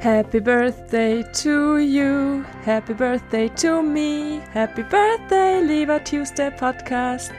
Happy 0.00 0.40
birthday 0.40 1.22
to 1.42 1.78
you, 1.78 2.44
happy 2.64 2.92
birthday 2.92 3.48
to 3.56 3.82
me, 3.82 4.40
happy 4.52 4.82
birthday, 4.82 5.62
lieber 5.62 6.04
Tuesday 6.04 6.50
Podcast. 6.50 7.32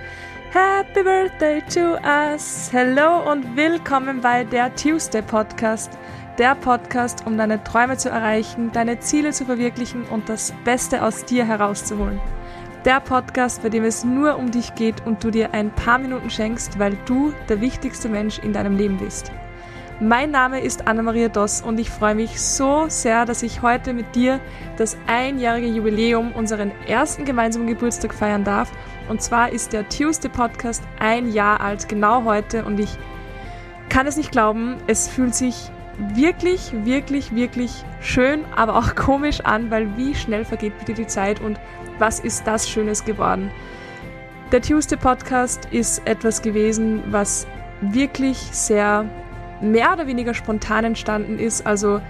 Happy 0.52 1.04
birthday 1.04 1.62
to 1.70 1.98
us. 2.04 2.68
Hello 2.71 3.32
und 3.32 3.55
willkommen 3.55 4.21
bei 4.21 4.43
der 4.43 4.73
Tuesday 4.75 5.21
Podcast. 5.21 5.98
Der 6.39 6.55
Podcast, 6.55 7.28
um 7.28 7.38
deine 7.38 7.64
Träume 7.64 7.96
zu 7.96 8.09
erreichen, 8.09 8.71
deine 8.74 9.00
Ziele 9.00 9.32
zu 9.32 9.46
verwirklichen 9.46 10.04
und 10.05 10.28
das 10.28 10.52
Beste 10.66 11.04
aus 11.04 11.26
dir 11.26 11.46
herauszuholen. 11.46 12.20
Der 12.86 13.00
Podcast, 13.00 13.62
bei 13.62 13.70
dem 13.70 13.84
es 13.84 14.04
nur 14.04 14.36
um 14.36 14.50
dich 14.50 14.74
geht 14.74 15.05
und 15.05 15.24
du 15.24 15.30
dir 15.30 15.54
ein 15.54 15.70
paar 15.70 16.00
Minuten 16.00 16.32
schenkst, 16.32 16.80
weil 16.80 16.98
du 17.05 17.34
der 17.50 17.62
wichtigste 17.62 18.09
Mensch 18.09 18.39
in 18.39 18.52
deinem 18.52 18.76
Leben 18.76 18.98
bist. 18.98 19.31
Mein 20.00 20.30
Name 20.30 20.62
ist 20.62 20.88
Anna-Maria 20.88 21.28
Doss 21.28 21.60
und 21.64 21.80
ich 21.80 21.90
freue 21.90 22.14
mich 22.14 22.40
so 22.40 22.86
sehr, 22.88 23.26
dass 23.26 23.42
ich 23.42 23.64
heute 23.64 23.94
mit 23.94 24.14
dir 24.14 24.40
das 24.78 24.96
einjährige 25.08 25.66
Jubiläum, 25.66 26.34
unseren 26.34 26.72
ersten 26.86 27.26
gemeinsamen 27.26 27.66
Geburtstag 27.66 28.14
feiern 28.14 28.44
darf. 28.44 28.72
Und 29.10 29.23
zwar 29.23 29.52
ist 29.52 29.73
der 29.73 29.90
Tuesday 29.90 30.30
Podcast 30.30 30.84
ein 31.00 31.34
Jahr 31.34 31.62
alt, 31.62 31.90
genau 31.90 32.26
heute. 32.26 32.64
Und 32.64 32.80
ich 32.80 32.92
kann 33.90 34.06
es 34.06 34.18
nicht 34.18 34.32
glauben, 34.32 34.76
es 34.86 35.08
fühlt 35.08 35.34
sich 35.34 35.72
wirklich, 36.14 36.73
wirklich, 36.86 37.34
wirklich 37.34 37.84
schön, 38.00 38.45
aber 38.56 38.76
auch 38.76 38.94
komisch 38.95 39.42
an, 39.42 39.72
weil 39.72 39.98
wie 39.98 40.14
schnell 40.14 40.45
vergeht 40.45 40.78
bitte 40.78 40.94
die 40.94 41.08
Zeit 41.08 41.42
und 41.42 41.59
was 41.98 42.20
ist 42.20 42.45
das 42.45 42.70
Schönes 42.70 43.04
geworden. 43.04 43.50
Der 44.52 44.62
Tuesday 44.62 45.00
Podcast 45.00 45.68
ist 45.72 46.08
etwas 46.08 46.44
gewesen, 46.44 47.02
was 47.08 47.48
wirklich 47.82 48.38
sehr 48.38 49.09
mehr 49.61 49.94
oder 49.94 50.08
weniger 50.08 50.33
spontan 50.33 50.86
entstanden 50.86 51.39
ist. 51.39 51.66
Also 51.66 52.02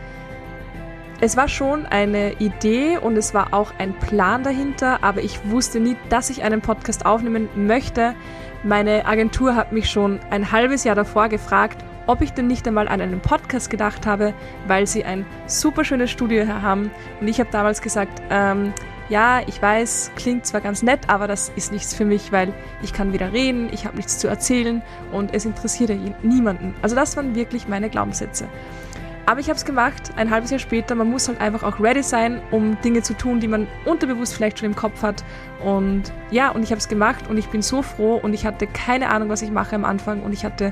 es 1.19 1.35
war 1.35 1.47
schon 1.47 1.85
eine 1.87 2.33
Idee 2.33 2.97
und 2.97 3.17
es 3.17 3.33
war 3.33 3.53
auch 3.53 3.73
ein 3.79 3.93
Plan 3.93 4.43
dahinter, 4.43 5.03
aber 5.03 5.21
ich 5.21 5.39
wusste 5.49 5.79
nie, 5.79 5.95
dass 6.09 6.29
ich 6.29 6.43
einen 6.43 6.61
Podcast 6.61 7.05
aufnehmen 7.05 7.49
möchte. 7.55 8.13
Meine 8.63 9.05
Agentur 9.05 9.55
hat 9.55 9.71
mich 9.71 9.89
schon 9.89 10.19
ein 10.29 10.51
halbes 10.51 10.83
Jahr 10.83 10.95
davor 10.95 11.29
gefragt, 11.29 11.83
ob 12.05 12.21
ich 12.21 12.33
denn 12.33 12.47
nicht 12.47 12.67
einmal 12.67 12.87
an 12.87 13.01
einen 13.01 13.19
Podcast 13.19 13.69
gedacht 13.69 14.05
habe, 14.05 14.33
weil 14.67 14.85
sie 14.87 15.03
ein 15.03 15.25
super 15.47 15.83
schönes 15.83 16.11
Studio 16.11 16.47
haben. 16.47 16.91
Und 17.19 17.27
ich 17.27 17.39
habe 17.39 17.49
damals 17.51 17.81
gesagt, 17.81 18.21
ähm, 18.29 18.73
ja, 19.09 19.41
ich 19.47 19.61
weiß, 19.61 20.11
klingt 20.15 20.45
zwar 20.45 20.61
ganz 20.61 20.83
nett, 20.83 21.01
aber 21.07 21.27
das 21.27 21.51
ist 21.55 21.71
nichts 21.71 21.93
für 21.93 22.05
mich, 22.05 22.31
weil 22.31 22.53
ich 22.81 22.93
kann 22.93 23.13
wieder 23.13 23.31
reden, 23.31 23.69
ich 23.71 23.85
habe 23.85 23.95
nichts 23.95 24.19
zu 24.19 24.27
erzählen 24.27 24.81
und 25.11 25.33
es 25.33 25.45
interessiert 25.45 25.89
ja 25.89 25.95
niemanden. 26.23 26.75
Also 26.81 26.95
das 26.95 27.15
waren 27.15 27.35
wirklich 27.35 27.67
meine 27.67 27.89
Glaubenssätze. 27.89 28.47
Aber 29.25 29.41
ich 29.41 29.49
habe 29.49 29.57
es 29.57 29.65
gemacht, 29.65 30.11
ein 30.15 30.31
halbes 30.31 30.51
Jahr 30.51 30.59
später. 30.59 30.95
Man 30.95 31.09
muss 31.09 31.27
halt 31.27 31.41
einfach 31.41 31.61
auch 31.61 31.81
ready 31.81 32.01
sein, 32.01 32.41
um 32.49 32.79
Dinge 32.81 33.01
zu 33.01 33.13
tun, 33.13 33.41
die 33.41 33.49
man 33.49 33.67
unterbewusst 33.83 34.33
vielleicht 34.33 34.59
schon 34.59 34.67
im 34.67 34.75
Kopf 34.75 35.03
hat. 35.03 35.21
Und 35.61 36.13
ja, 36.31 36.49
und 36.49 36.63
ich 36.63 36.71
habe 36.71 36.79
es 36.79 36.87
gemacht 36.87 37.27
und 37.29 37.37
ich 37.37 37.47
bin 37.47 37.61
so 37.61 37.81
froh 37.81 38.15
und 38.15 38.33
ich 38.33 38.45
hatte 38.45 38.67
keine 38.67 39.09
Ahnung, 39.09 39.27
was 39.27 39.41
ich 39.41 39.51
mache 39.51 39.75
am 39.75 39.83
Anfang 39.83 40.23
und 40.23 40.31
ich 40.31 40.45
hatte 40.45 40.71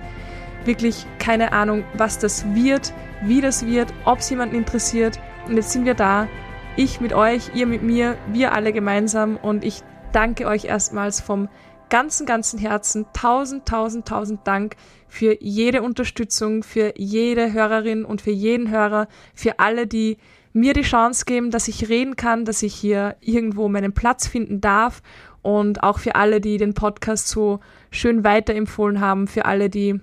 wirklich 0.63 1.05
keine 1.19 1.51
Ahnung, 1.51 1.83
was 1.95 2.17
das 2.17 2.45
wird, 2.55 2.93
wie 3.21 3.41
das 3.41 3.65
wird, 3.65 3.93
ob 4.05 4.19
es 4.19 4.29
jemanden 4.29 4.55
interessiert. 4.55 5.19
Und 5.47 5.57
jetzt 5.57 5.71
sind 5.71 5.83
wir 5.83 5.93
da 5.93 6.29
ich 6.77 6.99
mit 6.99 7.13
euch, 7.13 7.51
ihr 7.55 7.67
mit 7.67 7.83
mir, 7.83 8.17
wir 8.31 8.53
alle 8.53 8.73
gemeinsam 8.73 9.37
und 9.37 9.63
ich 9.63 9.81
danke 10.11 10.45
euch 10.45 10.65
erstmals 10.65 11.21
vom 11.21 11.47
ganzen, 11.89 12.25
ganzen 12.25 12.59
Herzen. 12.59 13.05
Tausend, 13.13 13.65
tausend, 13.65 14.07
tausend 14.07 14.41
Dank 14.45 14.75
für 15.07 15.41
jede 15.41 15.81
Unterstützung, 15.81 16.63
für 16.63 16.93
jede 16.97 17.53
Hörerin 17.53 18.03
und 18.03 18.21
für 18.21 18.31
jeden 18.31 18.69
Hörer, 18.69 19.07
für 19.33 19.59
alle, 19.59 19.87
die 19.87 20.17
mir 20.51 20.73
die 20.73 20.81
Chance 20.81 21.25
geben, 21.25 21.51
dass 21.51 21.67
ich 21.67 21.89
reden 21.89 22.15
kann, 22.15 22.45
dass 22.45 22.63
ich 22.63 22.73
hier 22.73 23.15
irgendwo 23.21 23.69
meinen 23.69 23.93
Platz 23.93 24.27
finden 24.27 24.59
darf 24.59 25.01
und 25.41 25.83
auch 25.83 25.99
für 25.99 26.15
alle, 26.15 26.41
die 26.41 26.57
den 26.57 26.73
Podcast 26.73 27.27
so 27.27 27.59
schön 27.91 28.23
weiterempfohlen 28.23 28.99
haben, 28.99 29.27
für 29.27 29.45
alle, 29.45 29.69
die 29.69 29.99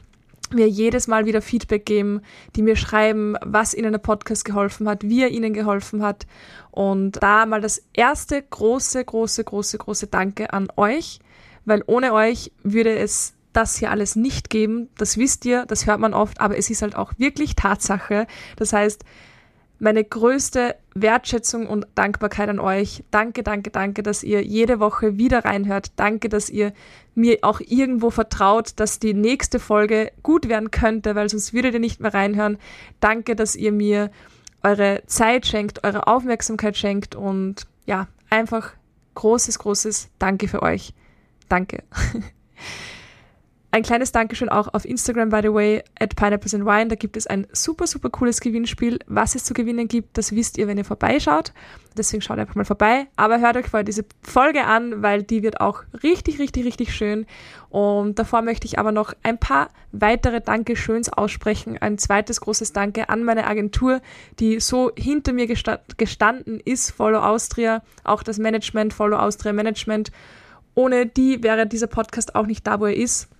mir 0.54 0.68
jedes 0.68 1.06
Mal 1.06 1.26
wieder 1.26 1.42
Feedback 1.42 1.86
geben, 1.86 2.22
die 2.56 2.62
mir 2.62 2.76
schreiben, 2.76 3.36
was 3.42 3.74
ihnen 3.74 3.92
der 3.92 3.98
Podcast 3.98 4.44
geholfen 4.44 4.88
hat, 4.88 5.02
wie 5.02 5.22
er 5.22 5.30
ihnen 5.30 5.52
geholfen 5.52 6.02
hat. 6.02 6.26
Und 6.70 7.22
da 7.22 7.46
mal 7.46 7.60
das 7.60 7.82
erste 7.92 8.42
große, 8.42 9.04
große, 9.04 9.44
große, 9.44 9.78
große 9.78 10.06
Danke 10.06 10.52
an 10.52 10.68
euch, 10.76 11.20
weil 11.64 11.82
ohne 11.86 12.12
euch 12.12 12.52
würde 12.62 12.96
es 12.96 13.34
das 13.52 13.76
hier 13.76 13.90
alles 13.90 14.16
nicht 14.16 14.50
geben. 14.50 14.88
Das 14.96 15.18
wisst 15.18 15.44
ihr, 15.44 15.66
das 15.66 15.86
hört 15.86 16.00
man 16.00 16.14
oft, 16.14 16.40
aber 16.40 16.56
es 16.56 16.70
ist 16.70 16.82
halt 16.82 16.96
auch 16.96 17.12
wirklich 17.18 17.54
Tatsache. 17.54 18.26
Das 18.56 18.72
heißt, 18.72 19.04
meine 19.78 20.04
größte 20.04 20.76
Wertschätzung 20.94 21.66
und 21.66 21.86
Dankbarkeit 21.94 22.48
an 22.48 22.58
euch. 22.58 23.04
Danke, 23.10 23.42
danke, 23.42 23.70
danke, 23.70 24.02
dass 24.02 24.22
ihr 24.22 24.42
jede 24.42 24.80
Woche 24.80 25.16
wieder 25.18 25.44
reinhört. 25.44 25.92
Danke, 25.96 26.28
dass 26.28 26.50
ihr 26.50 26.72
mir 27.14 27.38
auch 27.42 27.60
irgendwo 27.60 28.10
vertraut, 28.10 28.72
dass 28.76 28.98
die 28.98 29.14
nächste 29.14 29.58
Folge 29.58 30.12
gut 30.22 30.48
werden 30.48 30.70
könnte, 30.70 31.14
weil 31.14 31.28
sonst 31.28 31.52
würdet 31.52 31.74
ihr 31.74 31.80
nicht 31.80 32.00
mehr 32.00 32.14
reinhören. 32.14 32.58
Danke, 33.00 33.36
dass 33.36 33.56
ihr 33.56 33.72
mir 33.72 34.10
eure 34.62 35.02
Zeit 35.06 35.46
schenkt, 35.46 35.84
eure 35.84 36.06
Aufmerksamkeit 36.06 36.76
schenkt 36.76 37.14
und 37.14 37.66
ja, 37.86 38.08
einfach 38.30 38.72
großes, 39.14 39.58
großes 39.58 40.08
Danke 40.18 40.48
für 40.48 40.62
euch. 40.62 40.94
Danke. 41.48 41.82
Ein 43.74 43.84
kleines 43.84 44.12
Dankeschön 44.12 44.50
auch 44.50 44.74
auf 44.74 44.84
Instagram, 44.84 45.30
by 45.30 45.40
the 45.42 45.54
way, 45.54 45.82
at 45.98 46.14
Pineapples 46.14 46.54
and 46.54 46.66
Wine. 46.66 46.88
Da 46.88 46.94
gibt 46.94 47.16
es 47.16 47.26
ein 47.26 47.46
super, 47.52 47.86
super 47.86 48.10
cooles 48.10 48.42
Gewinnspiel. 48.42 48.98
Was 49.06 49.34
es 49.34 49.44
zu 49.44 49.54
gewinnen 49.54 49.88
gibt, 49.88 50.18
das 50.18 50.32
wisst 50.32 50.58
ihr, 50.58 50.68
wenn 50.68 50.76
ihr 50.76 50.84
vorbeischaut. 50.84 51.54
Deswegen 51.96 52.20
schaut 52.20 52.38
einfach 52.38 52.54
mal 52.54 52.66
vorbei. 52.66 53.06
Aber 53.16 53.40
hört 53.40 53.56
euch 53.56 53.68
vorher 53.68 53.82
diese 53.82 54.04
Folge 54.20 54.66
an, 54.66 55.02
weil 55.02 55.22
die 55.22 55.42
wird 55.42 55.62
auch 55.62 55.84
richtig, 56.02 56.38
richtig, 56.38 56.66
richtig 56.66 56.94
schön. 56.94 57.24
Und 57.70 58.18
davor 58.18 58.42
möchte 58.42 58.66
ich 58.66 58.78
aber 58.78 58.92
noch 58.92 59.14
ein 59.22 59.38
paar 59.38 59.70
weitere 59.90 60.42
Dankeschöns 60.42 61.10
aussprechen. 61.10 61.78
Ein 61.78 61.96
zweites 61.96 62.42
großes 62.42 62.74
Danke 62.74 63.08
an 63.08 63.24
meine 63.24 63.46
Agentur, 63.46 64.02
die 64.38 64.60
so 64.60 64.92
hinter 64.98 65.32
mir 65.32 65.46
gestanden 65.46 66.60
ist, 66.62 66.90
Follow 66.90 67.20
Austria, 67.20 67.82
auch 68.04 68.22
das 68.22 68.36
Management, 68.36 68.92
Follow 68.92 69.16
Austria 69.16 69.54
Management. 69.54 70.12
Ohne 70.74 71.06
die 71.06 71.42
wäre 71.42 71.66
dieser 71.66 71.86
Podcast 71.86 72.34
auch 72.34 72.44
nicht 72.44 72.66
da, 72.66 72.78
wo 72.78 72.84
er 72.84 72.96
ist. 72.96 73.30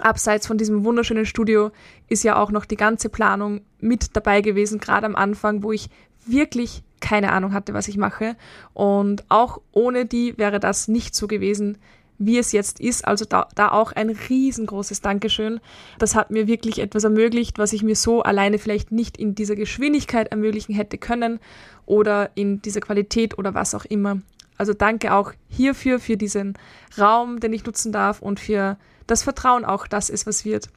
Abseits 0.00 0.46
von 0.46 0.58
diesem 0.58 0.84
wunderschönen 0.84 1.26
Studio 1.26 1.70
ist 2.08 2.24
ja 2.24 2.36
auch 2.36 2.50
noch 2.50 2.64
die 2.64 2.76
ganze 2.76 3.08
Planung 3.08 3.60
mit 3.80 4.16
dabei 4.16 4.40
gewesen, 4.40 4.80
gerade 4.80 5.06
am 5.06 5.16
Anfang, 5.16 5.62
wo 5.62 5.72
ich 5.72 5.88
wirklich 6.26 6.82
keine 7.00 7.32
Ahnung 7.32 7.52
hatte, 7.52 7.74
was 7.74 7.88
ich 7.88 7.96
mache. 7.96 8.36
Und 8.74 9.24
auch 9.28 9.60
ohne 9.72 10.06
die 10.06 10.36
wäre 10.38 10.60
das 10.60 10.88
nicht 10.88 11.14
so 11.14 11.26
gewesen, 11.26 11.78
wie 12.18 12.38
es 12.38 12.52
jetzt 12.52 12.78
ist. 12.80 13.06
Also 13.06 13.24
da, 13.24 13.48
da 13.54 13.72
auch 13.72 13.92
ein 13.92 14.10
riesengroßes 14.10 15.00
Dankeschön. 15.00 15.60
Das 15.98 16.14
hat 16.14 16.30
mir 16.30 16.46
wirklich 16.46 16.78
etwas 16.78 17.04
ermöglicht, 17.04 17.58
was 17.58 17.72
ich 17.72 17.82
mir 17.82 17.96
so 17.96 18.22
alleine 18.22 18.58
vielleicht 18.58 18.92
nicht 18.92 19.16
in 19.16 19.34
dieser 19.34 19.56
Geschwindigkeit 19.56 20.28
ermöglichen 20.28 20.74
hätte 20.74 20.98
können 20.98 21.40
oder 21.86 22.30
in 22.34 22.60
dieser 22.60 22.80
Qualität 22.80 23.38
oder 23.38 23.54
was 23.54 23.74
auch 23.74 23.86
immer. 23.86 24.20
Also 24.58 24.74
danke 24.74 25.14
auch 25.14 25.32
hierfür, 25.48 25.98
für 25.98 26.18
diesen 26.18 26.52
Raum, 26.98 27.40
den 27.40 27.54
ich 27.54 27.64
nutzen 27.64 27.92
darf 27.92 28.20
und 28.20 28.38
für 28.38 28.76
das 29.10 29.22
Vertrauen 29.22 29.64
auch, 29.64 29.86
dass 29.86 30.10
es 30.10 30.26
was 30.26 30.44
wird. 30.44 30.68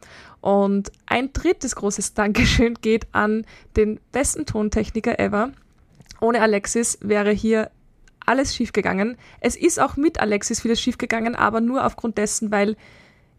Und 0.42 0.92
ein 1.06 1.32
drittes 1.34 1.76
großes 1.76 2.14
Dankeschön 2.16 2.76
geht 2.82 3.08
an 3.12 3.46
den 3.76 4.00
besten 4.12 4.46
Tontechniker 4.46 5.20
ever. 5.20 5.52
Ohne 6.20 6.42
Alexis 6.42 6.98
wäre 7.02 7.32
hier 7.32 7.70
alles 8.26 8.56
schiefgegangen. 8.56 9.18
Es 9.42 9.56
ist 9.56 9.80
auch 9.80 9.98
mit 9.98 10.20
Alexis 10.20 10.62
vieles 10.62 10.80
schiefgegangen, 10.80 11.36
aber 11.36 11.62
nur 11.62 11.86
aufgrund 11.86 12.18
dessen, 12.18 12.52
weil 12.52 12.78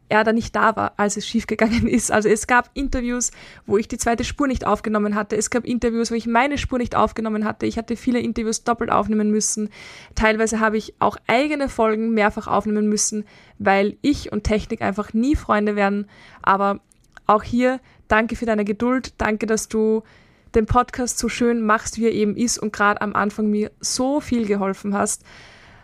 er 0.09 0.25
da 0.25 0.33
nicht 0.33 0.55
da 0.55 0.77
war, 0.77 0.93
als 0.97 1.17
es 1.17 1.27
schiefgegangen 1.27 1.87
ist. 1.89 2.13
Also 2.13 2.29
es 2.29 2.47
gab 2.47 2.71
Interviews, 2.75 3.31
wo 3.67 3.79
ich 3.79 3.89
die 3.89 3.99
zweite 3.99 4.25
Spur 4.25 4.47
nicht 4.47 4.67
aufgenommen 4.67 5.15
hatte. 5.15 5.37
Es 5.37 5.51
gab 5.51 5.65
Interviews, 5.65 6.11
wo 6.11 6.15
ich 6.15 6.27
meine 6.27 6.59
Spur 6.59 6.79
nicht 6.79 6.95
aufgenommen 6.95 7.45
hatte. 7.45 7.67
Ich 7.67 7.79
hatte 7.79 7.97
viele 7.97 8.21
Interviews 8.21 8.65
doppelt 8.65 8.91
aufnehmen 8.91 9.31
müssen. 9.31 9.71
Teilweise 10.15 10.61
habe 10.61 10.77
ich 10.77 10.95
auch 10.99 11.17
eigene 11.27 11.69
Folgen 11.69 12.13
mehrfach 12.13 12.47
aufnehmen 12.47 12.89
müssen, 12.89 13.25
weil 13.59 13.97
ich 14.03 14.33
und 14.33 14.45
Technik 14.45 14.83
einfach 14.83 15.13
nie 15.13 15.37
Freunde 15.37 15.77
werden. 15.77 16.09
Aber 16.43 16.81
auch 17.27 17.43
hier 17.43 17.81
danke 18.09 18.37
für 18.37 18.47
deine 18.47 18.65
Geduld. 18.65 19.15
Danke, 19.19 19.47
dass 19.47 19.69
du 19.69 20.03
den 20.55 20.67
Podcast 20.67 21.19
so 21.19 21.29
schön 21.29 21.65
machst, 21.65 21.99
wie 21.99 22.05
er 22.05 22.13
eben 22.13 22.37
ist 22.37 22.59
und 22.59 22.73
gerade 22.73 23.01
am 23.01 23.15
Anfang 23.15 23.49
mir 23.51 23.71
so 23.81 24.21
viel 24.21 24.47
geholfen 24.47 24.95
hast. 24.95 25.25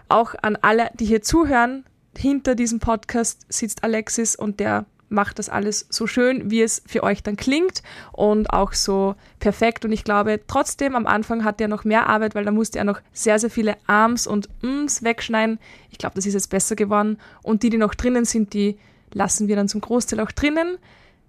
Auch 0.09 0.35
an 0.43 0.57
alle, 0.61 0.91
die 0.95 1.07
hier 1.07 1.23
zuhören, 1.23 1.85
hinter 2.17 2.55
diesem 2.55 2.81
Podcast 2.81 3.47
sitzt 3.49 3.85
Alexis 3.85 4.37
und 4.37 4.61
der 4.61 4.87
macht 5.11 5.39
das 5.39 5.49
alles 5.49 5.87
so 5.91 6.07
schön, 6.07 6.51
wie 6.51 6.63
es 6.63 6.83
für 6.87 7.03
euch 7.03 7.23
dann 7.23 7.37
klingt 7.37 7.83
und 8.13 8.51
auch 8.51 8.73
so 8.73 9.17
perfekt. 9.41 9.85
Und 9.85 9.93
ich 9.93 10.05
glaube, 10.05 10.41
trotzdem 10.47 10.95
am 10.95 11.07
Anfang 11.07 11.45
hat 11.45 11.61
er 11.61 11.69
noch 11.69 11.85
mehr 11.85 12.09
Arbeit, 12.09 12.35
weil 12.35 12.45
da 12.45 12.53
musste 12.53 12.79
er 12.79 12.85
noch 12.85 13.01
sehr, 13.13 13.39
sehr 13.39 13.51
viele 13.51 13.77
Arms 13.87 14.27
und 14.27 14.49
Ms 14.63 15.03
wegschneiden. 15.03 15.59
Ich 15.91 15.99
glaube, 15.99 16.15
das 16.15 16.27
ist 16.27 16.35
jetzt 16.35 16.51
besser 16.51 16.77
geworden. 16.77 17.19
Und 17.43 17.63
die, 17.63 17.71
die 17.71 17.77
noch 17.77 17.95
drinnen 17.95 18.25
sind, 18.25 18.55
die 18.55 18.79
lassen 19.13 19.49
wir 19.49 19.57
dann 19.57 19.69
zum 19.69 19.81
Großteil 19.81 20.21
auch 20.21 20.31
drinnen, 20.31 20.79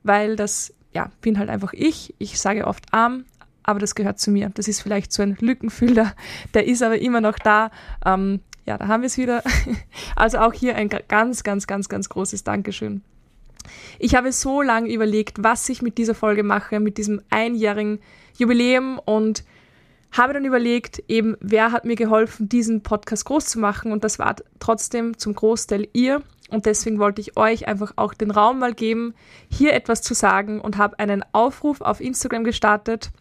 weil 0.03 0.35
das, 0.35 0.73
ja, 0.93 1.09
bin 1.21 1.39
halt 1.39 1.49
einfach 1.49 1.73
ich. 1.73 2.13
Ich 2.19 2.39
sage 2.39 2.67
oft 2.67 2.85
Arm, 2.93 3.25
aber 3.63 3.79
das 3.79 3.95
gehört 3.95 4.19
zu 4.19 4.29
mir. 4.29 4.51
Das 4.53 4.67
ist 4.67 4.81
vielleicht 4.81 5.11
so 5.11 5.23
ein 5.23 5.37
Lückenfüller, 5.39 6.13
der 6.53 6.67
ist 6.67 6.83
aber 6.83 6.99
immer 6.99 7.21
noch 7.21 7.39
da. 7.39 7.71
Ähm, 8.05 8.41
ja, 8.65 8.77
da 8.77 8.87
haben 8.87 9.01
wir 9.01 9.07
es 9.07 9.17
wieder. 9.17 9.43
Also 10.15 10.39
auch 10.39 10.53
hier 10.53 10.75
ein 10.75 10.89
ganz, 10.89 11.43
ganz, 11.43 11.67
ganz, 11.67 11.89
ganz 11.89 12.09
großes 12.09 12.43
Dankeschön. 12.43 13.01
Ich 13.97 14.15
habe 14.15 14.31
so 14.31 14.61
lange 14.61 14.91
überlegt, 14.91 15.43
was 15.43 15.67
ich 15.69 15.81
mit 15.81 15.97
dieser 15.97 16.15
Folge 16.15 16.43
mache, 16.43 16.79
mit 16.79 16.97
diesem 16.97 17.21
einjährigen 17.29 17.99
Jubiläum 18.37 18.99
und 18.99 19.43
habe 20.11 20.33
dann 20.33 20.45
überlegt, 20.45 21.03
eben, 21.07 21.37
wer 21.39 21.71
hat 21.71 21.85
mir 21.85 21.95
geholfen, 21.95 22.49
diesen 22.49 22.83
Podcast 22.83 23.25
groß 23.25 23.45
zu 23.45 23.59
machen 23.59 23.91
und 23.91 24.03
das 24.03 24.19
war 24.19 24.35
trotzdem 24.59 25.17
zum 25.17 25.33
Großteil 25.33 25.87
ihr 25.93 26.21
und 26.49 26.65
deswegen 26.65 26.99
wollte 26.99 27.21
ich 27.21 27.37
euch 27.37 27.67
einfach 27.67 27.93
auch 27.95 28.13
den 28.13 28.29
Raum 28.29 28.59
mal 28.59 28.73
geben, 28.73 29.13
hier 29.49 29.73
etwas 29.73 30.01
zu 30.01 30.13
sagen 30.13 30.59
und 30.59 30.77
habe 30.77 30.99
einen 30.99 31.23
Aufruf 31.31 31.79
auf 31.81 32.01
Instagram 32.01 32.43
gestartet, 32.43 33.11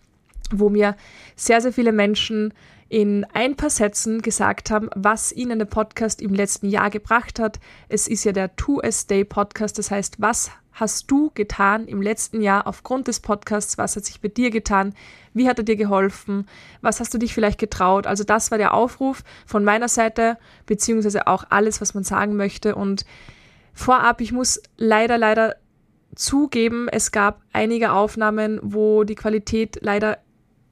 wo 0.50 0.68
mir 0.68 0.96
sehr, 1.36 1.60
sehr 1.60 1.72
viele 1.72 1.92
Menschen 1.92 2.52
in 2.90 3.24
ein 3.32 3.54
paar 3.54 3.70
Sätzen 3.70 4.20
gesagt 4.20 4.70
haben, 4.72 4.90
was 4.96 5.30
ihnen 5.30 5.60
der 5.60 5.66
Podcast 5.66 6.20
im 6.20 6.34
letzten 6.34 6.68
Jahr 6.68 6.90
gebracht 6.90 7.38
hat. 7.38 7.60
Es 7.88 8.08
ist 8.08 8.24
ja 8.24 8.32
der 8.32 8.56
2S 8.56 9.06
Day 9.06 9.24
Podcast, 9.24 9.78
das 9.78 9.92
heißt, 9.92 10.20
was 10.20 10.50
hast 10.72 11.08
du 11.08 11.30
getan 11.34 11.86
im 11.86 12.02
letzten 12.02 12.40
Jahr 12.40 12.66
aufgrund 12.66 13.06
des 13.06 13.20
Podcasts? 13.20 13.78
Was 13.78 13.94
hat 13.94 14.04
sich 14.04 14.20
bei 14.20 14.26
dir 14.26 14.50
getan? 14.50 14.94
Wie 15.34 15.48
hat 15.48 15.58
er 15.58 15.64
dir 15.64 15.76
geholfen? 15.76 16.48
Was 16.80 16.98
hast 16.98 17.14
du 17.14 17.18
dich 17.18 17.32
vielleicht 17.32 17.60
getraut? 17.60 18.08
Also 18.08 18.24
das 18.24 18.50
war 18.50 18.58
der 18.58 18.74
Aufruf 18.74 19.22
von 19.46 19.62
meiner 19.62 19.88
Seite, 19.88 20.36
beziehungsweise 20.66 21.28
auch 21.28 21.44
alles, 21.48 21.80
was 21.80 21.94
man 21.94 22.02
sagen 22.02 22.34
möchte. 22.34 22.74
Und 22.74 23.04
vorab, 23.72 24.20
ich 24.20 24.32
muss 24.32 24.60
leider, 24.76 25.16
leider 25.16 25.54
zugeben, 26.16 26.88
es 26.90 27.12
gab 27.12 27.40
einige 27.52 27.92
Aufnahmen, 27.92 28.58
wo 28.62 29.04
die 29.04 29.14
Qualität 29.14 29.78
leider 29.80 30.18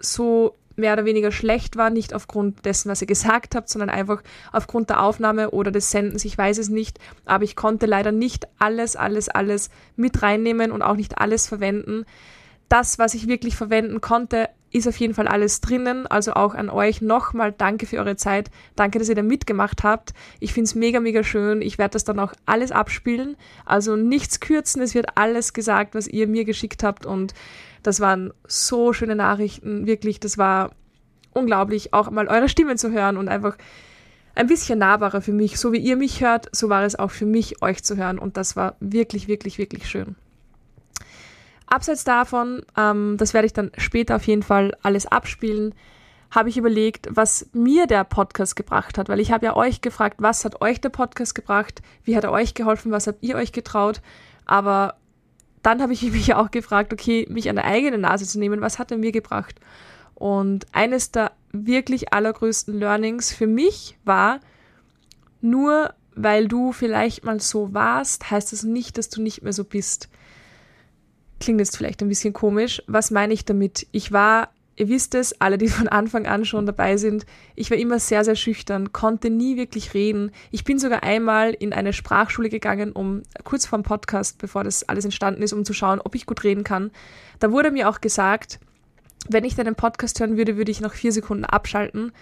so 0.00 0.57
mehr 0.78 0.92
oder 0.92 1.04
weniger 1.04 1.32
schlecht 1.32 1.76
war, 1.76 1.90
nicht 1.90 2.14
aufgrund 2.14 2.64
dessen, 2.64 2.90
was 2.90 3.00
ihr 3.00 3.06
gesagt 3.06 3.54
habt, 3.54 3.68
sondern 3.68 3.90
einfach 3.90 4.22
aufgrund 4.52 4.90
der 4.90 5.02
Aufnahme 5.02 5.50
oder 5.50 5.70
des 5.70 5.90
Sendens. 5.90 6.24
Ich 6.24 6.38
weiß 6.38 6.58
es 6.58 6.68
nicht, 6.68 6.98
aber 7.24 7.44
ich 7.44 7.56
konnte 7.56 7.86
leider 7.86 8.12
nicht 8.12 8.46
alles, 8.58 8.96
alles, 8.96 9.28
alles 9.28 9.70
mit 9.96 10.22
reinnehmen 10.22 10.70
und 10.70 10.82
auch 10.82 10.96
nicht 10.96 11.18
alles 11.18 11.46
verwenden. 11.46 12.04
Das, 12.68 12.98
was 12.98 13.14
ich 13.14 13.28
wirklich 13.28 13.56
verwenden 13.56 14.00
konnte, 14.00 14.48
ist 14.70 14.86
auf 14.86 14.96
jeden 14.98 15.14
Fall 15.14 15.28
alles 15.28 15.60
drinnen. 15.60 16.06
Also 16.06 16.34
auch 16.34 16.54
an 16.54 16.68
euch 16.68 17.00
nochmal 17.00 17.52
danke 17.52 17.86
für 17.86 17.98
eure 17.98 18.16
Zeit. 18.16 18.50
Danke, 18.76 18.98
dass 18.98 19.08
ihr 19.08 19.14
da 19.14 19.22
mitgemacht 19.22 19.82
habt. 19.82 20.12
Ich 20.40 20.52
finde 20.52 20.66
es 20.66 20.74
mega, 20.74 21.00
mega 21.00 21.22
schön. 21.24 21.62
Ich 21.62 21.78
werde 21.78 21.92
das 21.92 22.04
dann 22.04 22.18
auch 22.18 22.34
alles 22.46 22.70
abspielen. 22.70 23.36
Also 23.64 23.96
nichts 23.96 24.40
kürzen. 24.40 24.82
Es 24.82 24.94
wird 24.94 25.16
alles 25.16 25.52
gesagt, 25.52 25.94
was 25.94 26.06
ihr 26.06 26.26
mir 26.26 26.44
geschickt 26.44 26.82
habt. 26.82 27.06
Und 27.06 27.32
das 27.88 28.00
waren 28.00 28.34
so 28.46 28.92
schöne 28.92 29.16
Nachrichten, 29.16 29.86
wirklich, 29.86 30.20
das 30.20 30.36
war 30.36 30.72
unglaublich, 31.32 31.94
auch 31.94 32.10
mal 32.10 32.28
eure 32.28 32.50
Stimmen 32.50 32.76
zu 32.76 32.92
hören 32.92 33.16
und 33.16 33.28
einfach 33.28 33.56
ein 34.34 34.46
bisschen 34.46 34.78
nahbarer 34.78 35.22
für 35.22 35.32
mich. 35.32 35.58
So 35.58 35.72
wie 35.72 35.78
ihr 35.78 35.96
mich 35.96 36.20
hört, 36.20 36.54
so 36.54 36.68
war 36.68 36.84
es 36.84 36.96
auch 36.96 37.10
für 37.10 37.24
mich, 37.24 37.62
euch 37.62 37.82
zu 37.82 37.96
hören. 37.96 38.18
Und 38.18 38.36
das 38.36 38.56
war 38.56 38.76
wirklich, 38.78 39.26
wirklich, 39.26 39.56
wirklich 39.56 39.88
schön. 39.88 40.16
Abseits 41.66 42.04
davon, 42.04 42.62
ähm, 42.76 43.16
das 43.16 43.32
werde 43.32 43.46
ich 43.46 43.54
dann 43.54 43.72
später 43.78 44.16
auf 44.16 44.26
jeden 44.26 44.42
Fall 44.42 44.76
alles 44.82 45.06
abspielen, 45.06 45.74
habe 46.30 46.50
ich 46.50 46.58
überlegt, 46.58 47.08
was 47.10 47.48
mir 47.54 47.86
der 47.86 48.04
Podcast 48.04 48.54
gebracht 48.54 48.98
hat, 48.98 49.08
weil 49.08 49.18
ich 49.18 49.32
habe 49.32 49.46
ja 49.46 49.56
euch 49.56 49.80
gefragt, 49.80 50.16
was 50.18 50.44
hat 50.44 50.60
euch 50.60 50.78
der 50.80 50.90
Podcast 50.90 51.34
gebracht, 51.34 51.80
wie 52.04 52.16
hat 52.16 52.24
er 52.24 52.32
euch 52.32 52.52
geholfen, 52.52 52.92
was 52.92 53.06
habt 53.06 53.22
ihr 53.22 53.34
euch 53.34 53.52
getraut, 53.52 54.02
aber 54.44 54.97
dann 55.68 55.82
habe 55.82 55.92
ich 55.92 56.02
mich 56.12 56.34
auch 56.34 56.50
gefragt, 56.50 56.92
okay, 56.92 57.26
mich 57.28 57.48
an 57.48 57.56
der 57.56 57.66
eigenen 57.66 58.00
Nase 58.00 58.26
zu 58.26 58.38
nehmen, 58.38 58.60
was 58.60 58.78
hat 58.78 58.90
er 58.90 58.98
mir 58.98 59.12
gebracht? 59.12 59.60
Und 60.14 60.66
eines 60.72 61.10
der 61.10 61.32
wirklich 61.52 62.12
allergrößten 62.12 62.78
Learnings 62.78 63.32
für 63.32 63.46
mich 63.46 63.98
war, 64.04 64.40
nur 65.40 65.94
weil 66.14 66.48
du 66.48 66.72
vielleicht 66.72 67.24
mal 67.24 67.40
so 67.40 67.72
warst, 67.72 68.30
heißt 68.30 68.52
das 68.52 68.64
nicht, 68.64 68.98
dass 68.98 69.08
du 69.08 69.22
nicht 69.22 69.42
mehr 69.42 69.52
so 69.52 69.62
bist. 69.62 70.08
Klingt 71.38 71.60
jetzt 71.60 71.76
vielleicht 71.76 72.02
ein 72.02 72.08
bisschen 72.08 72.32
komisch. 72.32 72.82
Was 72.88 73.12
meine 73.12 73.32
ich 73.32 73.44
damit? 73.44 73.86
Ich 73.92 74.10
war 74.10 74.50
ihr 74.78 74.88
wisst 74.88 75.14
es, 75.14 75.40
alle, 75.40 75.58
die 75.58 75.68
von 75.68 75.88
Anfang 75.88 76.26
an 76.26 76.44
schon 76.44 76.64
dabei 76.64 76.96
sind, 76.96 77.26
ich 77.56 77.70
war 77.70 77.78
immer 77.78 77.98
sehr, 77.98 78.24
sehr 78.24 78.36
schüchtern, 78.36 78.92
konnte 78.92 79.28
nie 79.28 79.56
wirklich 79.56 79.92
reden. 79.92 80.30
Ich 80.50 80.64
bin 80.64 80.78
sogar 80.78 81.02
einmal 81.02 81.52
in 81.52 81.72
eine 81.72 81.92
Sprachschule 81.92 82.48
gegangen, 82.48 82.92
um 82.92 83.22
kurz 83.44 83.66
vor 83.66 83.78
dem 83.78 83.82
Podcast, 83.82 84.38
bevor 84.38 84.64
das 84.64 84.88
alles 84.88 85.04
entstanden 85.04 85.42
ist, 85.42 85.52
um 85.52 85.64
zu 85.64 85.72
schauen, 85.72 86.00
ob 86.00 86.14
ich 86.14 86.26
gut 86.26 86.44
reden 86.44 86.64
kann. 86.64 86.92
Da 87.40 87.50
wurde 87.50 87.70
mir 87.70 87.88
auch 87.88 88.00
gesagt, 88.00 88.60
wenn 89.28 89.44
ich 89.44 89.56
deinen 89.56 89.74
Podcast 89.74 90.20
hören 90.20 90.36
würde, 90.36 90.56
würde 90.56 90.70
ich 90.70 90.80
nach 90.80 90.94
vier 90.94 91.12
Sekunden 91.12 91.44
abschalten. 91.44 92.12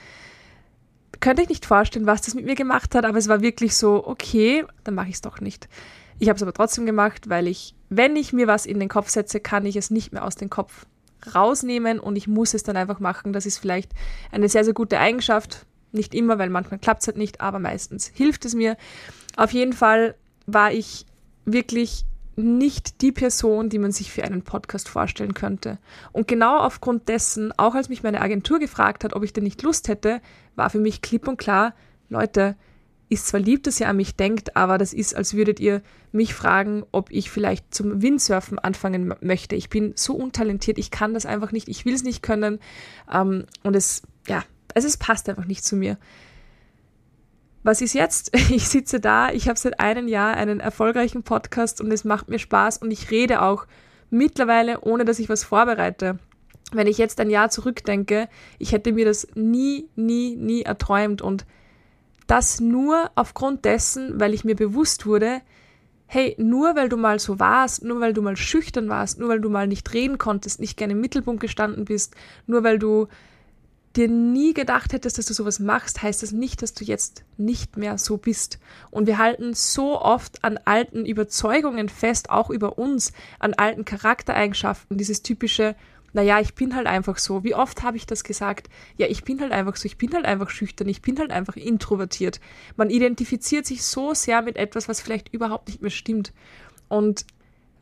Könnte 1.21 1.43
ich 1.43 1.49
nicht 1.49 1.67
vorstellen, 1.67 2.07
was 2.07 2.23
das 2.23 2.35
mit 2.35 2.47
mir 2.47 2.55
gemacht 2.55 2.95
hat, 2.95 3.05
aber 3.05 3.19
es 3.19 3.29
war 3.29 3.43
wirklich 3.43 3.77
so, 3.77 4.07
okay, 4.07 4.65
dann 4.85 4.95
mache 4.95 5.09
ich 5.09 5.17
es 5.17 5.21
doch 5.21 5.41
nicht. 5.41 5.69
Ich 6.19 6.29
habe 6.29 6.37
es 6.37 6.43
aber 6.43 6.55
trotzdem 6.55 6.87
gemacht, 6.87 7.29
weil 7.29 7.47
ich, 7.47 7.75
wenn 7.91 8.17
ich 8.17 8.33
mir 8.33 8.47
was 8.47 8.65
in 8.65 8.81
den 8.81 8.89
Kopf 8.89 9.11
setze, 9.11 9.41
kann 9.41 9.67
ich 9.67 9.77
es 9.77 9.91
nicht 9.91 10.13
mehr 10.13 10.25
aus 10.25 10.37
dem 10.37 10.49
Kopf 10.49 10.87
rausnehmen 11.35 11.99
und 11.99 12.17
ich 12.17 12.29
muss 12.29 12.55
es 12.55 12.63
dann 12.63 12.77
einfach 12.77 13.01
machen. 13.01 13.33
Das 13.33 13.47
ist 13.47 13.59
vielleicht 13.59 13.93
eine 14.31 14.49
sehr, 14.49 14.65
sehr 14.65 14.75
gute 14.75 14.99
Eigenschaft. 14.99 15.67
Nicht 15.93 16.15
immer, 16.15 16.39
weil 16.39 16.51
manchmal 16.51 16.79
klappt 16.79 17.03
es 17.03 17.09
halt 17.09 17.17
nicht, 17.17 17.41
aber 17.41 17.59
meistens 17.59 18.11
hilft 18.13 18.45
es 18.45 18.55
mir. 18.55 18.77
Auf 19.37 19.53
jeden 19.53 19.73
Fall 19.73 20.15
war 20.47 20.73
ich 20.73 21.07
wirklich 21.45 22.05
nicht 22.37 23.01
die 23.01 23.13
Person, 23.13 23.71
die 23.71 23.79
man 23.79 23.93
sich 23.93 24.13
für 24.13 24.23
einen 24.25 24.43
Podcast 24.43 24.89
vorstellen 24.89 25.33
könnte. 25.33 25.79
Und 26.13 26.29
genau 26.29 26.59
aufgrund 26.59 27.09
dessen, 27.09 27.53
auch 27.59 27.75
als 27.75 27.89
mich 27.89 28.03
meine 28.03 28.21
Agentur 28.21 28.59
gefragt 28.59 29.05
hat, 29.05 29.15
ob 29.15 29.25
ich 29.25 29.33
denn 29.33 29.45
nicht 29.45 29.63
Lust 29.63 29.89
hätte, 29.89 30.21
war 30.55 30.69
für 30.69 30.79
mich 30.79 31.01
klipp 31.01 31.29
und 31.29 31.39
klar, 31.39 31.75
Leute, 32.11 32.57
ist 33.09 33.29
zwar 33.29 33.41
lieb, 33.41 33.63
dass 33.63 33.79
ihr 33.79 33.89
an 33.89 33.97
mich 33.97 34.17
denkt, 34.17 34.57
aber 34.57 34.79
das 34.79 34.93
ist, 34.93 35.15
als 35.15 35.35
würdet 35.35 35.61
ihr 35.61 35.83
mich 36.11 36.35
fragen, 36.35 36.85
ob 36.91 37.11
ich 37.11 37.31
vielleicht 37.31 37.73
zum 37.73 38.03
Windsurfen 38.03 38.59
anfangen 38.59 39.15
möchte. 39.21 39.55
Ich 39.55 39.69
bin 39.69 39.93
so 39.95 40.15
untalentiert, 40.15 40.79
ich 40.79 40.91
kann 40.91 41.15
das 41.15 41.27
einfach 41.27 41.53
nicht, 41.53 41.69
ich 41.69 41.85
will 41.85 41.95
es 41.95 42.03
nicht 42.03 42.23
können. 42.23 42.59
Ähm, 43.13 43.47
und 43.63 43.77
es, 43.77 44.03
ja, 44.27 44.43
also 44.75 44.89
es 44.89 44.97
passt 44.97 45.29
einfach 45.29 45.45
nicht 45.45 45.65
zu 45.65 45.77
mir. 45.77 45.99
Was 47.63 47.81
ist 47.81 47.95
jetzt? 47.95 48.33
Ich 48.51 48.69
sitze 48.69 49.01
da, 49.01 49.31
ich 49.31 49.49
habe 49.49 49.59
seit 49.59 49.79
einem 49.81 50.09
Jahr 50.09 50.35
einen 50.35 50.61
erfolgreichen 50.61 51.23
Podcast 51.23 51.81
und 51.81 51.93
es 51.93 52.05
macht 52.05 52.29
mir 52.29 52.39
Spaß 52.39 52.79
und 52.79 52.91
ich 52.91 53.11
rede 53.11 53.43
auch 53.43 53.67
mittlerweile, 54.11 54.81
ohne 54.81 55.05
dass 55.05 55.19
ich 55.19 55.29
was 55.29 55.45
vorbereite. 55.45 56.19
Wenn 56.73 56.89
ich 56.89 56.99
jetzt 56.99 57.21
ein 57.21 57.31
Jahr 57.31 57.51
zurückdenke, 57.51 58.29
ich 58.59 58.73
hätte 58.73 58.93
mir 58.93 59.05
das 59.05 59.29
nie, 59.35 59.89
nie, 59.95 60.35
nie 60.35 60.63
erträumt 60.63 61.23
und 61.23 61.47
das 62.27 62.61
nur 62.61 63.11
aufgrund 63.15 63.65
dessen, 63.65 64.19
weil 64.21 64.35
ich 64.35 64.45
mir 64.45 64.57
bewusst 64.57 65.07
wurde, 65.07 65.43
hey, 66.07 66.35
nur 66.39 66.77
weil 66.77 66.89
du 66.89 66.97
mal 66.97 67.19
so 67.19 67.39
warst, 67.39 67.85
nur 67.85 68.01
weil 68.01 68.13
du 68.13 68.23
mal 68.23 68.37
schüchtern 68.37 68.89
warst, 68.89 69.19
nur 69.19 69.29
weil 69.29 69.41
du 69.41 69.51
mal 69.51 69.67
nicht 69.67 69.93
reden 69.93 70.19
konntest, 70.19 70.61
nicht 70.61 70.77
gerne 70.77 70.93
im 70.93 71.01
Mittelpunkt 71.01 71.41
gestanden 71.41 71.85
bist, 71.85 72.15
nur 72.47 72.63
weil 72.63 72.79
du 72.79 73.09
dir 73.97 74.09
nie 74.09 74.53
gedacht 74.53 74.93
hättest, 74.93 75.19
dass 75.19 75.27
du 75.27 75.35
sowas 75.35 75.59
machst, 75.59 76.03
heißt 76.03 76.23
das 76.23 76.33
nicht, 76.33 76.63
dass 76.63 76.75
du 76.75 76.85
jetzt 76.85 77.25
nicht 77.39 77.77
mehr 77.77 77.99
so 77.99 78.19
bist. 78.19 78.59
Und 78.91 79.07
wir 79.07 79.19
halten 79.19 79.55
so 79.55 80.01
oft 80.01 80.45
an 80.45 80.59
alten 80.65 81.07
Überzeugungen 81.07 81.89
fest, 81.89 82.31
auch 82.31 82.51
über 82.51 82.79
uns, 82.79 83.13
an 83.39 83.55
alten 83.55 83.85
Charaktereigenschaften, 83.85 84.99
dieses 84.99 85.23
typische, 85.23 85.75
naja, 86.13 86.41
ich 86.41 86.55
bin 86.55 86.75
halt 86.75 86.87
einfach 86.87 87.19
so. 87.19 87.45
Wie 87.45 87.55
oft 87.55 87.83
habe 87.83 87.97
ich 87.97 88.07
das 88.07 88.25
gesagt? 88.25 88.69
Ja, 88.97 89.07
ich 89.07 89.25
bin 89.25 89.41
halt 89.41 89.53
einfach 89.53 89.77
so, 89.77 89.87
ich 89.87 89.99
bin 89.99 90.15
halt 90.15 90.25
einfach 90.25 90.51
schüchtern, 90.51 90.89
ich 90.89 91.03
bin 91.03 91.19
halt 91.19 91.31
einfach 91.31 91.57
introvertiert. 91.57 92.41
Man 92.77 92.91
identifiziert 92.91 93.67
sich 93.67 93.83
so 93.83 94.15
sehr 94.15 94.43
mit 94.43 94.57
etwas, 94.57 94.89
was 94.89 95.01
vielleicht 95.01 95.33
überhaupt 95.33 95.69
nicht 95.69 95.83
mehr 95.83 95.91
stimmt. 95.91 96.33
Und 96.89 97.27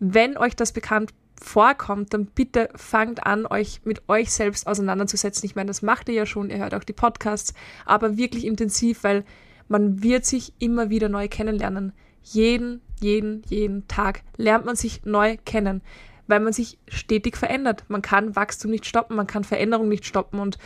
wenn 0.00 0.37
euch 0.37 0.57
das 0.57 0.73
bekannt 0.73 1.12
vorkommt, 1.40 2.14
dann 2.14 2.26
bitte 2.26 2.69
fangt 2.75 3.25
an, 3.25 3.47
euch 3.47 3.81
mit 3.85 4.09
euch 4.09 4.33
selbst 4.33 4.66
auseinanderzusetzen. 4.66 5.47
Ich 5.47 5.54
meine, 5.54 5.69
das 5.69 5.83
macht 5.83 6.09
ihr 6.09 6.14
ja 6.14 6.26
schon, 6.26 6.50
ihr 6.50 6.59
hört 6.59 6.75
auch 6.75 6.85
die 6.85 6.93
Podcasts, 6.93 7.54
aber 7.85 8.16
wirklich 8.16 8.47
intensiv, 8.47 9.04
weil 9.04 9.25
man 9.69 10.02
wird 10.02 10.25
sich 10.25 10.52
immer 10.59 10.90
wieder 10.90 11.09
neu 11.09 11.28
kennenlernen. 11.28 11.93
Jeden, 12.23 12.81
jeden, 13.00 13.43
jeden 13.49 13.87
Tag 13.88 14.23
lernt 14.37 14.64
man 14.64 14.76
sich 14.76 15.04
neu 15.04 15.37
kennen 15.45 15.83
weil 16.26 16.40
man 16.40 16.52
sich 16.52 16.78
stetig 16.88 17.37
verändert. 17.37 17.85
Man 17.88 18.02
kann 18.02 18.37
Wachstum 18.37 18.71
nicht 18.71 18.87
stoppen, 18.87 19.16
man 19.16 19.26
kann 19.26 19.45
Veränderung 19.45 19.88
nicht 19.88 20.07
stoppen 20.07 20.40
und 20.40 20.59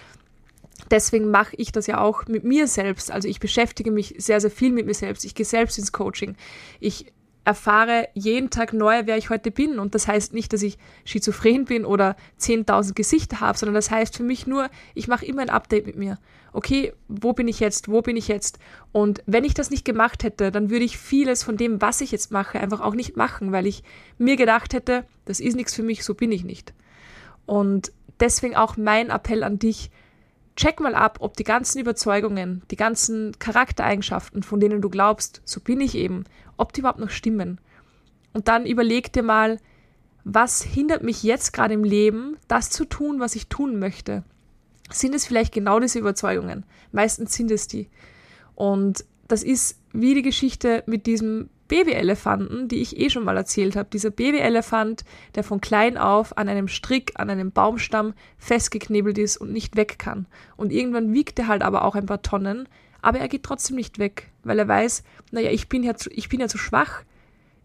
deswegen 0.91 1.31
mache 1.31 1.57
ich 1.57 1.73
das 1.73 1.87
ja 1.87 2.01
auch 2.01 2.27
mit 2.27 2.45
mir 2.45 2.67
selbst. 2.67 3.11
Also 3.11 3.29
ich 3.29 3.41
beschäftige 3.41 3.91
mich 3.91 4.15
sehr, 4.19 4.41
sehr 4.41 4.51
viel 4.51 4.73
mit 4.73 4.87
mir 4.87 4.95
selbst. 4.95 5.25
Ich 5.25 5.35
gehe 5.35 5.47
selbst 5.47 5.79
ins 5.79 5.93
Coaching. 5.93 6.37
Ich 6.81 7.13
erfahre 7.49 8.09
jeden 8.13 8.51
Tag 8.51 8.75
neu, 8.75 9.05
wer 9.07 9.17
ich 9.17 9.31
heute 9.31 9.51
bin. 9.51 9.79
Und 9.79 9.95
das 9.95 10.07
heißt 10.07 10.35
nicht, 10.35 10.53
dass 10.53 10.61
ich 10.61 10.77
schizophren 11.07 11.65
bin 11.65 11.87
oder 11.87 12.15
10.000 12.39 12.93
Gesichter 12.93 13.41
habe, 13.41 13.57
sondern 13.57 13.75
das 13.75 13.91
heißt 13.91 14.15
für 14.15 14.23
mich 14.23 14.47
nur, 14.47 14.69
ich 14.95 15.09
mache 15.09 15.25
immer 15.25 15.41
ein 15.41 15.49
Update 15.49 15.87
mit 15.87 15.97
mir. 15.97 16.19
Okay, 16.53 16.93
wo 17.09 17.33
bin 17.33 17.49
ich 17.49 17.59
jetzt? 17.59 17.89
Wo 17.89 18.03
bin 18.03 18.19
ich 18.19 18.29
jetzt? 18.29 18.59
Und 18.93 19.23
wenn 19.25 19.45
ich 19.45 19.55
das 19.55 19.71
nicht 19.71 19.87
gemacht 19.87 20.25
hätte, 20.25 20.51
dann 20.51 20.69
würde 20.69 20.85
ich 20.85 20.99
vieles 20.99 21.43
von 21.43 21.57
dem, 21.57 21.81
was 21.81 22.03
ich 22.03 22.13
jetzt 22.13 22.31
mache, 22.31 22.61
einfach 22.61 22.83
auch 22.83 22.95
nicht 22.95 23.17
machen, 23.17 23.51
weil 23.51 23.67
ich 23.67 23.83
mir 24.19 24.37
gedacht 24.37 24.75
hätte, 24.75 25.07
das 25.25 25.41
ist 25.41 25.57
nichts 25.57 25.75
für 25.75 25.83
mich, 25.83 26.05
so 26.05 26.13
bin 26.13 26.31
ich 26.33 26.45
nicht. 26.45 26.75
Und 27.47 27.93
deswegen 28.21 28.57
auch 28.57 28.77
mein 28.77 29.09
Appell 29.09 29.43
an 29.43 29.59
dich, 29.59 29.91
check 30.59 30.81
mal 30.81 30.95
ab, 30.95 31.19
ob 31.21 31.37
die 31.37 31.45
ganzen 31.45 31.79
Überzeugungen, 31.79 32.63
die 32.71 32.77
ganzen 32.77 33.39
Charaktereigenschaften, 33.39 34.43
von 34.43 34.59
denen 34.59 34.83
du 34.83 34.91
glaubst, 34.91 35.41
so 35.45 35.61
bin 35.61 35.81
ich 35.81 35.95
eben, 35.95 36.25
ob 36.57 36.73
die 36.73 36.81
überhaupt 36.81 36.99
noch 36.99 37.11
stimmen. 37.11 37.61
Und 38.33 38.49
dann 38.49 38.67
überleg 38.67 39.13
dir 39.13 39.23
mal, 39.23 39.59
was 40.25 40.63
hindert 40.63 41.05
mich 41.05 41.23
jetzt 41.23 41.53
gerade 41.53 41.75
im 41.75 41.85
Leben, 41.85 42.37
das 42.49 42.71
zu 42.71 42.85
tun, 42.85 43.21
was 43.21 43.37
ich 43.37 43.47
tun 43.47 43.79
möchte? 43.79 44.25
Sind 44.91 45.15
es 45.15 45.27
vielleicht 45.27 45.55
genau 45.55 45.79
diese 45.79 46.01
Überzeugungen? 46.01 46.65
Meistens 46.91 47.35
sind 47.35 47.53
es 47.53 47.69
die. 47.69 47.89
Und 48.57 49.05
das 49.29 49.45
ist 49.45 49.79
wie 49.93 50.15
die 50.15 50.23
Geschichte 50.23 50.83
mit 50.87 51.07
diesem 51.07 51.51
Babyelefanten, 51.69 52.67
die 52.69 52.81
ich 52.81 52.99
eh 52.99 53.11
schon 53.11 53.25
mal 53.25 53.37
erzählt 53.37 53.77
habe. 53.77 53.89
Dieser 53.93 54.11
Babyelefant, 54.11 55.05
der 55.35 55.45
von 55.45 55.61
klein 55.61 55.97
auf 55.97 56.37
an 56.37 56.49
einem 56.49 56.67
Strick, 56.67 57.13
an 57.17 57.31
einem 57.31 57.53
Baumstamm 57.53 58.15
festgeknebelt 58.39 59.19
ist 59.19 59.37
und 59.37 59.53
nicht 59.53 59.77
weg 59.77 59.99
kann. 59.99 60.27
Und 60.57 60.73
irgendwann 60.73 61.13
wiegt 61.13 61.39
er 61.39 61.47
halt 61.47 61.63
aber 61.63 61.85
auch 61.85 61.95
ein 61.95 62.07
paar 62.07 62.23
Tonnen, 62.23 62.69
aber 63.03 63.21
er 63.21 63.29
geht 63.29 63.45
trotzdem 63.45 63.77
nicht 63.77 63.99
weg, 63.99 64.31
weil 64.43 64.59
er 64.59 64.67
weiß, 64.67 65.05
naja, 65.31 65.51
ich 65.51 65.69
bin 65.69 65.83
ja 65.85 65.95
zu, 65.95 66.11
ich 66.11 66.29
bin 66.29 66.41
ja 66.41 66.49
zu 66.49 66.59
schwach. 66.59 67.03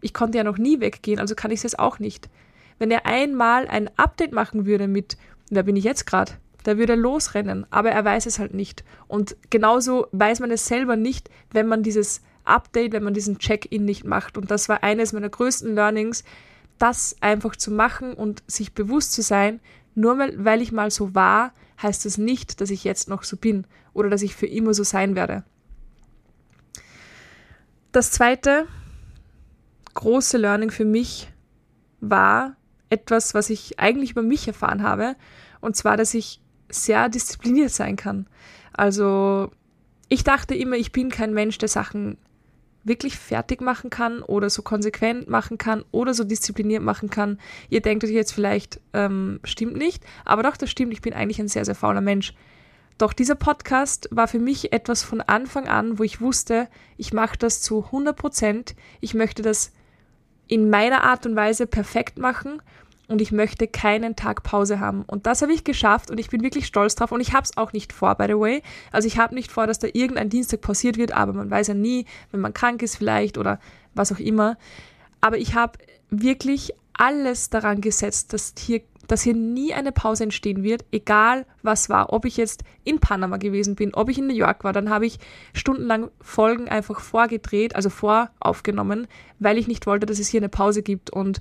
Ich 0.00 0.14
konnte 0.14 0.38
ja 0.38 0.44
noch 0.44 0.58
nie 0.58 0.80
weggehen, 0.80 1.18
also 1.18 1.34
kann 1.34 1.50
ich 1.50 1.58
es 1.60 1.64
jetzt 1.64 1.78
auch 1.78 1.98
nicht. 1.98 2.28
Wenn 2.78 2.90
er 2.90 3.06
einmal 3.06 3.66
ein 3.68 3.90
Update 3.96 4.32
machen 4.32 4.66
würde 4.66 4.86
mit, 4.86 5.16
wer 5.50 5.62
bin 5.62 5.76
ich 5.76 5.84
jetzt 5.84 6.06
gerade? 6.06 6.32
Da 6.62 6.78
würde 6.78 6.94
er 6.94 6.98
losrennen, 6.98 7.66
aber 7.70 7.90
er 7.90 8.04
weiß 8.04 8.26
es 8.26 8.38
halt 8.38 8.54
nicht. 8.54 8.84
Und 9.06 9.36
genauso 9.50 10.06
weiß 10.12 10.40
man 10.40 10.50
es 10.50 10.66
selber 10.66 10.96
nicht, 10.96 11.30
wenn 11.52 11.66
man 11.66 11.82
dieses 11.82 12.22
Update, 12.44 12.92
wenn 12.92 13.02
man 13.02 13.14
diesen 13.14 13.38
Check-in 13.38 13.84
nicht 13.84 14.04
macht. 14.04 14.36
Und 14.38 14.50
das 14.50 14.68
war 14.68 14.82
eines 14.82 15.12
meiner 15.12 15.28
größten 15.28 15.74
Learnings, 15.74 16.24
das 16.78 17.16
einfach 17.20 17.56
zu 17.56 17.70
machen 17.70 18.14
und 18.14 18.42
sich 18.46 18.74
bewusst 18.74 19.12
zu 19.12 19.22
sein, 19.22 19.60
nur 19.94 20.18
weil, 20.18 20.60
ich 20.60 20.72
mal 20.72 20.90
so 20.90 21.14
war, 21.14 21.52
heißt 21.80 22.04
das 22.04 22.18
nicht, 22.18 22.60
dass 22.60 22.70
ich 22.70 22.84
jetzt 22.84 23.08
noch 23.08 23.22
so 23.22 23.36
bin 23.36 23.66
oder 23.92 24.10
dass 24.10 24.22
ich 24.22 24.34
für 24.34 24.46
immer 24.46 24.74
so 24.74 24.82
sein 24.82 25.14
werde. 25.14 25.44
Das 27.92 28.10
zweite 28.10 28.66
große 29.94 30.36
Learning 30.36 30.70
für 30.70 30.84
mich 30.84 31.30
war 32.00 32.56
etwas, 32.90 33.34
was 33.34 33.50
ich 33.50 33.78
eigentlich 33.78 34.12
über 34.12 34.22
mich 34.22 34.48
erfahren 34.48 34.82
habe, 34.82 35.14
und 35.60 35.76
zwar, 35.76 35.96
dass 35.96 36.12
ich 36.12 36.40
sehr 36.68 37.08
diszipliniert 37.08 37.70
sein 37.70 37.96
kann. 37.96 38.26
Also 38.72 39.52
ich 40.08 40.24
dachte 40.24 40.54
immer, 40.54 40.76
ich 40.76 40.92
bin 40.92 41.08
kein 41.08 41.32
Mensch, 41.32 41.58
der 41.58 41.68
Sachen 41.68 42.18
wirklich 42.84 43.16
fertig 43.18 43.60
machen 43.60 43.90
kann 43.90 44.22
oder 44.22 44.50
so 44.50 44.62
konsequent 44.62 45.28
machen 45.28 45.58
kann 45.58 45.84
oder 45.90 46.14
so 46.14 46.22
diszipliniert 46.24 46.82
machen 46.82 47.10
kann. 47.10 47.40
Ihr 47.70 47.80
denkt 47.80 48.04
euch 48.04 48.10
jetzt 48.10 48.32
vielleicht, 48.32 48.80
ähm, 48.92 49.40
stimmt 49.44 49.76
nicht, 49.76 50.04
aber 50.24 50.42
doch, 50.42 50.56
das 50.56 50.70
stimmt, 50.70 50.92
ich 50.92 51.02
bin 51.02 51.14
eigentlich 51.14 51.40
ein 51.40 51.48
sehr, 51.48 51.64
sehr 51.64 51.74
fauler 51.74 52.00
Mensch. 52.00 52.34
Doch 52.98 53.12
dieser 53.12 53.34
Podcast 53.34 54.08
war 54.12 54.28
für 54.28 54.38
mich 54.38 54.72
etwas 54.72 55.02
von 55.02 55.20
Anfang 55.20 55.66
an, 55.66 55.98
wo 55.98 56.04
ich 56.04 56.20
wusste, 56.20 56.68
ich 56.96 57.12
mache 57.12 57.36
das 57.36 57.60
zu 57.60 57.86
100 57.86 58.16
Prozent, 58.16 58.76
ich 59.00 59.14
möchte 59.14 59.42
das 59.42 59.72
in 60.46 60.70
meiner 60.70 61.02
Art 61.02 61.26
und 61.26 61.34
Weise 61.34 61.66
perfekt 61.66 62.18
machen 62.18 62.62
und 63.08 63.20
ich 63.20 63.32
möchte 63.32 63.68
keinen 63.68 64.16
Tag 64.16 64.42
Pause 64.42 64.80
haben. 64.80 65.02
Und 65.06 65.26
das 65.26 65.42
habe 65.42 65.52
ich 65.52 65.64
geschafft 65.64 66.10
und 66.10 66.18
ich 66.18 66.28
bin 66.28 66.42
wirklich 66.42 66.66
stolz 66.66 66.94
drauf 66.94 67.12
und 67.12 67.20
ich 67.20 67.32
habe 67.32 67.44
es 67.44 67.56
auch 67.56 67.72
nicht 67.72 67.92
vor, 67.92 68.14
by 68.14 68.26
the 68.26 68.38
way. 68.38 68.62
Also 68.92 69.06
ich 69.06 69.18
habe 69.18 69.34
nicht 69.34 69.50
vor, 69.50 69.66
dass 69.66 69.78
da 69.78 69.88
irgendein 69.92 70.30
Dienstag 70.30 70.60
pausiert 70.60 70.96
wird, 70.96 71.12
aber 71.12 71.32
man 71.32 71.50
weiß 71.50 71.68
ja 71.68 71.74
nie, 71.74 72.06
wenn 72.30 72.40
man 72.40 72.54
krank 72.54 72.82
ist 72.82 72.96
vielleicht 72.96 73.36
oder 73.36 73.60
was 73.94 74.12
auch 74.12 74.18
immer. 74.18 74.56
Aber 75.20 75.38
ich 75.38 75.54
habe 75.54 75.78
wirklich 76.10 76.72
alles 76.94 77.50
daran 77.50 77.80
gesetzt, 77.80 78.32
dass 78.32 78.54
hier, 78.58 78.80
dass 79.06 79.22
hier 79.22 79.34
nie 79.34 79.74
eine 79.74 79.92
Pause 79.92 80.24
entstehen 80.24 80.62
wird, 80.62 80.84
egal 80.92 81.44
was 81.62 81.90
war. 81.90 82.12
Ob 82.12 82.24
ich 82.24 82.36
jetzt 82.36 82.62
in 82.84 83.00
Panama 83.00 83.36
gewesen 83.36 83.74
bin, 83.74 83.92
ob 83.94 84.08
ich 84.08 84.18
in 84.18 84.28
New 84.28 84.34
York 84.34 84.64
war, 84.64 84.72
dann 84.72 84.88
habe 84.88 85.06
ich 85.06 85.18
stundenlang 85.52 86.10
Folgen 86.20 86.68
einfach 86.68 87.00
vorgedreht, 87.00 87.76
also 87.76 87.90
voraufgenommen, 87.90 89.08
weil 89.40 89.58
ich 89.58 89.68
nicht 89.68 89.86
wollte, 89.86 90.06
dass 90.06 90.18
es 90.18 90.28
hier 90.28 90.40
eine 90.40 90.48
Pause 90.48 90.82
gibt. 90.82 91.10
Und 91.10 91.40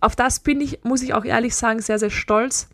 auf 0.00 0.16
das 0.16 0.40
bin 0.40 0.60
ich, 0.60 0.84
muss 0.84 1.02
ich 1.02 1.14
auch 1.14 1.24
ehrlich 1.24 1.54
sagen, 1.54 1.80
sehr, 1.80 1.98
sehr 1.98 2.10
stolz. 2.10 2.68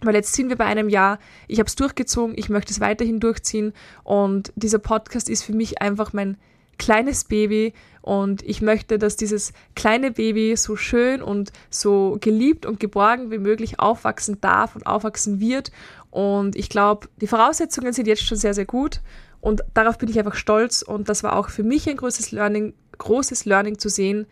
Weil 0.00 0.14
jetzt 0.14 0.34
sind 0.34 0.48
wir 0.48 0.56
bei 0.56 0.64
einem 0.64 0.88
Jahr, 0.88 1.18
ich 1.48 1.58
habe 1.58 1.66
es 1.66 1.74
durchgezogen, 1.74 2.38
ich 2.38 2.48
möchte 2.48 2.72
es 2.72 2.78
weiterhin 2.78 3.18
durchziehen 3.18 3.72
und 4.04 4.52
dieser 4.54 4.78
Podcast 4.78 5.28
ist 5.28 5.42
für 5.42 5.52
mich 5.52 5.82
einfach 5.82 6.12
mein 6.12 6.36
kleines 6.78 7.24
Baby 7.24 7.72
und 8.00 8.42
ich 8.42 8.62
möchte, 8.62 8.98
dass 8.98 9.16
dieses 9.16 9.52
kleine 9.74 10.12
Baby 10.12 10.54
so 10.56 10.76
schön 10.76 11.20
und 11.20 11.52
so 11.68 12.16
geliebt 12.20 12.64
und 12.64 12.78
geborgen 12.78 13.32
wie 13.32 13.38
möglich 13.38 13.80
aufwachsen 13.80 14.40
darf 14.40 14.76
und 14.76 14.86
aufwachsen 14.86 15.40
wird 15.40 15.72
und 16.10 16.54
ich 16.54 16.68
glaube, 16.68 17.08
die 17.20 17.26
Voraussetzungen 17.26 17.92
sind 17.92 18.06
jetzt 18.06 18.24
schon 18.24 18.38
sehr, 18.38 18.54
sehr 18.54 18.66
gut 18.66 19.00
und 19.40 19.64
darauf 19.74 19.98
bin 19.98 20.08
ich 20.08 20.18
einfach 20.18 20.36
stolz 20.36 20.82
und 20.82 21.08
das 21.08 21.24
war 21.24 21.34
auch 21.34 21.48
für 21.48 21.64
mich 21.64 21.88
ein 21.88 21.96
großes 21.96 22.30
Learning, 22.30 22.72
großes 22.98 23.44
Learning 23.44 23.78
zu 23.78 23.88
sehen, 23.88 24.26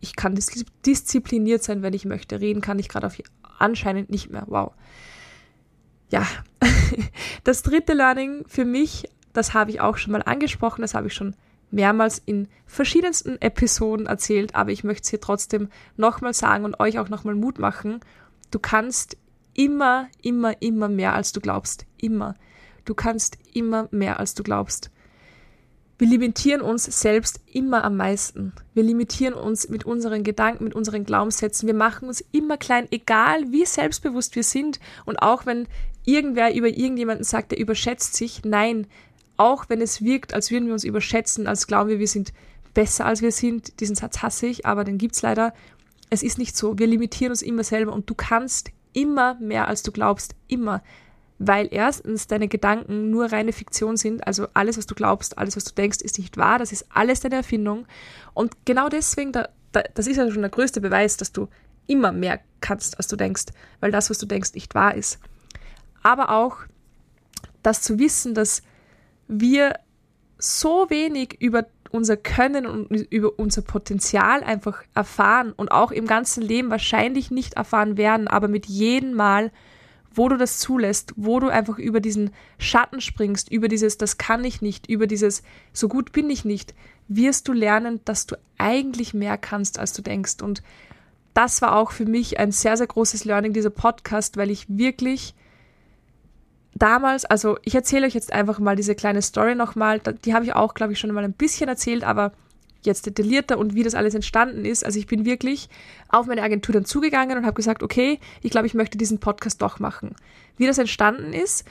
ich 0.00 0.16
kann 0.16 0.34
dis 0.34 0.64
diszipliniert 0.84 1.62
sein, 1.62 1.82
wenn 1.82 1.92
ich 1.92 2.04
möchte. 2.04 2.40
Reden 2.40 2.60
kann 2.60 2.78
ich 2.78 2.88
gerade 2.88 3.10
anscheinend 3.58 4.10
nicht 4.10 4.30
mehr. 4.30 4.44
Wow. 4.46 4.72
Ja, 6.10 6.26
das 7.44 7.62
dritte 7.62 7.92
Learning 7.92 8.44
für 8.48 8.64
mich, 8.64 9.08
das 9.32 9.54
habe 9.54 9.70
ich 9.70 9.80
auch 9.80 9.96
schon 9.96 10.12
mal 10.12 10.22
angesprochen, 10.22 10.82
das 10.82 10.94
habe 10.94 11.06
ich 11.06 11.14
schon 11.14 11.36
mehrmals 11.70 12.20
in 12.24 12.48
verschiedensten 12.66 13.40
Episoden 13.40 14.06
erzählt, 14.06 14.56
aber 14.56 14.72
ich 14.72 14.82
möchte 14.82 15.04
es 15.04 15.10
hier 15.10 15.20
trotzdem 15.20 15.68
nochmal 15.96 16.34
sagen 16.34 16.64
und 16.64 16.80
euch 16.80 16.98
auch 16.98 17.08
nochmal 17.08 17.36
Mut 17.36 17.60
machen. 17.60 18.00
Du 18.50 18.58
kannst 18.58 19.16
immer, 19.54 20.08
immer, 20.22 20.60
immer 20.60 20.88
mehr 20.88 21.14
als 21.14 21.32
du 21.32 21.40
glaubst. 21.40 21.86
Immer. 21.96 22.34
Du 22.84 22.94
kannst 22.94 23.38
immer 23.52 23.88
mehr 23.92 24.18
als 24.18 24.34
du 24.34 24.42
glaubst. 24.42 24.90
Wir 26.00 26.08
limitieren 26.08 26.62
uns 26.62 26.84
selbst 26.84 27.40
immer 27.52 27.84
am 27.84 27.98
meisten. 27.98 28.54
Wir 28.72 28.82
limitieren 28.82 29.34
uns 29.34 29.68
mit 29.68 29.84
unseren 29.84 30.24
Gedanken, 30.24 30.64
mit 30.64 30.74
unseren 30.74 31.04
Glaubenssätzen. 31.04 31.66
Wir 31.66 31.74
machen 31.74 32.08
uns 32.08 32.24
immer 32.32 32.56
klein, 32.56 32.88
egal 32.90 33.52
wie 33.52 33.66
selbstbewusst 33.66 34.34
wir 34.34 34.42
sind. 34.42 34.80
Und 35.04 35.18
auch 35.18 35.44
wenn 35.44 35.68
irgendwer 36.06 36.54
über 36.54 36.68
irgendjemanden 36.68 37.24
sagt, 37.24 37.50
der 37.50 37.58
überschätzt 37.58 38.14
sich, 38.14 38.40
nein, 38.46 38.86
auch 39.36 39.66
wenn 39.68 39.82
es 39.82 40.02
wirkt, 40.02 40.32
als 40.32 40.50
würden 40.50 40.68
wir 40.68 40.72
uns 40.72 40.84
überschätzen, 40.84 41.46
als 41.46 41.66
glauben 41.66 41.90
wir, 41.90 41.98
wir 41.98 42.08
sind 42.08 42.32
besser 42.72 43.04
als 43.04 43.20
wir 43.20 43.30
sind, 43.30 43.78
diesen 43.80 43.94
Satz 43.94 44.22
hasse 44.22 44.46
ich, 44.46 44.64
aber 44.64 44.84
den 44.84 44.96
gibt's 44.96 45.20
leider. 45.20 45.52
Es 46.08 46.22
ist 46.22 46.38
nicht 46.38 46.56
so. 46.56 46.78
Wir 46.78 46.86
limitieren 46.86 47.32
uns 47.32 47.42
immer 47.42 47.62
selber 47.62 47.92
und 47.92 48.08
du 48.08 48.14
kannst 48.14 48.70
immer 48.94 49.34
mehr 49.34 49.68
als 49.68 49.82
du 49.82 49.92
glaubst. 49.92 50.34
Immer 50.48 50.82
weil 51.42 51.68
erstens 51.70 52.26
deine 52.26 52.48
Gedanken 52.48 53.10
nur 53.10 53.32
reine 53.32 53.54
Fiktion 53.54 53.96
sind, 53.96 54.26
also 54.26 54.46
alles, 54.52 54.76
was 54.76 54.86
du 54.86 54.94
glaubst, 54.94 55.38
alles, 55.38 55.56
was 55.56 55.64
du 55.64 55.74
denkst, 55.74 56.02
ist 56.02 56.18
nicht 56.18 56.36
wahr, 56.36 56.58
das 56.58 56.70
ist 56.70 56.84
alles 56.90 57.20
deine 57.20 57.36
Erfindung. 57.36 57.86
Und 58.34 58.66
genau 58.66 58.90
deswegen, 58.90 59.32
da, 59.32 59.48
da, 59.72 59.82
das 59.94 60.06
ist 60.06 60.18
ja 60.18 60.30
schon 60.30 60.42
der 60.42 60.50
größte 60.50 60.82
Beweis, 60.82 61.16
dass 61.16 61.32
du 61.32 61.48
immer 61.86 62.12
mehr 62.12 62.40
kannst, 62.60 62.98
als 62.98 63.08
du 63.08 63.16
denkst, 63.16 63.46
weil 63.80 63.90
das, 63.90 64.10
was 64.10 64.18
du 64.18 64.26
denkst, 64.26 64.52
nicht 64.52 64.74
wahr 64.74 64.94
ist. 64.94 65.18
Aber 66.02 66.28
auch 66.28 66.58
das 67.62 67.80
zu 67.80 67.98
wissen, 67.98 68.34
dass 68.34 68.62
wir 69.26 69.78
so 70.36 70.90
wenig 70.90 71.40
über 71.40 71.66
unser 71.90 72.18
Können 72.18 72.66
und 72.66 72.90
über 72.90 73.38
unser 73.38 73.62
Potenzial 73.62 74.42
einfach 74.42 74.82
erfahren 74.94 75.52
und 75.52 75.72
auch 75.72 75.90
im 75.90 76.06
ganzen 76.06 76.42
Leben 76.42 76.68
wahrscheinlich 76.68 77.30
nicht 77.30 77.54
erfahren 77.54 77.96
werden, 77.96 78.28
aber 78.28 78.46
mit 78.46 78.66
jedem 78.66 79.14
Mal 79.14 79.50
wo 80.12 80.28
du 80.28 80.36
das 80.36 80.58
zulässt, 80.58 81.12
wo 81.16 81.40
du 81.40 81.48
einfach 81.48 81.78
über 81.78 82.00
diesen 82.00 82.30
Schatten 82.58 83.00
springst, 83.00 83.50
über 83.50 83.68
dieses, 83.68 83.96
das 83.98 84.18
kann 84.18 84.44
ich 84.44 84.60
nicht, 84.60 84.88
über 84.88 85.06
dieses, 85.06 85.42
so 85.72 85.88
gut 85.88 86.12
bin 86.12 86.28
ich 86.30 86.44
nicht, 86.44 86.74
wirst 87.08 87.48
du 87.48 87.52
lernen, 87.52 88.00
dass 88.04 88.26
du 88.26 88.36
eigentlich 88.58 89.14
mehr 89.14 89.38
kannst, 89.38 89.78
als 89.78 89.92
du 89.92 90.02
denkst. 90.02 90.42
Und 90.42 90.62
das 91.34 91.62
war 91.62 91.76
auch 91.76 91.92
für 91.92 92.06
mich 92.06 92.38
ein 92.38 92.52
sehr, 92.52 92.76
sehr 92.76 92.86
großes 92.86 93.24
Learning, 93.24 93.52
dieser 93.52 93.70
Podcast, 93.70 94.36
weil 94.36 94.50
ich 94.50 94.66
wirklich 94.68 95.34
damals, 96.74 97.24
also 97.24 97.58
ich 97.62 97.74
erzähle 97.74 98.06
euch 98.06 98.14
jetzt 98.14 98.32
einfach 98.32 98.58
mal 98.58 98.76
diese 98.76 98.94
kleine 98.94 99.22
Story 99.22 99.54
nochmal, 99.54 100.00
die 100.24 100.34
habe 100.34 100.44
ich 100.44 100.54
auch, 100.54 100.74
glaube 100.74 100.92
ich, 100.92 100.98
schon 100.98 101.12
mal 101.12 101.24
ein 101.24 101.32
bisschen 101.32 101.68
erzählt, 101.68 102.04
aber 102.04 102.32
jetzt 102.82 103.06
detaillierter 103.06 103.58
und 103.58 103.74
wie 103.74 103.82
das 103.82 103.94
alles 103.94 104.14
entstanden 104.14 104.64
ist. 104.64 104.84
Also 104.84 104.98
ich 104.98 105.06
bin 105.06 105.24
wirklich 105.24 105.68
auf 106.08 106.26
meine 106.26 106.42
Agentur 106.42 106.72
dann 106.72 106.84
zugegangen 106.84 107.38
und 107.38 107.44
habe 107.44 107.54
gesagt, 107.54 107.82
okay, 107.82 108.18
ich 108.42 108.50
glaube, 108.50 108.66
ich 108.66 108.74
möchte 108.74 108.98
diesen 108.98 109.18
Podcast 109.18 109.60
doch 109.62 109.78
machen. 109.78 110.14
Wie 110.56 110.66
das 110.66 110.78
entstanden 110.78 111.32
ist, 111.32 111.64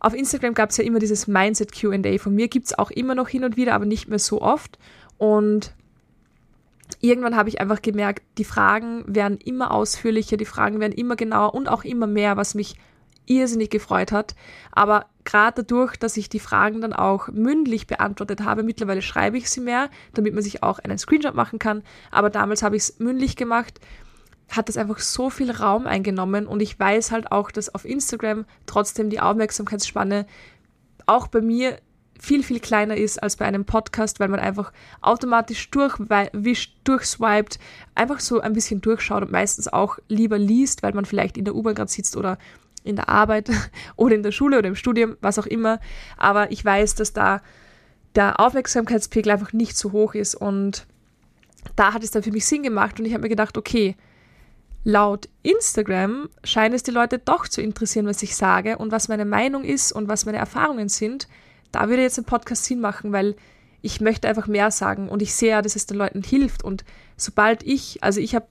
auf 0.00 0.14
Instagram 0.14 0.54
gab 0.54 0.70
es 0.70 0.76
ja 0.76 0.84
immer 0.84 0.98
dieses 0.98 1.28
Mindset 1.28 1.72
QA. 1.72 2.18
Von 2.18 2.34
mir 2.34 2.48
gibt 2.48 2.66
es 2.66 2.78
auch 2.78 2.90
immer 2.90 3.14
noch 3.14 3.28
hin 3.28 3.44
und 3.44 3.56
wieder, 3.56 3.74
aber 3.74 3.86
nicht 3.86 4.08
mehr 4.08 4.18
so 4.18 4.42
oft. 4.42 4.78
Und 5.16 5.72
irgendwann 7.00 7.36
habe 7.36 7.48
ich 7.48 7.60
einfach 7.60 7.82
gemerkt, 7.82 8.22
die 8.38 8.44
Fragen 8.44 9.04
werden 9.06 9.38
immer 9.38 9.70
ausführlicher, 9.70 10.36
die 10.36 10.44
Fragen 10.44 10.80
werden 10.80 10.92
immer 10.92 11.14
genauer 11.14 11.54
und 11.54 11.68
auch 11.68 11.84
immer 11.84 12.08
mehr, 12.08 12.36
was 12.36 12.54
mich 12.56 12.74
irrsinnig 13.26 13.70
gefreut 13.70 14.10
hat. 14.10 14.34
Aber 14.72 15.06
gerade 15.24 15.62
dadurch, 15.62 15.96
dass 15.96 16.16
ich 16.16 16.28
die 16.28 16.40
Fragen 16.40 16.80
dann 16.80 16.92
auch 16.92 17.28
mündlich 17.28 17.86
beantwortet 17.86 18.40
habe, 18.42 18.62
mittlerweile 18.62 19.02
schreibe 19.02 19.38
ich 19.38 19.50
sie 19.50 19.60
mehr, 19.60 19.90
damit 20.14 20.34
man 20.34 20.42
sich 20.42 20.62
auch 20.62 20.78
einen 20.78 20.98
Screenshot 20.98 21.34
machen 21.34 21.58
kann. 21.58 21.82
Aber 22.10 22.30
damals 22.30 22.62
habe 22.62 22.76
ich 22.76 22.82
es 22.82 22.98
mündlich 22.98 23.36
gemacht, 23.36 23.80
hat 24.48 24.68
das 24.68 24.76
einfach 24.76 24.98
so 24.98 25.30
viel 25.30 25.50
Raum 25.50 25.86
eingenommen 25.86 26.46
und 26.46 26.60
ich 26.60 26.78
weiß 26.78 27.10
halt 27.10 27.32
auch, 27.32 27.50
dass 27.50 27.74
auf 27.74 27.84
Instagram 27.84 28.44
trotzdem 28.66 29.10
die 29.10 29.20
Aufmerksamkeitsspanne 29.20 30.26
auch 31.06 31.28
bei 31.28 31.40
mir 31.40 31.78
viel, 32.22 32.44
viel 32.44 32.60
kleiner 32.60 32.96
ist 32.96 33.20
als 33.20 33.36
bei 33.36 33.46
einem 33.46 33.64
Podcast, 33.64 34.20
weil 34.20 34.28
man 34.28 34.38
einfach 34.38 34.72
automatisch 35.00 35.70
durchwischt, 35.70 36.76
durchswiped, 36.84 37.58
einfach 37.96 38.20
so 38.20 38.40
ein 38.40 38.52
bisschen 38.52 38.80
durchschaut 38.80 39.22
und 39.22 39.32
meistens 39.32 39.66
auch 39.66 39.98
lieber 40.08 40.38
liest, 40.38 40.84
weil 40.84 40.92
man 40.92 41.04
vielleicht 41.04 41.36
in 41.36 41.44
der 41.44 41.56
U-Bahn 41.56 41.74
gerade 41.74 41.90
sitzt 41.90 42.16
oder 42.16 42.38
in 42.84 42.96
der 42.96 43.08
Arbeit 43.08 43.50
oder 43.96 44.14
in 44.14 44.22
der 44.22 44.32
Schule 44.32 44.58
oder 44.58 44.68
im 44.68 44.76
Studium, 44.76 45.16
was 45.20 45.38
auch 45.38 45.46
immer. 45.46 45.80
Aber 46.16 46.50
ich 46.50 46.64
weiß, 46.64 46.94
dass 46.94 47.12
da 47.12 47.42
der 48.14 48.40
Aufmerksamkeitspegel 48.40 49.32
einfach 49.32 49.52
nicht 49.52 49.76
so 49.76 49.92
hoch 49.92 50.14
ist 50.14 50.34
und 50.34 50.86
da 51.76 51.94
hat 51.94 52.02
es 52.02 52.10
dann 52.10 52.22
für 52.22 52.32
mich 52.32 52.44
Sinn 52.44 52.62
gemacht 52.62 52.98
und 52.98 53.06
ich 53.06 53.14
habe 53.14 53.22
mir 53.22 53.28
gedacht, 53.28 53.56
okay, 53.56 53.96
laut 54.84 55.28
Instagram 55.42 56.28
scheinen 56.42 56.74
es 56.74 56.82
die 56.82 56.90
Leute 56.90 57.18
doch 57.18 57.46
zu 57.46 57.62
interessieren, 57.62 58.06
was 58.06 58.22
ich 58.22 58.36
sage 58.36 58.78
und 58.78 58.90
was 58.90 59.08
meine 59.08 59.24
Meinung 59.24 59.64
ist 59.64 59.92
und 59.92 60.08
was 60.08 60.26
meine 60.26 60.38
Erfahrungen 60.38 60.88
sind 60.88 61.28
da 61.72 61.88
würde 61.88 62.02
jetzt 62.02 62.18
ein 62.18 62.24
Podcast 62.24 62.64
Sinn 62.64 62.80
machen, 62.80 63.12
weil 63.12 63.34
ich 63.80 64.00
möchte 64.00 64.28
einfach 64.28 64.46
mehr 64.46 64.70
sagen 64.70 65.08
und 65.08 65.22
ich 65.22 65.34
sehe 65.34 65.50
ja, 65.50 65.62
dass 65.62 65.74
es 65.74 65.86
den 65.86 65.96
Leuten 65.96 66.22
hilft. 66.22 66.62
Und 66.62 66.84
sobald 67.16 67.64
ich, 67.64 68.04
also 68.04 68.20
ich 68.20 68.34
habe 68.36 68.46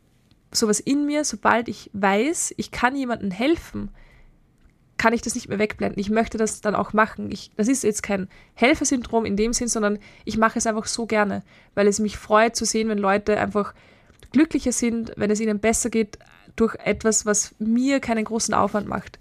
sowas 0.51 0.81
in 0.81 1.05
mir, 1.05 1.23
sobald 1.23 1.69
ich 1.69 1.89
weiß, 1.93 2.55
ich 2.57 2.71
kann 2.71 2.97
jemandem 2.97 3.31
helfen, 3.31 3.91
kann 5.01 5.13
ich 5.13 5.23
das 5.23 5.33
nicht 5.33 5.49
mehr 5.49 5.57
wegblenden. 5.57 5.99
Ich 5.99 6.11
möchte 6.11 6.37
das 6.37 6.61
dann 6.61 6.75
auch 6.75 6.93
machen. 6.93 7.31
Ich, 7.31 7.49
das 7.57 7.67
ist 7.67 7.83
jetzt 7.83 8.03
kein 8.03 8.27
Helfersyndrom 8.53 9.25
in 9.25 9.35
dem 9.35 9.51
Sinn, 9.51 9.67
sondern 9.67 9.97
ich 10.25 10.37
mache 10.37 10.59
es 10.59 10.67
einfach 10.67 10.85
so 10.85 11.07
gerne, 11.07 11.41
weil 11.73 11.87
es 11.87 11.97
mich 11.97 12.17
freut 12.17 12.55
zu 12.55 12.65
sehen, 12.65 12.87
wenn 12.87 12.99
Leute 12.99 13.39
einfach 13.39 13.73
glücklicher 14.31 14.71
sind, 14.71 15.11
wenn 15.15 15.31
es 15.31 15.39
ihnen 15.39 15.57
besser 15.57 15.89
geht 15.89 16.19
durch 16.55 16.75
etwas, 16.75 17.25
was 17.25 17.55
mir 17.57 17.99
keinen 17.99 18.25
großen 18.25 18.53
Aufwand 18.53 18.87
macht. 18.87 19.17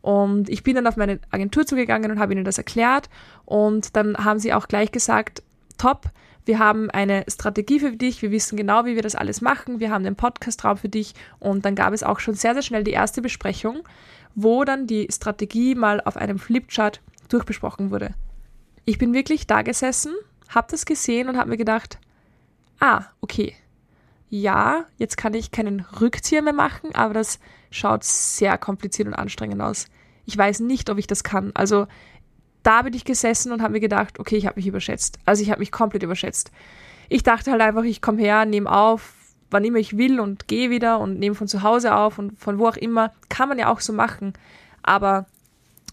Und 0.00 0.48
ich 0.48 0.64
bin 0.64 0.74
dann 0.74 0.88
auf 0.88 0.96
meine 0.96 1.20
Agentur 1.30 1.64
zugegangen 1.64 2.10
und 2.10 2.18
habe 2.18 2.32
ihnen 2.32 2.44
das 2.44 2.58
erklärt. 2.58 3.08
Und 3.44 3.94
dann 3.94 4.16
haben 4.16 4.40
sie 4.40 4.52
auch 4.52 4.66
gleich 4.66 4.90
gesagt, 4.90 5.44
top, 5.78 6.10
wir 6.44 6.58
haben 6.58 6.90
eine 6.90 7.24
Strategie 7.28 7.78
für 7.78 7.92
dich, 7.92 8.20
wir 8.20 8.32
wissen 8.32 8.56
genau, 8.56 8.84
wie 8.84 8.96
wir 8.96 9.02
das 9.02 9.14
alles 9.14 9.40
machen, 9.40 9.78
wir 9.78 9.92
haben 9.92 10.02
den 10.02 10.16
Podcast-Raum 10.16 10.78
für 10.78 10.88
dich. 10.88 11.14
Und 11.38 11.64
dann 11.64 11.76
gab 11.76 11.92
es 11.92 12.02
auch 12.02 12.18
schon 12.18 12.34
sehr, 12.34 12.54
sehr 12.54 12.62
schnell 12.62 12.82
die 12.82 12.90
erste 12.90 13.22
Besprechung, 13.22 13.84
wo 14.34 14.64
dann 14.64 14.86
die 14.86 15.08
Strategie 15.10 15.74
mal 15.74 16.00
auf 16.00 16.16
einem 16.16 16.38
Flipchart 16.38 17.00
durchbesprochen 17.28 17.90
wurde. 17.90 18.14
Ich 18.84 18.98
bin 18.98 19.14
wirklich 19.14 19.46
da 19.46 19.62
gesessen, 19.62 20.12
habe 20.48 20.68
das 20.70 20.84
gesehen 20.84 21.28
und 21.28 21.36
habe 21.36 21.50
mir 21.50 21.56
gedacht, 21.56 21.98
ah, 22.80 23.04
okay, 23.20 23.54
ja, 24.28 24.84
jetzt 24.96 25.16
kann 25.16 25.34
ich 25.34 25.50
keinen 25.50 25.80
Rückzieher 26.00 26.42
mehr 26.42 26.52
machen, 26.52 26.94
aber 26.94 27.14
das 27.14 27.38
schaut 27.70 28.04
sehr 28.04 28.56
kompliziert 28.58 29.08
und 29.08 29.14
anstrengend 29.14 29.60
aus. 29.60 29.86
Ich 30.24 30.36
weiß 30.38 30.60
nicht, 30.60 30.90
ob 30.90 30.98
ich 30.98 31.06
das 31.06 31.24
kann. 31.24 31.50
Also 31.54 31.86
da 32.62 32.82
bin 32.82 32.94
ich 32.94 33.04
gesessen 33.04 33.52
und 33.52 33.62
habe 33.62 33.72
mir 33.72 33.80
gedacht, 33.80 34.18
okay, 34.18 34.36
ich 34.36 34.46
habe 34.46 34.56
mich 34.56 34.66
überschätzt. 34.66 35.18
Also 35.24 35.42
ich 35.42 35.50
habe 35.50 35.60
mich 35.60 35.72
komplett 35.72 36.02
überschätzt. 36.02 36.52
Ich 37.08 37.22
dachte 37.22 37.50
halt 37.50 37.60
einfach, 37.60 37.82
ich 37.82 38.00
komme 38.00 38.20
her, 38.20 38.44
nehme 38.44 38.70
auf, 38.70 39.14
wann 39.50 39.64
immer 39.64 39.78
ich 39.78 39.96
will 39.96 40.20
und 40.20 40.48
gehe 40.48 40.70
wieder 40.70 40.98
und 40.98 41.18
nehme 41.18 41.34
von 41.34 41.48
zu 41.48 41.62
Hause 41.62 41.94
auf 41.94 42.18
und 42.18 42.38
von 42.38 42.58
wo 42.58 42.68
auch 42.68 42.76
immer. 42.76 43.12
Kann 43.28 43.48
man 43.48 43.58
ja 43.58 43.72
auch 43.72 43.80
so 43.80 43.92
machen. 43.92 44.32
Aber 44.82 45.26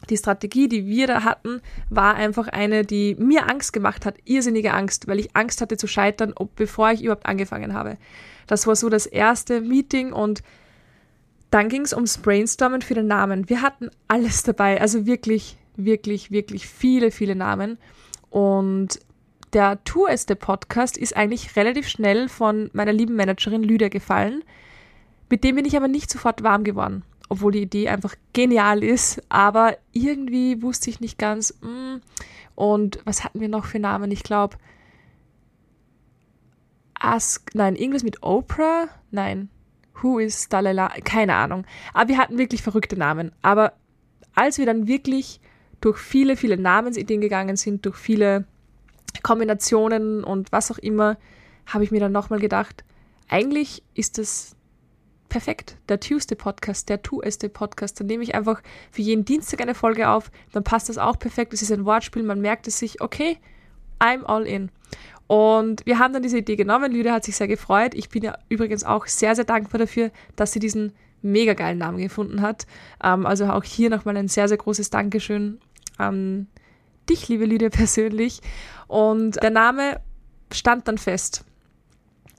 die 0.10 0.18
Strategie, 0.18 0.68
die 0.70 0.86
wir 0.86 1.08
da 1.08 1.24
hatten, 1.24 1.62
war 1.90 2.16
einfach 2.16 2.48
eine, 2.48 2.84
die 2.84 3.16
mir 3.20 3.50
Angst 3.50 3.74
gemacht 3.74 4.06
hat, 4.06 4.16
irrsinnige 4.26 4.74
Angst, 4.74 5.08
weil 5.08 5.20
ich 5.20 5.36
Angst 5.36 5.62
hatte 5.62 5.78
zu 5.78 5.88
scheitern, 5.88 6.34
ob, 6.36 6.56
bevor 6.56 6.92
ich 6.92 7.04
überhaupt 7.04 7.26
angefangen 7.26 7.74
habe. 7.74 7.98
Das 8.46 8.68
war 8.68 8.76
so 8.76 8.90
das 8.90 9.06
erste 9.06 9.62
Meeting 9.62 10.14
und 10.14 10.44
dann 11.50 11.70
ging 11.70 11.82
es 11.82 11.94
ums 11.94 12.18
Brainstormen 12.18 12.82
für 12.82 12.94
den 12.94 13.08
Namen. 13.08 13.50
Wir 13.50 13.62
hatten 13.62 13.90
alles 14.08 14.44
dabei, 14.44 14.80
also 14.80 15.06
wirklich, 15.06 15.58
wirklich, 15.76 16.32
wirklich 16.32 16.68
viele, 16.68 17.12
viele 17.12 17.36
Namen. 17.36 17.78
Und 18.30 19.00
der 19.54 19.84
Tu 19.84 20.06
es 20.08 20.26
Podcast 20.26 20.98
ist 20.98 21.16
eigentlich 21.16 21.56
relativ 21.56 21.88
schnell 21.88 22.30
von 22.30 22.70
meiner 22.74 22.94
lieben 22.94 23.16
Managerin 23.16 23.64
Lydia 23.64 23.90
gefallen. 23.90 24.44
Mit 25.30 25.44
dem 25.44 25.56
bin 25.56 25.66
ich 25.66 25.78
aber 25.78 25.88
nicht 25.88 26.10
sofort 26.10 26.44
warm 26.44 26.64
geworden, 26.64 27.04
obwohl 27.30 27.52
die 27.52 27.62
Idee 27.62 27.90
einfach 27.90 28.16
genial 28.34 28.84
ist. 28.84 29.22
Aber 29.30 29.78
irgendwie 29.92 30.62
wusste 30.62 30.90
ich 30.90 31.00
nicht 31.00 31.18
ganz. 31.18 31.58
Mm, 31.62 31.98
und 32.56 33.00
was 33.06 33.24
hatten 33.24 33.40
wir 33.40 33.50
noch 33.50 33.66
für 33.66 33.80
Namen? 33.80 34.12
Ich 34.12 34.24
glaube, 34.24 34.58
Ask, 37.00 37.52
nein, 37.54 37.76
irgendwas 37.76 38.04
mit 38.04 38.24
Oprah? 38.24 38.88
Nein, 39.12 39.50
Who 40.02 40.20
is 40.20 40.50
Dalai 40.50 40.74
Lama? 40.74 40.94
Keine 41.04 41.36
Ahnung. 41.36 41.66
Aber 41.94 42.10
wir 42.10 42.18
hatten 42.18 42.38
wirklich 42.38 42.62
verrückte 42.62 42.98
Namen. 42.98 43.32
Aber 43.42 43.74
als 44.36 44.58
wir 44.58 44.66
dann 44.66 44.88
wirklich 44.88 45.40
durch 45.82 45.98
viele, 45.98 46.38
viele 46.38 46.58
Namensideen 46.58 47.22
gegangen 47.22 47.56
sind, 47.56 47.86
durch 47.86 47.98
viele 47.98 48.46
Kombinationen 49.24 50.24
und 50.24 50.52
was 50.52 50.72
auch 50.72 50.78
immer, 50.78 51.18
habe 51.66 51.84
ich 51.84 51.92
mir 51.92 52.00
dann 52.00 52.12
nochmal 52.12 52.40
gedacht, 52.40 52.84
eigentlich 53.28 53.84
ist 53.94 54.18
das 54.18 54.56
perfekt. 55.30 55.78
Der 55.90 56.00
Tuesday 56.00 56.36
Podcast, 56.36 56.90
der 56.90 57.02
Tuesday 57.02 57.50
Podcast. 57.50 58.00
Dann 58.00 58.08
nehme 58.08 58.24
ich 58.24 58.36
einfach 58.36 58.62
für 58.92 59.02
jeden 59.02 59.26
Dienstag 59.26 59.62
eine 59.62 59.76
Folge 59.76 60.10
auf, 60.10 60.32
dann 60.54 60.64
passt 60.64 60.90
das 60.90 60.98
auch 60.98 61.20
perfekt. 61.20 61.54
Es 61.54 61.62
ist 61.62 61.72
ein 61.72 61.86
Wortspiel, 61.86 62.24
man 62.24 62.42
merkt 62.42 62.68
es 62.68 62.80
sich, 62.80 63.02
okay, 63.02 63.38
I'm 64.00 64.24
all 64.24 64.46
in. 64.46 64.72
Und 65.28 65.86
wir 65.86 66.00
haben 66.00 66.14
dann 66.14 66.24
diese 66.24 66.38
Idee 66.38 66.56
genommen. 66.56 66.92
Lydia 66.92 67.14
hat 67.14 67.26
sich 67.26 67.36
sehr 67.36 67.50
gefreut. 67.50 67.94
Ich 67.94 68.10
bin 68.10 68.24
ja 68.24 68.38
übrigens 68.48 68.86
auch 68.86 69.08
sehr, 69.08 69.36
sehr 69.36 69.44
dankbar 69.44 69.80
dafür, 69.80 70.12
dass 70.38 70.54
sie 70.54 70.60
diesen 70.60 70.94
mega 71.22 71.54
geilen 71.54 71.80
Namen 71.80 71.98
gefunden 71.98 72.42
hat. 72.42 72.66
Ähm, 73.04 73.26
also 73.26 73.46
auch 73.48 73.64
hier 73.64 73.90
nochmal 73.90 74.16
ein 74.16 74.30
sehr, 74.30 74.48
sehr 74.48 74.58
großes 74.58 74.90
Dankeschön 74.90 75.60
an 75.98 76.48
dich, 77.10 77.28
liebe 77.28 77.46
Lydia, 77.46 77.70
persönlich. 77.72 78.42
Und 78.88 79.42
der 79.42 79.52
Name 79.52 80.00
stand 80.52 80.88
dann 80.88 80.98
fest. 80.98 81.44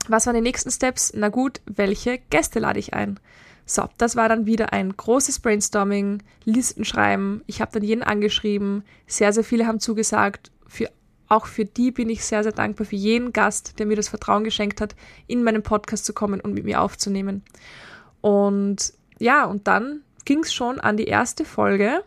Was 0.07 0.25
waren 0.25 0.35
die 0.35 0.41
nächsten 0.41 0.71
Steps? 0.71 1.11
Na 1.15 1.29
gut, 1.29 1.61
welche 1.65 2.17
Gäste 2.29 2.59
lade 2.59 2.79
ich 2.79 2.93
ein? 2.93 3.19
So, 3.65 3.87
das 3.99 4.15
war 4.15 4.27
dann 4.27 4.47
wieder 4.47 4.73
ein 4.73 4.97
großes 4.97 5.39
Brainstorming, 5.39 6.23
Listen 6.43 6.85
schreiben. 6.85 7.43
Ich 7.45 7.61
habe 7.61 7.71
dann 7.71 7.83
jeden 7.83 8.01
angeschrieben. 8.01 8.83
Sehr, 9.05 9.31
sehr 9.31 9.43
viele 9.43 9.67
haben 9.67 9.79
zugesagt. 9.79 10.51
Für 10.65 10.89
auch 11.27 11.45
für 11.45 11.65
die 11.65 11.91
bin 11.91 12.09
ich 12.09 12.25
sehr, 12.25 12.41
sehr 12.41 12.51
dankbar 12.51 12.87
für 12.87 12.95
jeden 12.95 13.31
Gast, 13.31 13.77
der 13.77 13.85
mir 13.85 13.95
das 13.95 14.09
Vertrauen 14.09 14.43
geschenkt 14.43 14.81
hat, 14.81 14.95
in 15.27 15.43
meinen 15.43 15.61
Podcast 15.61 16.05
zu 16.05 16.13
kommen 16.13 16.41
und 16.41 16.55
mit 16.55 16.65
mir 16.65 16.81
aufzunehmen. 16.81 17.43
Und 18.21 18.93
ja, 19.19 19.45
und 19.45 19.67
dann 19.67 20.01
ging 20.25 20.39
es 20.39 20.51
schon 20.51 20.79
an 20.79 20.97
die 20.97 21.05
erste 21.05 21.45
Folge. 21.45 22.03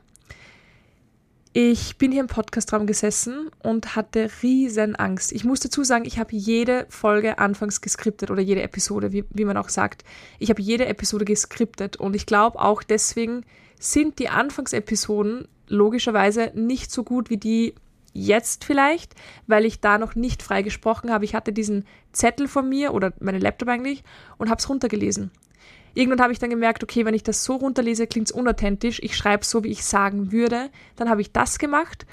Ich 1.55 1.99
bin 1.99 2.13
hier 2.13 2.23
im 2.23 2.29
Podcastraum 2.29 2.87
gesessen 2.87 3.51
und 3.63 3.95
hatte 3.95 4.31
riesen 4.43 4.97
Angst. 4.97 5.33
Ich 5.33 5.45
muss 5.45 5.61
dazu 5.61 5.85
sagen, 5.85 6.07
ich 6.07 6.19
habe 6.19 6.35
jede 6.35 6.87
Folge 6.89 7.39
anfangs 7.39 7.83
geskriptet 7.83 8.31
oder 8.31 8.41
jede 8.41 8.63
Episode, 8.63 9.13
wie, 9.13 9.27
wie 9.29 9.45
man 9.45 9.59
auch 9.59 9.69
sagt. 9.69 10.03
Ich 10.39 10.49
habe 10.49 10.63
jede 10.63 10.87
Episode 10.87 11.27
geskriptet 11.27 11.99
und 11.99 12.17
ich 12.17 12.25
glaube 12.25 12.59
auch 12.59 12.83
deswegen 12.83 13.45
sind 13.79 14.19
die 14.19 14.31
Anfangsepisoden 14.31 15.47
logischerweise 15.69 16.53
nicht 16.55 16.91
so 16.91 17.05
gut 17.05 17.29
wie 17.29 17.37
die 17.37 17.75
jetzt 18.15 18.65
vielleicht, 18.65 19.15
weil 19.47 19.67
ich 19.67 19.81
da 19.81 19.99
noch 19.99 20.15
nicht 20.15 20.43
frei 20.43 20.63
gesprochen 20.63 21.11
habe. 21.11 21.27
Ich 21.27 21.35
hatte 21.35 21.53
diesen 21.53 21.85
Zettel 22.13 22.49
von 22.49 22.67
mir 22.67 22.95
oder 22.95 23.13
meinen 23.21 23.43
Laptop 23.43 23.69
eigentlich 23.69 24.05
und 24.39 24.49
habe 24.49 24.59
es 24.59 24.71
runtergelesen. 24.71 25.31
Irgendwann 25.95 26.21
habe 26.21 26.33
ich 26.33 26.39
dann 26.39 26.51
gemerkt, 26.51 26.83
okay, 26.83 27.05
wenn 27.05 27.15
ich 27.15 27.23
das 27.23 27.45
so 27.45 27.57
runterlese, 27.57 28.07
klingt 28.07 28.29
es 28.29 28.33
unauthentisch. 28.33 29.01
Ich 29.03 29.17
schreibe 29.17 29.45
so, 29.45 29.65
wie 29.65 29.69
ich 29.69 29.85
sagen 29.85 30.33
würde. 30.33 30.71
Dann 30.97 31.09
habe 31.09 31.21
ich 31.21 31.33
das 31.33 31.59
gemacht 31.59 32.07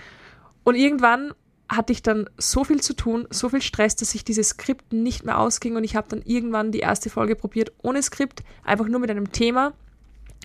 und 0.64 0.76
irgendwann 0.76 1.34
hatte 1.70 1.94
ich 1.94 2.02
dann 2.02 2.28
so 2.38 2.64
viel 2.64 2.82
zu 2.82 2.96
tun, 2.96 3.28
so 3.30 3.50
viel 3.50 3.62
Stress, 3.62 3.96
dass 3.96 4.12
sich 4.12 4.24
dieses 4.24 4.50
Skript 4.50 4.92
nicht 4.92 5.24
mehr 5.24 5.38
ausging 5.38 5.76
und 5.76 5.84
ich 5.84 5.96
habe 5.96 6.08
dann 6.10 6.24
irgendwann 6.24 6.72
die 6.72 6.80
erste 6.80 7.12
Folge 7.12 7.36
probiert 7.36 7.72
ohne 7.84 8.02
Skript, 8.02 8.44
einfach 8.64 8.88
nur 8.88 9.00
mit 9.00 9.12
einem 9.12 9.32
Thema 9.32 9.74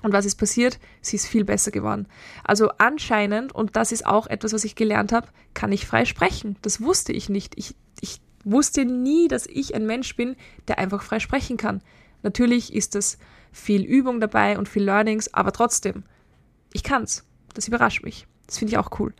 und 0.05 0.13
was 0.13 0.27
ist 0.27 0.37
passiert? 0.37 0.79
Sie 1.01 1.17
ist 1.17 1.27
viel 1.27 1.45
besser 1.45 1.71
geworden. 1.71 2.07
Also 2.45 2.69
anscheinend, 2.77 3.55
und 3.55 3.75
das 3.75 3.91
ist 3.91 4.05
auch 4.05 4.27
etwas, 4.27 4.53
was 4.53 4.65
ich 4.65 4.77
gelernt 4.77 5.13
habe, 5.13 5.29
kann 5.55 5.73
ich 5.73 5.87
frei 5.87 6.05
sprechen. 6.05 6.57
Das 6.61 6.83
wusste 6.83 7.13
ich 7.13 7.31
nicht. 7.31 7.55
Ich, 7.57 7.75
ich 8.03 8.21
wusste 8.45 8.85
nie, 8.85 9.29
dass 9.29 9.47
ich 9.47 9.75
ein 9.75 9.87
Mensch 9.87 10.15
bin, 10.15 10.37
der 10.69 10.79
einfach 10.79 11.03
frei 11.03 11.21
sprechen 11.21 11.57
kann. 11.57 11.81
Natürlich 12.25 12.73
ist 12.73 12.97
es 12.97 13.19
viel 13.53 13.85
Übung 13.85 14.19
dabei 14.19 14.59
und 14.59 14.69
viel 14.69 14.83
Learnings, 14.83 15.33
aber 15.33 15.53
trotzdem, 15.53 16.03
ich 16.73 16.83
kann's. 16.83 17.25
Das 17.55 17.69
überrascht 17.69 18.03
mich. 18.03 18.27
Das 18.47 18.59
finde 18.59 18.73
ich 18.73 18.79
auch 18.79 18.99
cool. 18.99 19.15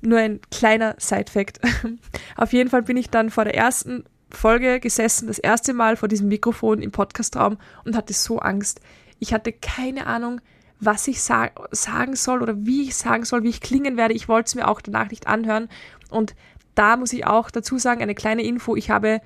Nur 0.00 0.18
ein 0.18 0.40
kleiner 0.50 0.94
Side-Fact. 0.98 1.60
Auf 2.36 2.52
jeden 2.54 2.70
Fall 2.70 2.82
bin 2.82 2.96
ich 2.96 3.10
dann 3.10 3.28
vor 3.28 3.44
der 3.44 3.54
ersten 3.54 4.04
Folge 4.30 4.80
gesessen, 4.80 5.28
das 5.28 5.38
erste 5.38 5.74
Mal 5.74 5.96
vor 5.96 6.08
diesem 6.08 6.28
Mikrofon 6.28 6.80
im 6.80 6.92
Podcastraum 6.92 7.58
und 7.84 7.96
hatte 7.96 8.12
so 8.12 8.38
Angst. 8.38 8.80
Ich 9.18 9.34
hatte 9.34 9.52
keine 9.52 10.06
Ahnung, 10.06 10.40
was 10.78 11.08
ich 11.08 11.22
sa 11.22 11.50
sagen 11.70 12.16
soll 12.16 12.42
oder 12.42 12.54
wie 12.64 12.84
ich 12.84 12.96
sagen 12.96 13.24
soll, 13.24 13.42
wie 13.42 13.48
ich 13.48 13.60
klingen 13.60 13.96
werde. 13.96 14.14
Ich 14.14 14.28
wollte 14.28 14.48
es 14.48 14.54
mir 14.54 14.68
auch 14.68 14.80
danach 14.80 15.10
nicht 15.10 15.26
anhören. 15.26 15.68
Und 16.10 16.34
da 16.74 16.96
muss 16.96 17.12
ich 17.12 17.26
auch 17.26 17.50
dazu 17.50 17.78
sagen, 17.78 18.02
eine 18.02 18.14
kleine 18.14 18.42
Info, 18.42 18.76
ich 18.76 18.90
habe 18.90 19.20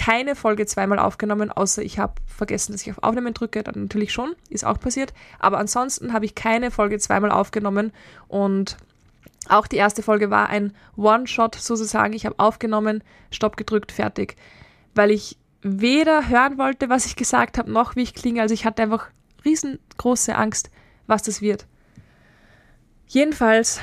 keine 0.00 0.34
Folge 0.34 0.64
zweimal 0.64 0.98
aufgenommen, 0.98 1.52
außer 1.52 1.82
ich 1.82 1.98
habe 1.98 2.14
vergessen, 2.24 2.72
dass 2.72 2.80
ich 2.80 2.90
auf 2.90 3.02
Aufnehmen 3.02 3.34
drücke, 3.34 3.62
dann 3.62 3.82
natürlich 3.82 4.14
schon, 4.14 4.34
ist 4.48 4.64
auch 4.64 4.80
passiert. 4.80 5.12
Aber 5.38 5.58
ansonsten 5.58 6.14
habe 6.14 6.24
ich 6.24 6.34
keine 6.34 6.70
Folge 6.70 6.98
zweimal 6.98 7.30
aufgenommen 7.30 7.92
und 8.26 8.78
auch 9.50 9.66
die 9.66 9.76
erste 9.76 10.02
Folge 10.02 10.30
war 10.30 10.48
ein 10.48 10.74
One-Shot 10.96 11.54
sozusagen. 11.54 12.14
Ich 12.14 12.24
habe 12.24 12.38
aufgenommen, 12.38 13.04
Stopp 13.30 13.58
gedrückt, 13.58 13.92
fertig. 13.92 14.36
Weil 14.94 15.10
ich 15.10 15.36
weder 15.60 16.30
hören 16.30 16.56
wollte, 16.56 16.88
was 16.88 17.04
ich 17.04 17.14
gesagt 17.14 17.58
habe, 17.58 17.70
noch 17.70 17.94
wie 17.94 18.02
ich 18.02 18.14
klinge. 18.14 18.40
Also 18.40 18.54
ich 18.54 18.64
hatte 18.64 18.82
einfach 18.82 19.08
riesengroße 19.44 20.34
Angst, 20.34 20.70
was 21.08 21.22
das 21.24 21.42
wird. 21.42 21.66
Jedenfalls 23.06 23.80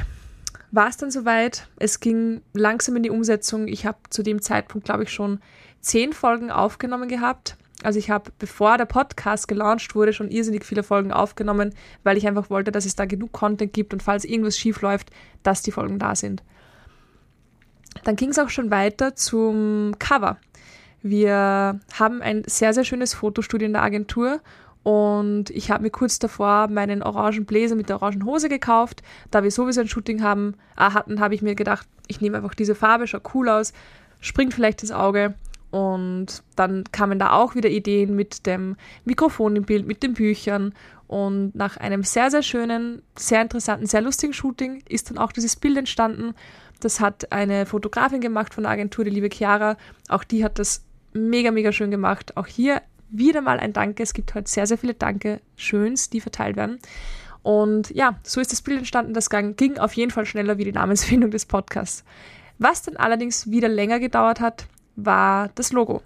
war 0.71 0.89
es 0.89 0.97
dann 0.97 1.11
soweit. 1.11 1.67
Es 1.77 1.99
ging 1.99 2.41
langsam 2.53 2.95
in 2.95 3.03
die 3.03 3.09
Umsetzung. 3.09 3.67
Ich 3.67 3.85
habe 3.85 3.97
zu 4.09 4.23
dem 4.23 4.41
Zeitpunkt, 4.41 4.85
glaube 4.85 5.03
ich, 5.03 5.11
schon 5.11 5.39
zehn 5.81 6.13
Folgen 6.13 6.51
aufgenommen 6.51 7.07
gehabt. 7.07 7.57
Also 7.83 7.99
ich 7.99 8.09
habe, 8.09 8.31
bevor 8.39 8.77
der 8.77 8.85
Podcast 8.85 9.47
gelauncht 9.47 9.93
wurde, 9.93 10.11
schon 10.11 10.31
irrsinnig 10.31 10.65
viele 10.65 10.83
Folgen 10.83 11.11
aufgenommen, 11.11 11.73
weil 12.03 12.17
ich 12.17 12.27
einfach 12.27 12.49
wollte, 12.49 12.71
dass 12.71 12.85
es 12.85 12.95
da 12.95 13.05
genug 13.05 13.31
Content 13.31 13.71
gibt 13.71 13.93
und 13.93 14.01
falls 14.01 14.25
irgendwas 14.25 14.57
schief 14.57 14.81
läuft, 14.81 15.11
dass 15.43 15.61
die 15.61 15.71
Folgen 15.71 15.99
da 15.99 16.15
sind. 16.15 16.43
Dann 18.03 18.15
ging 18.15 18.29
es 18.29 18.39
auch 18.39 18.49
schon 18.49 18.71
weiter 18.71 19.15
zum 19.15 19.95
Cover. 19.99 20.37
Wir 21.03 21.79
haben 21.93 22.21
ein 22.21 22.43
sehr, 22.47 22.73
sehr 22.73 22.83
schönes 22.83 23.13
Fotostudio 23.13 23.67
in 23.67 23.73
der 23.73 23.83
Agentur 23.83 24.41
und 24.87 25.49
ich 25.49 25.69
habe 25.69 25.83
mir 25.83 25.89
kurz 25.89 26.17
davor 26.17 26.69
meinen 26.69 27.03
orangen 27.03 27.43
Bläser 27.43 27.75
mit 27.75 27.89
der 27.89 27.97
orangen 27.97 28.23
Hose 28.23 28.47
gekauft. 28.47 29.03
Da 29.31 29.43
wir 29.43 29.51
sowieso 29.51 29.81
ein 29.81 29.89
Shooting 29.89 30.23
haben, 30.23 30.53
äh, 30.77 30.91
hatten, 30.91 31.19
habe 31.19 31.35
ich 31.35 31.41
mir 31.41 31.55
gedacht, 31.55 31.85
ich 32.07 32.21
nehme 32.21 32.37
einfach 32.37 32.53
diese 32.53 32.73
Farbe, 32.73 33.05
schaut 33.05 33.35
cool 33.35 33.49
aus, 33.49 33.73
springt 34.21 34.53
vielleicht 34.53 34.83
ins 34.83 34.93
Auge. 34.93 35.33
Und 35.71 36.41
dann 36.55 36.85
kamen 36.93 37.19
da 37.19 37.33
auch 37.33 37.53
wieder 37.53 37.69
Ideen 37.69 38.15
mit 38.15 38.45
dem 38.45 38.77
Mikrofon 39.03 39.57
im 39.57 39.63
Bild, 39.63 39.85
mit 39.85 40.03
den 40.03 40.13
Büchern. 40.13 40.73
Und 41.07 41.53
nach 41.53 41.75
einem 41.75 42.03
sehr, 42.03 42.31
sehr 42.31 42.41
schönen, 42.41 43.01
sehr 43.17 43.41
interessanten, 43.41 43.87
sehr 43.87 43.99
lustigen 43.99 44.31
Shooting 44.31 44.83
ist 44.87 45.09
dann 45.09 45.17
auch 45.17 45.33
dieses 45.33 45.57
Bild 45.57 45.75
entstanden. 45.75 46.33
Das 46.79 47.01
hat 47.01 47.33
eine 47.33 47.65
Fotografin 47.65 48.21
gemacht 48.21 48.53
von 48.53 48.63
der 48.63 48.71
Agentur, 48.71 49.03
die 49.03 49.11
liebe 49.11 49.27
Chiara. 49.29 49.75
Auch 50.07 50.23
die 50.23 50.45
hat 50.45 50.59
das 50.59 50.85
mega, 51.11 51.51
mega 51.51 51.73
schön 51.73 51.91
gemacht. 51.91 52.37
Auch 52.37 52.47
hier 52.47 52.81
wieder 53.09 53.41
mal 53.41 53.59
ein 53.59 53.73
Danke. 53.73 54.03
Es 54.03 54.13
gibt 54.13 54.35
heute 54.35 54.49
sehr, 54.49 54.67
sehr 54.67 54.77
viele 54.77 54.93
Danke, 54.93 55.41
Schöns, 55.55 56.09
die 56.09 56.21
verteilt 56.21 56.55
werden. 56.55 56.79
Und 57.43 57.91
ja, 57.91 58.19
so 58.23 58.41
ist 58.41 58.51
das 58.51 58.61
Bild 58.61 58.79
entstanden. 58.79 59.13
Das 59.13 59.29
ging 59.29 59.77
auf 59.77 59.93
jeden 59.93 60.11
Fall 60.11 60.25
schneller 60.25 60.57
wie 60.57 60.65
die 60.65 60.71
Namensfindung 60.71 61.31
des 61.31 61.45
Podcasts. 61.45 62.03
Was 62.57 62.81
dann 62.81 62.97
allerdings 62.97 63.49
wieder 63.49 63.69
länger 63.69 63.99
gedauert 63.99 64.39
hat, 64.39 64.67
war 64.95 65.49
das 65.55 65.71
Logo. 65.71 66.01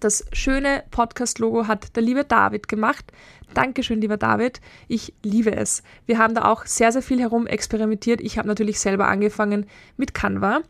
Das 0.00 0.24
schöne 0.32 0.82
Podcast-Logo 0.90 1.68
hat 1.68 1.94
der 1.96 2.02
liebe 2.02 2.24
David 2.24 2.66
gemacht. 2.66 3.12
Dankeschön, 3.54 4.00
lieber 4.00 4.16
David. 4.16 4.60
Ich 4.88 5.14
liebe 5.22 5.54
es. 5.54 5.82
Wir 6.06 6.18
haben 6.18 6.34
da 6.34 6.46
auch 6.46 6.66
sehr, 6.66 6.90
sehr 6.90 7.02
viel 7.02 7.20
herum 7.20 7.46
experimentiert. 7.46 8.20
Ich 8.20 8.38
habe 8.38 8.48
natürlich 8.48 8.80
selber 8.80 9.06
angefangen 9.08 9.66
mit 9.96 10.14
Canva. 10.14 10.62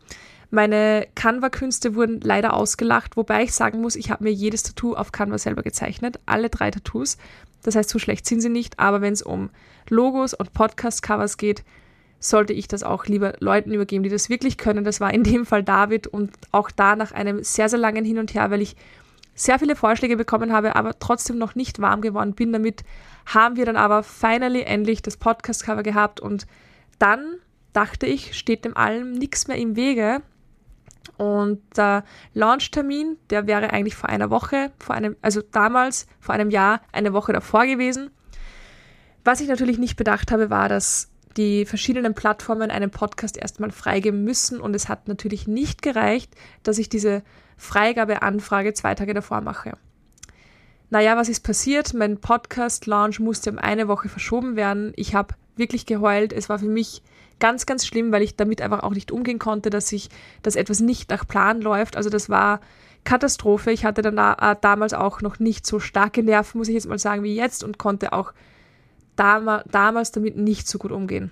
Meine 0.53 1.07
Canva-Künste 1.15 1.95
wurden 1.95 2.21
leider 2.21 2.53
ausgelacht, 2.53 3.17
wobei 3.17 3.41
ich 3.41 3.55
sagen 3.55 3.81
muss, 3.81 3.95
ich 3.95 4.11
habe 4.11 4.23
mir 4.23 4.29
jedes 4.29 4.61
Tattoo 4.61 4.93
auf 4.93 5.11
Canva 5.11 5.39
selber 5.39 5.63
gezeichnet, 5.63 6.19
alle 6.27 6.51
drei 6.51 6.69
Tattoos. 6.69 7.17
Das 7.63 7.75
heißt, 7.75 7.89
so 7.89 7.97
schlecht 7.97 8.27
sind 8.27 8.39
sie 8.39 8.49
nicht, 8.49 8.77
aber 8.77 9.01
wenn 9.01 9.13
es 9.13 9.23
um 9.23 9.49
Logos 9.89 10.35
und 10.35 10.53
Podcast-Covers 10.53 11.37
geht, 11.37 11.63
sollte 12.19 12.53
ich 12.53 12.67
das 12.67 12.83
auch 12.83 13.07
lieber 13.07 13.33
Leuten 13.39 13.73
übergeben, 13.73 14.03
die 14.03 14.11
das 14.11 14.29
wirklich 14.29 14.59
können. 14.59 14.83
Das 14.83 15.01
war 15.01 15.11
in 15.11 15.23
dem 15.23 15.47
Fall 15.47 15.63
David 15.63 16.05
und 16.05 16.29
auch 16.51 16.69
da 16.69 16.95
nach 16.95 17.13
einem 17.13 17.43
sehr, 17.43 17.67
sehr 17.67 17.79
langen 17.79 18.05
Hin 18.05 18.19
und 18.19 18.35
Her, 18.35 18.51
weil 18.51 18.61
ich 18.61 18.75
sehr 19.33 19.57
viele 19.57 19.75
Vorschläge 19.75 20.17
bekommen 20.17 20.53
habe, 20.53 20.75
aber 20.75 20.99
trotzdem 20.99 21.39
noch 21.39 21.55
nicht 21.55 21.81
warm 21.81 22.01
geworden 22.01 22.35
bin 22.35 22.53
damit, 22.53 22.83
haben 23.25 23.55
wir 23.55 23.65
dann 23.65 23.75
aber 23.75 24.03
finally 24.03 24.61
endlich 24.61 25.01
das 25.01 25.17
Podcast-Cover 25.17 25.81
gehabt 25.81 26.19
und 26.19 26.45
dann 26.99 27.37
dachte 27.73 28.05
ich, 28.05 28.37
steht 28.37 28.65
dem 28.65 28.77
allem 28.77 29.13
nichts 29.13 29.47
mehr 29.47 29.57
im 29.57 29.75
Wege, 29.75 30.21
und 31.17 31.61
der 31.75 32.03
Launchtermin, 32.33 33.17
der 33.29 33.47
wäre 33.47 33.71
eigentlich 33.71 33.95
vor 33.95 34.09
einer 34.09 34.29
Woche, 34.29 34.71
vor 34.79 34.95
einem, 34.95 35.15
also 35.21 35.41
damals, 35.41 36.07
vor 36.19 36.33
einem 36.35 36.49
Jahr, 36.49 36.81
eine 36.91 37.13
Woche 37.13 37.33
davor 37.33 37.65
gewesen. 37.65 38.09
Was 39.23 39.39
ich 39.39 39.47
natürlich 39.47 39.77
nicht 39.77 39.95
bedacht 39.95 40.31
habe, 40.31 40.49
war, 40.49 40.69
dass 40.69 41.09
die 41.37 41.65
verschiedenen 41.65 42.13
Plattformen 42.13 42.71
einen 42.71 42.91
Podcast 42.91 43.37
erstmal 43.37 43.71
freigeben 43.71 44.23
müssen 44.23 44.59
und 44.59 44.75
es 44.75 44.89
hat 44.89 45.07
natürlich 45.07 45.47
nicht 45.47 45.81
gereicht, 45.81 46.35
dass 46.61 46.77
ich 46.77 46.89
diese 46.89 47.23
Freigabeanfrage 47.57 48.73
zwei 48.73 48.95
Tage 48.95 49.13
davor 49.13 49.41
mache. 49.41 49.77
Naja, 50.89 51.17
was 51.17 51.29
ist 51.29 51.39
passiert? 51.39 51.93
Mein 51.93 52.19
Podcast-Launch 52.19 53.19
musste 53.19 53.49
um 53.49 53.57
eine 53.57 53.87
Woche 53.87 54.09
verschoben 54.09 54.55
werden. 54.55 54.93
Ich 54.95 55.15
habe 55.15 55.33
wirklich 55.55 55.85
geheult. 55.85 56.33
Es 56.33 56.49
war 56.49 56.59
für 56.59 56.67
mich 56.67 57.01
ganz, 57.39 57.65
ganz 57.65 57.85
schlimm, 57.85 58.11
weil 58.11 58.21
ich 58.21 58.35
damit 58.35 58.61
einfach 58.61 58.83
auch 58.83 58.93
nicht 58.93 59.11
umgehen 59.11 59.39
konnte, 59.39 59.69
dass 59.69 59.91
ich, 59.91 60.09
dass 60.41 60.55
etwas 60.55 60.79
nicht 60.79 61.09
nach 61.09 61.27
Plan 61.27 61.61
läuft. 61.61 61.97
Also 61.97 62.09
das 62.09 62.29
war 62.29 62.61
Katastrophe. 63.03 63.71
Ich 63.71 63.85
hatte 63.85 64.01
dann 64.01 64.15
da, 64.15 64.33
äh, 64.39 64.55
damals 64.59 64.93
auch 64.93 65.21
noch 65.21 65.39
nicht 65.39 65.65
so 65.65 65.79
starke 65.79 66.23
Nerven, 66.23 66.57
muss 66.57 66.67
ich 66.67 66.75
jetzt 66.75 66.87
mal 66.87 66.99
sagen, 66.99 67.23
wie 67.23 67.35
jetzt 67.35 67.63
und 67.63 67.77
konnte 67.77 68.13
auch 68.13 68.33
dam 69.15 69.61
damals 69.69 70.11
damit 70.11 70.37
nicht 70.37 70.67
so 70.67 70.79
gut 70.79 70.91
umgehen. 70.91 71.31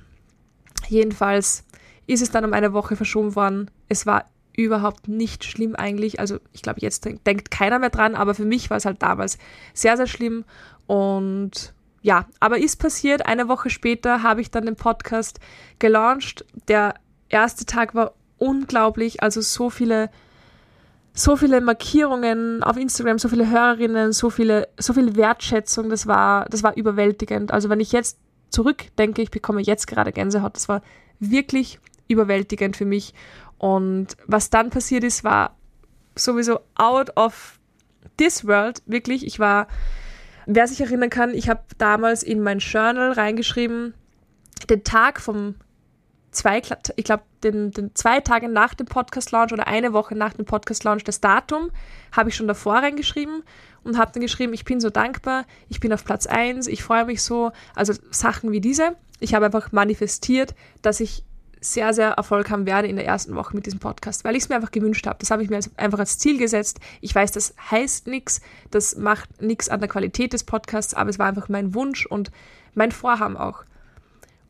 Jedenfalls 0.88 1.64
ist 2.08 2.22
es 2.22 2.32
dann 2.32 2.46
um 2.46 2.54
eine 2.54 2.74
Woche 2.74 2.96
verschoben 2.96 3.36
worden. 3.36 3.72
Es 3.88 4.06
war 4.06 4.26
überhaupt 4.56 5.08
nicht 5.08 5.44
schlimm 5.46 5.76
eigentlich. 5.76 6.20
Also 6.20 6.40
ich 6.52 6.62
glaube, 6.62 6.82
jetzt 6.82 7.06
denkt 7.06 7.52
keiner 7.52 7.80
mehr 7.80 7.90
dran, 7.90 8.16
aber 8.16 8.36
für 8.36 8.46
mich 8.46 8.70
war 8.70 8.78
es 8.78 8.86
halt 8.86 9.02
damals 9.02 9.38
sehr, 9.74 9.98
sehr 9.98 10.08
schlimm 10.08 10.44
und 10.88 11.74
ja, 12.02 12.26
aber 12.40 12.58
ist 12.58 12.78
passiert. 12.78 13.26
Eine 13.26 13.48
Woche 13.48 13.70
später 13.70 14.24
habe 14.24 14.42
ich 14.42 14.50
dann 14.50 14.66
den 14.66 14.76
Podcast 14.76 15.40
gelauncht. 15.80 16.46
Der 16.68 16.96
erste 17.30 17.66
Tag 17.66 17.94
war 17.94 18.14
unglaublich. 18.38 19.22
Also 19.22 19.42
so 19.42 19.70
viele, 19.70 20.10
so 21.14 21.36
viele 21.36 21.62
Markierungen 21.62 22.64
auf 22.64 22.76
Instagram, 22.78 23.20
so 23.20 23.30
viele 23.30 23.50
Hörerinnen, 23.50 24.14
so 24.14 24.32
viele, 24.32 24.68
so 24.80 24.94
viel 24.94 25.16
Wertschätzung. 25.16 25.90
Das 25.90 26.08
war, 26.08 26.46
das 26.46 26.64
war 26.64 26.76
überwältigend. 26.76 27.52
Also 27.52 27.70
wenn 27.70 27.80
ich 27.80 27.92
jetzt 27.92 28.18
zurückdenke, 28.50 29.22
ich 29.22 29.32
bekomme 29.32 29.62
jetzt 29.62 29.86
gerade 29.86 30.12
Gänsehaut. 30.12 30.56
Das 30.56 30.68
war 30.68 30.82
wirklich 31.20 31.80
überwältigend 32.08 32.76
für 32.76 32.86
mich. 32.86 33.14
Und 33.60 34.18
was 34.26 34.50
dann 34.50 34.72
passiert 34.72 35.04
ist, 35.04 35.24
war 35.24 35.56
sowieso 36.16 36.60
out 36.76 37.16
of 37.16 37.60
this 38.18 38.46
world. 38.48 38.82
Wirklich. 38.88 39.26
Ich 39.26 39.40
war 39.40 39.68
Wer 40.46 40.68
sich 40.68 40.82
erinnern 40.82 41.10
kann, 41.10 41.34
ich 41.34 41.50
habe 41.50 41.62
damals 41.78 42.24
in 42.24 42.42
mein 42.42 42.60
Journal 42.60 43.12
reingeschrieben, 43.12 43.94
den 44.70 44.84
Tag 44.84 45.22
vom 45.22 45.56
zwei, 46.32 46.62
ich 46.96 47.04
glaube, 47.04 47.24
den, 47.44 47.72
den 47.72 47.94
zwei 47.96 48.22
Tage 48.22 48.48
nach 48.48 48.74
dem 48.74 48.88
Podcast-Launch 48.88 49.54
oder 49.54 49.68
eine 49.68 49.94
Woche 49.94 50.16
nach 50.16 50.34
dem 50.34 50.46
Podcast-Launch, 50.46 51.04
das 51.04 51.22
Datum, 51.22 51.72
habe 52.12 52.30
ich 52.30 52.36
schon 52.36 52.48
davor 52.48 52.76
reingeschrieben 52.76 53.44
und 53.84 53.98
habe 53.98 54.12
dann 54.14 54.22
geschrieben, 54.22 54.54
ich 54.54 54.66
bin 54.66 54.80
so 54.80 54.90
dankbar, 54.90 55.46
ich 55.70 55.80
bin 55.80 55.92
auf 55.94 56.06
Platz 56.06 56.28
1, 56.28 56.68
ich 56.68 56.84
freue 56.84 57.06
mich 57.06 57.22
so. 57.22 57.52
Also 57.76 57.94
Sachen 58.12 58.52
wie 58.52 58.62
diese. 58.62 58.96
Ich 59.20 59.34
habe 59.34 59.46
einfach 59.46 59.72
manifestiert, 59.72 60.56
dass 60.82 61.00
ich 61.00 61.24
sehr, 61.62 61.94
sehr 61.94 62.10
Erfolg 62.10 62.50
haben 62.50 62.66
werde 62.66 62.88
in 62.88 62.96
der 62.96 63.06
ersten 63.06 63.36
Woche 63.36 63.56
mit 63.56 63.68
diesem 63.68 63.80
Podcast, 63.80 64.24
weil 64.24 64.36
ich 64.36 64.44
es 64.44 64.50
mir 64.50 64.56
einfach 64.56 64.72
gewünscht 64.72 65.06
habe. 65.06 65.20
Das 65.20 65.30
habe 65.30 65.44
ich 65.44 65.50
mir 65.50 65.60
einfach 65.78 66.00
als 66.00 66.18
Ziel 66.18 66.40
gesetzt. 66.40 66.80
Ich 67.02 67.14
weiß, 67.14 67.32
das 67.32 67.54
heißt 67.70 68.08
nichts, 68.08 68.42
das 68.72 68.98
macht 68.98 69.42
nichts 69.42 69.70
an 69.70 69.80
der 69.80 69.88
Qualität 69.88 70.34
des 70.34 70.44
Podcasts, 70.44 70.96
aber 70.96 71.12
es 71.12 71.20
war 71.20 71.28
einfach 71.28 71.50
mein 71.50 71.76
Wunsch 71.76 72.08
und 72.08 72.32
mein 72.74 72.92
Vorhaben 72.92 73.38
auch. 73.38 73.64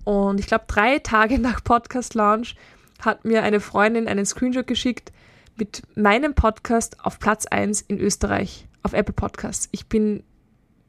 Und 0.05 0.39
ich 0.39 0.47
glaube, 0.47 0.63
drei 0.67 0.99
Tage 0.99 1.37
nach 1.39 1.61
Podcast-Launch 1.63 2.55
hat 3.01 3.25
mir 3.25 3.43
eine 3.43 3.59
Freundin 3.59 4.07
einen 4.07 4.25
Screenshot 4.25 4.67
geschickt 4.67 5.11
mit 5.57 5.83
meinem 5.95 6.33
Podcast 6.33 7.03
auf 7.03 7.19
Platz 7.19 7.45
1 7.45 7.81
in 7.81 7.99
Österreich 7.99 8.67
auf 8.83 8.93
Apple 8.93 9.13
Podcasts. 9.13 9.67
Ich 9.71 9.87
bin, 9.87 10.23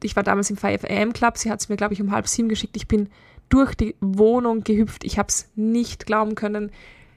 ich 0.01 0.15
war 0.15 0.23
damals 0.23 0.49
im 0.49 0.57
5 0.57 0.85
AM 0.85 1.11
Club, 1.11 1.37
sie 1.37 1.51
hat 1.51 1.59
es 1.59 1.67
mir, 1.67 1.75
glaube 1.75 1.93
ich, 1.93 2.01
um 2.01 2.11
halb 2.11 2.29
sieben 2.29 2.47
geschickt. 2.47 2.77
Ich 2.77 2.87
bin 2.87 3.09
durch 3.53 3.75
die 3.75 3.95
Wohnung 4.01 4.63
gehüpft. 4.63 5.03
Ich 5.03 5.19
habe 5.19 5.27
es 5.29 5.47
nicht 5.55 6.07
glauben 6.07 6.33
können, 6.33 6.71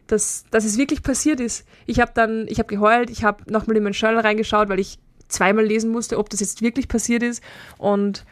dass, 0.07 0.44
dass 0.51 0.66
es 0.66 0.77
wirklich 0.77 1.03
passiert 1.03 1.40
ist. 1.40 1.66
Ich 1.87 1.99
habe 1.99 2.12
dann, 2.14 2.46
ich 2.49 2.59
habe 2.59 2.68
geheult, 2.68 3.09
ich 3.09 3.25
habe 3.25 3.51
nochmal 3.51 3.79
in 3.79 3.83
mein 3.83 3.94
Journal 3.94 4.20
reingeschaut, 4.20 4.68
weil 4.68 4.79
ich 4.79 4.99
zweimal 5.29 5.64
lesen 5.64 5.90
musste, 5.90 6.18
ob 6.18 6.29
das 6.29 6.40
jetzt 6.40 6.61
wirklich 6.61 6.88
passiert 6.88 7.22
ist. 7.22 7.42
Und 7.79 8.27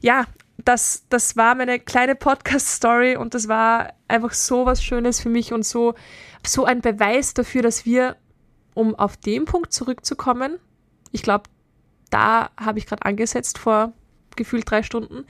ja, 0.00 0.26
das, 0.58 1.04
das 1.08 1.36
war 1.36 1.54
meine 1.54 1.80
kleine 1.80 2.14
Podcast-Story 2.14 3.16
und 3.16 3.32
das 3.32 3.48
war 3.48 3.94
einfach 4.08 4.34
so 4.34 4.66
was 4.66 4.84
Schönes 4.84 5.18
für 5.18 5.30
mich 5.30 5.54
und 5.54 5.64
so, 5.64 5.94
so 6.46 6.66
ein 6.66 6.82
Beweis 6.82 7.32
dafür, 7.32 7.62
dass 7.62 7.86
wir, 7.86 8.16
um 8.74 8.94
auf 8.94 9.16
den 9.16 9.46
Punkt 9.46 9.72
zurückzukommen, 9.72 10.58
ich 11.12 11.22
glaube, 11.22 11.44
da 12.10 12.50
habe 12.58 12.78
ich 12.78 12.86
gerade 12.86 13.06
angesetzt 13.06 13.56
vor 13.56 13.94
gefühlt 14.36 14.70
drei 14.70 14.82
Stunden, 14.82 15.24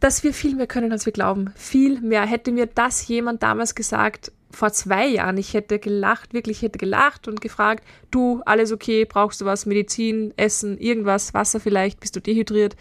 dass 0.00 0.22
wir 0.22 0.34
viel 0.34 0.54
mehr 0.54 0.66
können, 0.66 0.92
als 0.92 1.06
wir 1.06 1.12
glauben. 1.12 1.52
Viel 1.56 2.00
mehr. 2.00 2.26
Hätte 2.26 2.52
mir 2.52 2.66
das 2.66 3.08
jemand 3.08 3.42
damals 3.42 3.74
gesagt, 3.74 4.32
vor 4.50 4.72
zwei 4.72 5.06
Jahren, 5.06 5.36
ich 5.36 5.54
hätte 5.54 5.78
gelacht, 5.78 6.32
wirklich 6.32 6.62
hätte 6.62 6.78
gelacht 6.78 7.28
und 7.28 7.40
gefragt, 7.40 7.84
du, 8.10 8.42
alles 8.46 8.72
okay, 8.72 9.04
brauchst 9.04 9.40
du 9.40 9.44
was, 9.44 9.66
Medizin, 9.66 10.32
Essen, 10.36 10.78
irgendwas, 10.78 11.34
Wasser 11.34 11.60
vielleicht, 11.60 12.00
bist 12.00 12.16
du 12.16 12.20
dehydriert? 12.20 12.76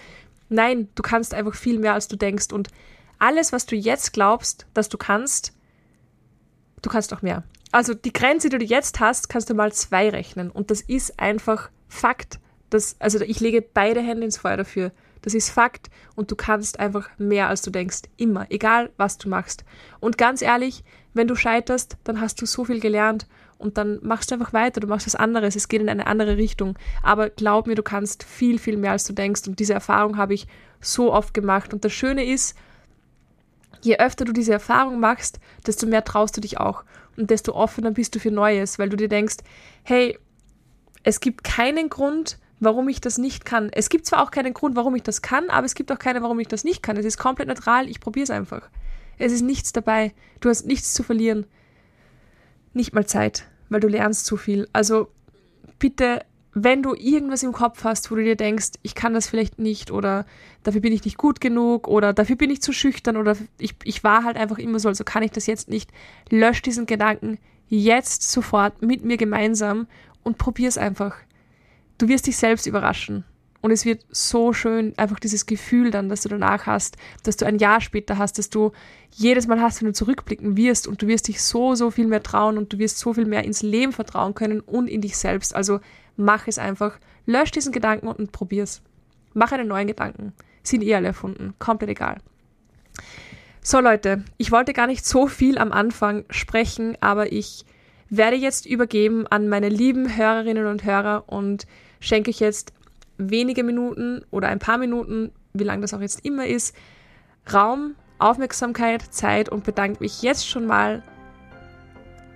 Nein, 0.47 0.87
du 0.95 1.03
kannst 1.03 1.33
einfach 1.33 1.55
viel 1.55 1.79
mehr, 1.79 1.93
als 1.93 2.07
du 2.07 2.15
denkst 2.15 2.53
und 2.53 2.69
alles, 3.19 3.51
was 3.51 3.65
du 3.65 3.75
jetzt 3.75 4.13
glaubst, 4.13 4.67
dass 4.73 4.89
du 4.89 4.97
kannst, 4.97 5.53
du 6.81 6.89
kannst 6.89 7.13
auch 7.13 7.21
mehr. 7.21 7.43
Also 7.71 7.93
die 7.93 8.13
Grenze, 8.13 8.49
die 8.49 8.59
du 8.59 8.65
jetzt 8.65 8.99
hast, 8.99 9.27
kannst 9.27 9.49
du 9.49 9.53
mal 9.53 9.73
zwei 9.73 10.09
rechnen 10.09 10.51
und 10.51 10.71
das 10.71 10.81
ist 10.81 11.19
einfach 11.19 11.69
Fakt. 11.87 12.39
Das, 12.69 12.95
also 12.99 13.19
ich 13.21 13.39
lege 13.39 13.61
beide 13.61 14.01
Hände 14.01 14.25
ins 14.25 14.37
Feuer 14.37 14.57
dafür. 14.57 14.91
Das 15.25 15.33
ist 15.33 15.49
Fakt 15.49 15.89
und 16.15 16.29
du 16.29 16.35
kannst 16.35 16.79
einfach 16.79 17.09
mehr, 17.17 17.49
als 17.49 17.63
du 17.63 17.71
denkst. 17.71 18.03
Immer, 18.15 18.45
egal 18.51 18.91
was 18.95 19.17
du 19.17 19.27
machst. 19.27 19.65
Und 19.99 20.19
ganz 20.19 20.43
ehrlich, 20.43 20.83
wenn 21.15 21.27
du 21.27 21.35
scheiterst, 21.35 21.97
dann 22.03 22.21
hast 22.21 22.39
du 22.41 22.45
so 22.45 22.63
viel 22.63 22.79
gelernt 22.79 23.27
und 23.57 23.79
dann 23.79 23.97
machst 24.03 24.29
du 24.29 24.35
einfach 24.35 24.53
weiter, 24.53 24.81
du 24.81 24.87
machst 24.87 25.07
was 25.07 25.15
anderes, 25.15 25.55
es 25.55 25.67
geht 25.67 25.81
in 25.81 25.89
eine 25.89 26.05
andere 26.05 26.37
Richtung. 26.37 26.77
Aber 27.01 27.31
glaub 27.31 27.65
mir, 27.65 27.73
du 27.73 27.81
kannst 27.81 28.23
viel, 28.23 28.59
viel 28.59 28.77
mehr, 28.77 28.91
als 28.91 29.05
du 29.05 29.13
denkst. 29.13 29.47
Und 29.47 29.59
diese 29.59 29.73
Erfahrung 29.73 30.17
habe 30.17 30.35
ich 30.35 30.45
so 30.79 31.11
oft 31.11 31.33
gemacht. 31.33 31.73
Und 31.73 31.83
das 31.83 31.91
Schöne 31.91 32.23
ist, 32.23 32.55
je 33.81 33.97
öfter 33.97 34.25
du 34.25 34.31
diese 34.31 34.53
Erfahrung 34.53 34.99
machst, 34.99 35.39
desto 35.65 35.87
mehr 35.87 36.03
traust 36.03 36.37
du 36.37 36.41
dich 36.41 36.59
auch 36.59 36.83
und 37.17 37.31
desto 37.31 37.53
offener 37.53 37.91
bist 37.91 38.13
du 38.13 38.19
für 38.19 38.31
Neues, 38.31 38.77
weil 38.77 38.89
du 38.89 38.95
dir 38.95 39.09
denkst, 39.09 39.37
hey, 39.81 40.19
es 41.01 41.19
gibt 41.19 41.43
keinen 41.43 41.89
Grund, 41.89 42.37
warum 42.65 42.89
ich 42.89 42.99
das 42.99 43.17
nicht 43.17 43.45
kann. 43.45 43.69
Es 43.71 43.89
gibt 43.89 44.05
zwar 44.05 44.21
auch 44.21 44.31
keinen 44.31 44.53
Grund, 44.53 44.75
warum 44.75 44.95
ich 44.95 45.03
das 45.03 45.21
kann, 45.21 45.49
aber 45.49 45.65
es 45.65 45.75
gibt 45.75 45.91
auch 45.91 45.99
keinen, 45.99 46.21
warum 46.21 46.39
ich 46.39 46.47
das 46.47 46.63
nicht 46.63 46.83
kann. 46.83 46.97
Es 46.97 47.05
ist 47.05 47.17
komplett 47.17 47.47
neutral, 47.47 47.89
ich 47.89 48.01
probiere 48.01 48.25
es 48.25 48.29
einfach. 48.29 48.69
Es 49.17 49.31
ist 49.31 49.41
nichts 49.41 49.71
dabei. 49.71 50.13
Du 50.41 50.49
hast 50.49 50.65
nichts 50.65 50.93
zu 50.93 51.03
verlieren. 51.03 51.45
Nicht 52.73 52.93
mal 52.93 53.05
Zeit, 53.05 53.47
weil 53.69 53.79
du 53.79 53.87
lernst 53.87 54.25
zu 54.25 54.35
viel. 54.35 54.67
Also 54.73 55.07
bitte, 55.79 56.25
wenn 56.53 56.83
du 56.83 56.93
irgendwas 56.95 57.43
im 57.43 57.53
Kopf 57.53 57.83
hast, 57.83 58.11
wo 58.11 58.15
du 58.15 58.23
dir 58.23 58.35
denkst, 58.35 58.71
ich 58.81 58.95
kann 58.95 59.13
das 59.13 59.27
vielleicht 59.27 59.59
nicht 59.59 59.91
oder 59.91 60.25
dafür 60.63 60.81
bin 60.81 60.93
ich 60.93 61.05
nicht 61.05 61.17
gut 61.17 61.39
genug 61.39 61.87
oder 61.87 62.13
dafür 62.13 62.35
bin 62.35 62.49
ich 62.49 62.61
zu 62.61 62.73
schüchtern 62.73 63.17
oder 63.17 63.37
ich, 63.57 63.75
ich 63.83 64.03
war 64.03 64.23
halt 64.23 64.37
einfach 64.37 64.57
immer 64.57 64.79
so, 64.79 64.89
also 64.89 65.03
kann 65.03 65.23
ich 65.23 65.31
das 65.31 65.47
jetzt 65.47 65.69
nicht, 65.69 65.91
lösch 66.29 66.61
diesen 66.61 66.85
Gedanken 66.85 67.37
jetzt 67.67 68.23
sofort 68.31 68.81
mit 68.81 69.03
mir 69.03 69.17
gemeinsam 69.17 69.87
und 70.23 70.37
probier 70.37 70.69
es 70.69 70.77
einfach 70.77 71.15
du 71.97 72.07
wirst 72.07 72.27
dich 72.27 72.37
selbst 72.37 72.65
überraschen. 72.65 73.23
Und 73.65 73.71
es 73.71 73.83
wird 73.83 74.05
so 74.11 74.53
schön, 74.53 74.93
einfach 74.95 75.19
dieses 75.19 75.47
Gefühl 75.47 75.89
dann, 75.89 76.07
dass 76.07 76.21
du 76.21 76.29
danach 76.29 76.67
hast, 76.67 76.97
dass 77.23 77.35
du 77.35 77.47
ein 77.47 77.57
Jahr 77.57 77.81
später 77.81 78.19
hast, 78.19 78.37
dass 78.37 78.51
du 78.51 78.73
jedes 79.09 79.47
Mal 79.47 79.59
hast, 79.59 79.81
wenn 79.81 79.87
du 79.87 79.93
zurückblicken 79.93 80.55
wirst 80.55 80.87
und 80.87 81.01
du 81.01 81.07
wirst 81.07 81.27
dich 81.27 81.41
so, 81.41 81.73
so 81.73 81.89
viel 81.89 82.05
mehr 82.05 82.21
trauen 82.21 82.59
und 82.59 82.71
du 82.71 82.77
wirst 82.77 82.99
so 82.99 83.15
viel 83.15 83.25
mehr 83.25 83.43
ins 83.43 83.63
Leben 83.63 83.91
vertrauen 83.91 84.35
können 84.35 84.59
und 84.59 84.87
in 84.87 85.01
dich 85.01 85.17
selbst. 85.17 85.55
Also 85.55 85.79
mach 86.15 86.47
es 86.47 86.59
einfach. 86.59 86.99
Lösch 87.25 87.49
diesen 87.49 87.71
Gedanken 87.71 88.07
und 88.07 88.31
probier's. 88.31 88.83
Mach 89.33 89.51
einen 89.51 89.67
neuen 89.67 89.87
Gedanken. 89.87 90.33
Sind 90.61 90.83
eh 90.83 90.93
alle 90.93 91.07
erfunden. 91.07 91.55
Komplett 91.57 91.89
egal. 91.89 92.17
So 93.61 93.79
Leute, 93.79 94.23
ich 94.37 94.51
wollte 94.51 94.73
gar 94.73 94.85
nicht 94.85 95.07
so 95.07 95.25
viel 95.25 95.57
am 95.57 95.71
Anfang 95.71 96.23
sprechen, 96.29 96.99
aber 97.01 97.31
ich 97.31 97.65
werde 98.11 98.35
jetzt 98.35 98.67
übergeben 98.67 99.25
an 99.25 99.49
meine 99.49 99.69
lieben 99.69 100.15
Hörerinnen 100.15 100.67
und 100.67 100.83
Hörer 100.83 101.23
und 101.25 101.65
schenke 101.99 102.29
ich 102.29 102.39
jetzt 102.39 102.73
wenige 103.17 103.63
Minuten 103.63 104.23
oder 104.31 104.49
ein 104.49 104.59
paar 104.59 104.77
Minuten, 104.77 105.31
wie 105.53 105.63
lange 105.63 105.81
das 105.81 105.93
auch 105.93 106.01
jetzt 106.01 106.25
immer 106.25 106.45
ist, 106.45 106.75
Raum, 107.51 107.95
Aufmerksamkeit, 108.19 109.01
Zeit 109.13 109.49
und 109.49 109.63
bedanke 109.63 110.01
mich 110.01 110.21
jetzt 110.21 110.47
schon 110.47 110.65
mal 110.65 111.03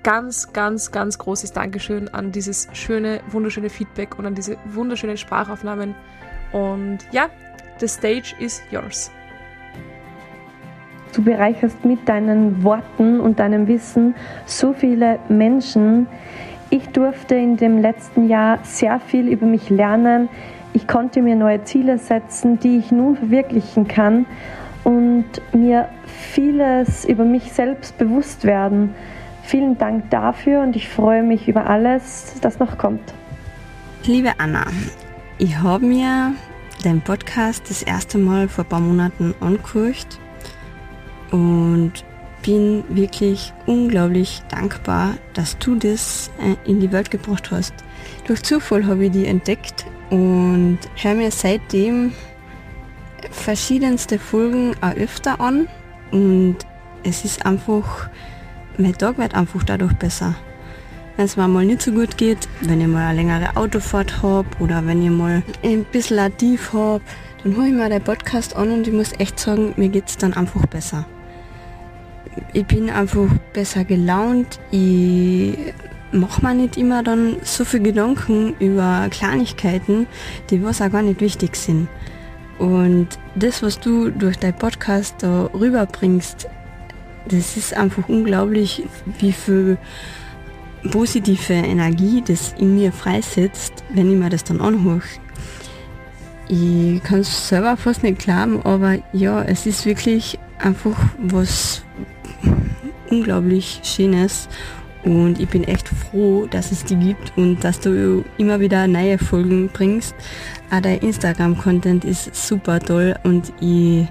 ganz, 0.03 0.53
ganz, 0.53 0.91
ganz 0.91 1.17
großes 1.17 1.51
Dankeschön 1.51 2.07
an 2.09 2.31
dieses 2.31 2.67
schöne, 2.73 3.21
wunderschöne 3.31 3.69
Feedback 3.69 4.17
und 4.17 4.25
an 4.25 4.35
diese 4.35 4.57
wunderschönen 4.65 5.17
Sprachaufnahmen. 5.17 5.95
Und 6.51 6.99
ja, 7.11 7.29
the 7.79 7.87
stage 7.87 8.35
is 8.39 8.61
yours. 8.71 9.11
Du 11.13 11.23
bereicherst 11.23 11.83
mit 11.83 12.07
deinen 12.07 12.63
Worten 12.63 13.19
und 13.19 13.39
deinem 13.39 13.67
Wissen 13.67 14.13
so 14.45 14.73
viele 14.73 15.19
Menschen, 15.27 16.07
ich 16.69 16.87
durfte 16.89 17.35
in 17.35 17.57
dem 17.57 17.79
letzten 17.79 18.27
Jahr 18.27 18.59
sehr 18.63 18.99
viel 18.99 19.27
über 19.27 19.45
mich 19.45 19.69
lernen. 19.69 20.29
Ich 20.73 20.87
konnte 20.87 21.21
mir 21.21 21.35
neue 21.35 21.63
Ziele 21.63 21.97
setzen, 21.97 22.59
die 22.59 22.77
ich 22.77 22.91
nun 22.91 23.15
verwirklichen 23.17 23.87
kann 23.87 24.25
und 24.83 25.25
mir 25.53 25.89
vieles 26.05 27.05
über 27.05 27.25
mich 27.25 27.51
selbst 27.51 27.97
bewusst 27.97 28.43
werden. 28.45 28.93
Vielen 29.43 29.77
Dank 29.77 30.09
dafür 30.11 30.61
und 30.61 30.75
ich 30.75 30.89
freue 30.89 31.23
mich 31.23 31.47
über 31.47 31.67
alles, 31.67 32.35
das 32.41 32.59
noch 32.59 32.77
kommt. 32.77 33.13
Liebe 34.05 34.31
Anna, 34.37 34.65
ich 35.39 35.57
habe 35.57 35.85
mir 35.85 36.33
den 36.83 37.01
Podcast 37.01 37.69
das 37.69 37.81
erste 37.83 38.17
Mal 38.17 38.47
vor 38.47 38.63
ein 38.63 38.69
paar 38.69 38.79
Monaten 38.79 39.33
angehört 39.39 40.19
und 41.31 42.05
bin 42.41 42.83
wirklich 42.89 43.53
unglaublich 43.65 44.41
dankbar, 44.49 45.15
dass 45.33 45.57
du 45.57 45.75
das 45.75 46.31
äh, 46.39 46.69
in 46.69 46.79
die 46.79 46.91
Welt 46.91 47.11
gebracht 47.11 47.51
hast. 47.51 47.73
Durch 48.25 48.43
Zufall 48.43 48.85
habe 48.85 49.05
ich 49.05 49.11
die 49.11 49.25
entdeckt 49.25 49.85
und 50.09 50.79
höre 50.95 51.15
mir 51.15 51.31
seitdem 51.31 52.13
verschiedenste 53.31 54.17
Folgen 54.17 54.75
auch 54.81 54.95
öfter 54.95 55.39
an 55.39 55.67
und 56.11 56.57
es 57.03 57.25
ist 57.25 57.45
einfach, 57.45 58.09
mein 58.77 58.93
Tag 58.93 59.17
wird 59.17 59.35
einfach 59.35 59.63
dadurch 59.63 59.93
besser. 59.93 60.35
Wenn 61.15 61.25
es 61.25 61.35
mir 61.35 61.47
mal 61.47 61.65
nicht 61.65 61.81
so 61.81 61.91
gut 61.91 62.17
geht, 62.17 62.47
wenn 62.61 62.79
ich 62.79 62.87
mal 62.87 63.07
eine 63.07 63.17
längere 63.17 63.57
Autofahrt 63.57 64.23
habe 64.23 64.47
oder 64.59 64.85
wenn 64.85 65.03
ich 65.03 65.09
mal 65.09 65.43
ein 65.63 65.83
bisschen 65.83 66.19
ein 66.19 66.35
Tief 66.37 66.71
habe, 66.71 67.01
dann 67.43 67.55
höre 67.55 67.65
ich 67.65 67.73
mir 67.73 67.89
den 67.89 68.03
Podcast 68.03 68.55
an 68.55 68.71
und 68.71 68.87
ich 68.87 68.93
muss 68.93 69.11
echt 69.19 69.37
sagen, 69.39 69.73
mir 69.75 69.89
geht 69.89 70.07
es 70.07 70.17
dann 70.17 70.33
einfach 70.33 70.65
besser 70.67 71.05
ich 72.53 72.65
bin 72.65 72.89
einfach 72.89 73.27
besser 73.53 73.83
gelaunt. 73.83 74.59
Ich 74.71 75.57
mache 76.11 76.45
mir 76.45 76.55
nicht 76.55 76.77
immer 76.77 77.03
dann 77.03 77.37
so 77.43 77.65
viel 77.65 77.81
Gedanken 77.81 78.55
über 78.59 79.07
Kleinigkeiten, 79.09 80.07
die 80.49 80.63
was 80.63 80.81
auch 80.81 80.91
gar 80.91 81.01
nicht 81.01 81.21
wichtig 81.21 81.55
sind. 81.55 81.87
Und 82.57 83.07
das, 83.35 83.63
was 83.63 83.79
du 83.79 84.09
durch 84.09 84.37
dein 84.37 84.55
Podcast 84.55 85.15
da 85.19 85.49
rüberbringst, 85.53 86.47
das 87.27 87.57
ist 87.57 87.73
einfach 87.73 88.09
unglaublich, 88.09 88.83
wie 89.19 89.31
viel 89.31 89.77
positive 90.91 91.53
Energie 91.53 92.23
das 92.25 92.53
in 92.57 92.75
mir 92.75 92.91
freisetzt, 92.91 93.83
wenn 93.93 94.11
ich 94.11 94.17
mir 94.17 94.29
das 94.29 94.43
dann 94.43 94.61
anhöre. 94.61 95.01
Ich 96.47 97.03
kann 97.03 97.19
es 97.19 97.47
selber 97.49 97.77
fast 97.77 98.03
nicht 98.03 98.19
glauben, 98.19 98.61
aber 98.63 98.97
ja, 99.13 99.43
es 99.43 99.65
ist 99.65 99.85
wirklich 99.85 100.39
einfach 100.57 100.97
was 101.19 101.83
unglaublich 103.09 103.81
Schönes 103.83 104.47
und 105.03 105.39
ich 105.39 105.47
bin 105.47 105.63
echt 105.63 105.87
froh, 105.87 106.45
dass 106.49 106.71
es 106.71 106.83
die 106.83 106.95
gibt 106.95 107.31
und 107.37 107.63
dass 107.63 107.79
du 107.79 108.23
immer 108.37 108.59
wieder 108.59 108.87
neue 108.87 109.17
Folgen 109.17 109.69
bringst. 109.71 110.13
Auch 110.71 110.81
der 110.81 111.01
Instagram-Content 111.01 112.03
ist 112.03 112.35
super 112.35 112.79
toll 112.79 113.15
und 113.23 113.53
ich 113.61 114.07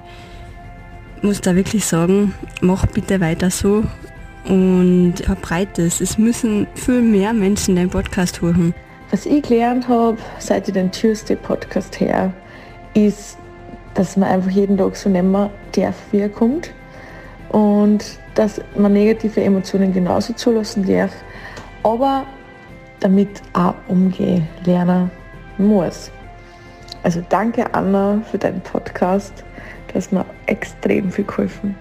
muss 1.23 1.41
da 1.41 1.55
wirklich 1.55 1.85
sagen, 1.85 2.35
mach 2.61 2.87
bitte 2.87 3.21
weiter 3.21 3.51
so 3.51 3.85
und 4.47 5.15
verbreite 5.19 5.83
es. 5.83 6.01
Es 6.01 6.17
müssen 6.17 6.67
viel 6.75 7.03
mehr 7.03 7.33
Menschen 7.35 7.77
den 7.77 7.91
Podcast 7.91 8.41
hören. 8.41 8.75
Was 9.11 9.27
ich 9.27 9.43
gelernt 9.43 9.89
habe, 9.89 10.19
seit 10.39 10.69
ich 10.69 10.75
den 10.75 10.91
Tuesday 10.91 11.37
Podcast 11.37 12.01
her, 12.01 12.33
ist, 12.95 13.39
dass 13.95 14.17
man 14.17 14.29
einfach 14.31 14.51
jeden 14.51 14.77
Tag 14.77 14.97
so 14.97 15.09
nehmen 15.09 15.51
darf, 15.73 15.97
wie 16.13 16.19
er 16.21 16.29
kommt 16.29 16.73
und 17.51 18.05
dass 18.35 18.61
man 18.77 18.93
negative 18.93 19.43
Emotionen 19.43 19.93
genauso 19.93 20.33
zulassen 20.33 20.87
darf, 20.87 21.13
aber 21.83 22.25
damit 23.01 23.43
auch 23.53 23.75
umgehen 23.89 24.47
lernen 24.65 25.11
muss. 25.59 26.11
Also 27.03 27.23
danke 27.29 27.73
Anna 27.75 28.21
für 28.31 28.39
deinen 28.39 28.61
Podcast, 28.61 29.45
das 29.93 30.11
mir 30.13 30.25
extrem 30.47 31.11
viel 31.11 31.25
geholfen. 31.25 31.77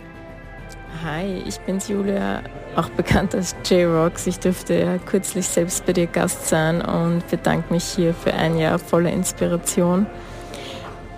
Hi, 1.04 1.44
ich 1.46 1.60
bin 1.60 1.80
Julia, 1.80 2.42
auch 2.76 2.90
bekannt 2.90 3.36
als 3.36 3.56
J-Rocks. 3.66 4.28
Ich 4.28 4.40
durfte 4.40 4.80
ja 4.80 4.98
kürzlich 4.98 5.48
selbst 5.48 5.86
bei 5.86 5.94
dir 5.94 6.08
Gast 6.08 6.48
sein 6.48 6.82
und 6.82 7.28
bedanke 7.30 7.74
mich 7.74 7.84
hier 7.84 8.14
für 8.14 8.34
ein 8.34 8.58
Jahr 8.58 8.80
voller 8.80 9.12
Inspiration. 9.12 10.06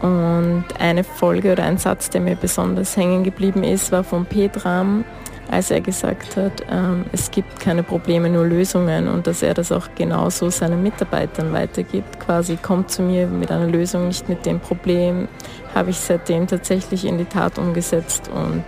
Und 0.01 0.65
eine 0.79 1.03
Folge 1.03 1.51
oder 1.51 1.63
ein 1.63 1.77
Satz, 1.77 2.09
der 2.09 2.21
mir 2.21 2.35
besonders 2.35 2.95
hängen 2.95 3.23
geblieben 3.23 3.63
ist, 3.63 3.91
war 3.91 4.03
von 4.03 4.25
Petram, 4.25 5.03
als 5.51 5.71
er 5.71 5.81
gesagt 5.81 6.37
hat, 6.37 6.63
ähm, 6.69 7.05
es 7.11 7.31
gibt 7.31 7.59
keine 7.59 7.83
Probleme, 7.83 8.29
nur 8.29 8.45
Lösungen 8.45 9.07
und 9.07 9.25
dass 9.25 9.41
er 9.41 9.53
das 9.53 9.71
auch 9.71 9.87
genauso 9.95 10.49
seinen 10.51 10.83
Mitarbeitern 10.83 11.51
weitergibt. 11.53 12.19
Quasi 12.19 12.55
kommt 12.55 12.91
zu 12.91 13.01
mir 13.01 13.27
mit 13.27 13.51
einer 13.51 13.67
Lösung, 13.67 14.07
nicht 14.07 14.29
mit 14.29 14.45
dem 14.45 14.59
Problem, 14.59 15.27
habe 15.73 15.89
ich 15.89 15.97
seitdem 15.97 16.45
tatsächlich 16.47 17.03
in 17.03 17.17
die 17.17 17.25
Tat 17.25 17.57
umgesetzt 17.57 18.29
und 18.33 18.63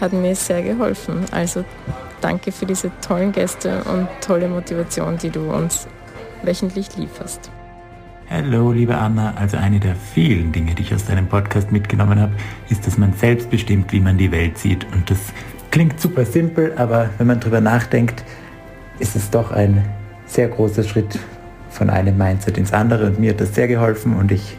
hat 0.00 0.12
mir 0.12 0.34
sehr 0.34 0.62
geholfen. 0.62 1.24
Also 1.30 1.64
danke 2.20 2.50
für 2.50 2.66
diese 2.66 2.90
tollen 3.00 3.30
Gäste 3.30 3.82
und 3.84 4.08
tolle 4.20 4.48
Motivation, 4.48 5.16
die 5.16 5.30
du 5.30 5.48
uns 5.52 5.86
wöchentlich 6.42 6.96
lieferst. 6.96 7.52
Hallo, 8.34 8.72
liebe 8.72 8.96
Anna. 8.96 9.34
Also 9.36 9.58
eine 9.58 9.78
der 9.78 9.94
vielen 9.94 10.52
Dinge, 10.52 10.74
die 10.74 10.80
ich 10.80 10.94
aus 10.94 11.04
deinem 11.04 11.26
Podcast 11.26 11.70
mitgenommen 11.70 12.18
habe, 12.18 12.32
ist, 12.70 12.86
dass 12.86 12.96
man 12.96 13.12
selbst 13.12 13.50
bestimmt, 13.50 13.92
wie 13.92 14.00
man 14.00 14.16
die 14.16 14.32
Welt 14.32 14.56
sieht. 14.56 14.86
Und 14.94 15.10
das 15.10 15.18
klingt 15.70 16.00
super 16.00 16.24
simpel, 16.24 16.72
aber 16.76 17.10
wenn 17.18 17.26
man 17.26 17.40
drüber 17.40 17.60
nachdenkt, 17.60 18.24
ist 19.00 19.16
es 19.16 19.28
doch 19.28 19.52
ein 19.52 19.84
sehr 20.24 20.48
großer 20.48 20.82
Schritt 20.82 21.18
von 21.68 21.90
einem 21.90 22.16
Mindset 22.16 22.56
ins 22.56 22.72
andere. 22.72 23.08
Und 23.08 23.20
mir 23.20 23.32
hat 23.32 23.40
das 23.42 23.54
sehr 23.54 23.68
geholfen 23.68 24.16
und 24.16 24.32
ich 24.32 24.56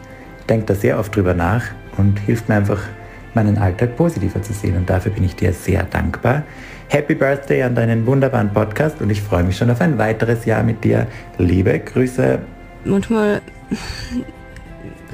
denke 0.48 0.66
da 0.66 0.76
sehr 0.76 0.96
oft 0.96 1.16
drüber 1.16 1.34
nach 1.34 1.64
und 1.96 2.20
hilft 2.20 2.48
mir 2.48 2.54
einfach, 2.54 2.80
meinen 3.34 3.58
Alltag 3.58 3.96
positiver 3.96 4.40
zu 4.40 4.52
sehen. 4.52 4.76
Und 4.76 4.88
dafür 4.88 5.10
bin 5.10 5.24
ich 5.24 5.34
dir 5.34 5.52
sehr 5.52 5.82
dankbar. 5.82 6.44
Happy 6.90 7.16
Birthday 7.16 7.64
an 7.64 7.74
deinen 7.74 8.06
wunderbaren 8.06 8.52
Podcast 8.52 9.02
und 9.02 9.10
ich 9.10 9.20
freue 9.20 9.42
mich 9.42 9.56
schon 9.56 9.68
auf 9.68 9.80
ein 9.80 9.98
weiteres 9.98 10.44
Jahr 10.44 10.62
mit 10.62 10.84
dir. 10.84 11.08
Liebe 11.38 11.80
Grüße. 11.80 12.53
Manchmal 12.84 13.42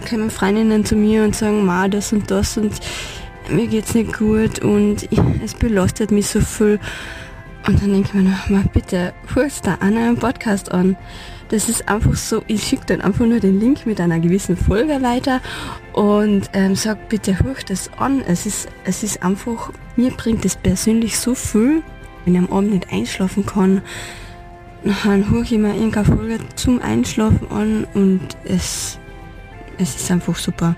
kommen 0.08 0.30
Freundinnen 0.30 0.84
zu 0.84 0.96
mir 0.96 1.24
und 1.24 1.36
sagen, 1.36 1.64
ma, 1.64 1.88
das 1.88 2.12
und 2.12 2.30
das 2.30 2.56
und 2.56 2.72
mir 3.48 3.66
geht's 3.66 3.94
nicht 3.94 4.16
gut 4.16 4.60
und 4.60 5.04
ich, 5.10 5.20
es 5.44 5.54
belastet 5.54 6.10
mich 6.10 6.28
so 6.28 6.40
viel. 6.40 6.78
Und 7.66 7.82
dann 7.82 7.92
denke 7.92 8.08
ich 8.08 8.14
mir 8.14 8.30
noch, 8.30 8.48
mal 8.48 8.64
bitte, 8.72 9.12
hörst 9.34 9.66
da 9.66 9.74
an 9.74 9.96
einen 9.96 10.16
Podcast 10.16 10.72
an. 10.72 10.96
Das 11.48 11.68
ist 11.68 11.88
einfach 11.88 12.14
so, 12.14 12.42
ich 12.46 12.62
schicke 12.62 12.86
dann 12.86 13.00
einfach 13.00 13.26
nur 13.26 13.40
den 13.40 13.60
Link 13.60 13.84
mit 13.84 14.00
einer 14.00 14.20
gewissen 14.20 14.56
Folge 14.56 15.02
weiter 15.02 15.40
und 15.92 16.48
ähm, 16.52 16.76
sag 16.76 17.08
bitte, 17.08 17.38
hör 17.40 17.56
das 17.66 17.90
an. 17.98 18.22
Es 18.26 18.46
ist, 18.46 18.68
es 18.84 19.02
ist 19.02 19.22
einfach, 19.22 19.72
mir 19.96 20.12
bringt 20.12 20.44
es 20.44 20.56
persönlich 20.56 21.18
so 21.18 21.34
viel, 21.34 21.82
wenn 22.24 22.34
ich 22.34 22.40
am 22.40 22.52
Abend 22.52 22.70
nicht 22.70 22.92
einschlafen 22.92 23.44
kann. 23.44 23.82
Dann 24.84 25.30
höre 25.30 25.42
ich 25.42 25.50
mir 25.52 25.74
irgendeine 25.74 26.06
Folge 26.06 26.38
zum 26.56 26.80
Einschlafen 26.80 27.50
an 27.50 27.86
und 27.94 28.20
es, 28.44 28.98
es 29.78 29.96
ist 29.96 30.10
einfach 30.10 30.36
super. 30.36 30.74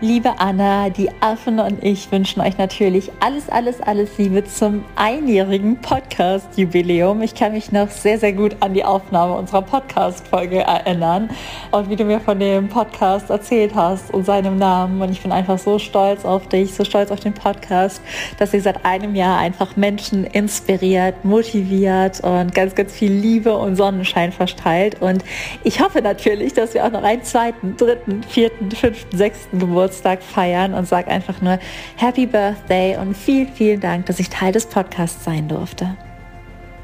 Liebe 0.00 0.38
Anna, 0.38 0.90
die 0.90 1.10
Affen 1.18 1.58
und 1.58 1.82
ich 1.82 2.12
wünschen 2.12 2.40
euch 2.40 2.56
natürlich 2.56 3.10
alles, 3.18 3.48
alles, 3.48 3.80
alles 3.80 4.16
Liebe 4.16 4.44
zum 4.44 4.84
einjährigen 4.94 5.76
Podcast-Jubiläum. 5.80 7.20
Ich 7.22 7.34
kann 7.34 7.50
mich 7.50 7.72
noch 7.72 7.90
sehr, 7.90 8.16
sehr 8.16 8.32
gut 8.32 8.54
an 8.60 8.74
die 8.74 8.84
Aufnahme 8.84 9.34
unserer 9.34 9.62
Podcast-Folge 9.62 10.60
erinnern 10.60 11.30
und 11.72 11.90
wie 11.90 11.96
du 11.96 12.04
mir 12.04 12.20
von 12.20 12.38
dem 12.38 12.68
Podcast 12.68 13.28
erzählt 13.28 13.74
hast 13.74 14.14
und 14.14 14.24
seinem 14.24 14.56
Namen. 14.56 15.02
Und 15.02 15.10
ich 15.10 15.20
bin 15.20 15.32
einfach 15.32 15.58
so 15.58 15.80
stolz 15.80 16.24
auf 16.24 16.46
dich, 16.46 16.74
so 16.74 16.84
stolz 16.84 17.10
auf 17.10 17.18
den 17.18 17.34
Podcast, 17.34 18.00
dass 18.38 18.54
ihr 18.54 18.62
seit 18.62 18.84
einem 18.84 19.16
Jahr 19.16 19.38
einfach 19.38 19.76
Menschen 19.76 20.22
inspiriert, 20.22 21.24
motiviert 21.24 22.20
und 22.20 22.54
ganz, 22.54 22.76
ganz 22.76 22.92
viel 22.92 23.10
Liebe 23.10 23.52
und 23.56 23.74
Sonnenschein 23.74 24.30
verteilt. 24.30 25.02
Und 25.02 25.24
ich 25.64 25.80
hoffe 25.80 26.02
natürlich, 26.02 26.52
dass 26.52 26.74
wir 26.74 26.86
auch 26.86 26.92
noch 26.92 27.02
einen 27.02 27.24
zweiten, 27.24 27.76
dritten, 27.76 28.22
vierten, 28.22 28.70
fünften, 28.70 29.16
sechsten 29.16 29.58
Geburtstag 29.58 29.87
Geburtstag 29.88 30.22
feiern 30.22 30.74
und 30.74 30.86
sage 30.86 31.08
einfach 31.08 31.40
nur 31.40 31.58
Happy 31.96 32.26
Birthday 32.26 32.98
und 32.98 33.16
vielen, 33.16 33.48
vielen 33.48 33.80
Dank, 33.80 34.04
dass 34.04 34.20
ich 34.20 34.28
Teil 34.28 34.52
des 34.52 34.66
Podcasts 34.66 35.24
sein 35.24 35.48
durfte. 35.48 35.96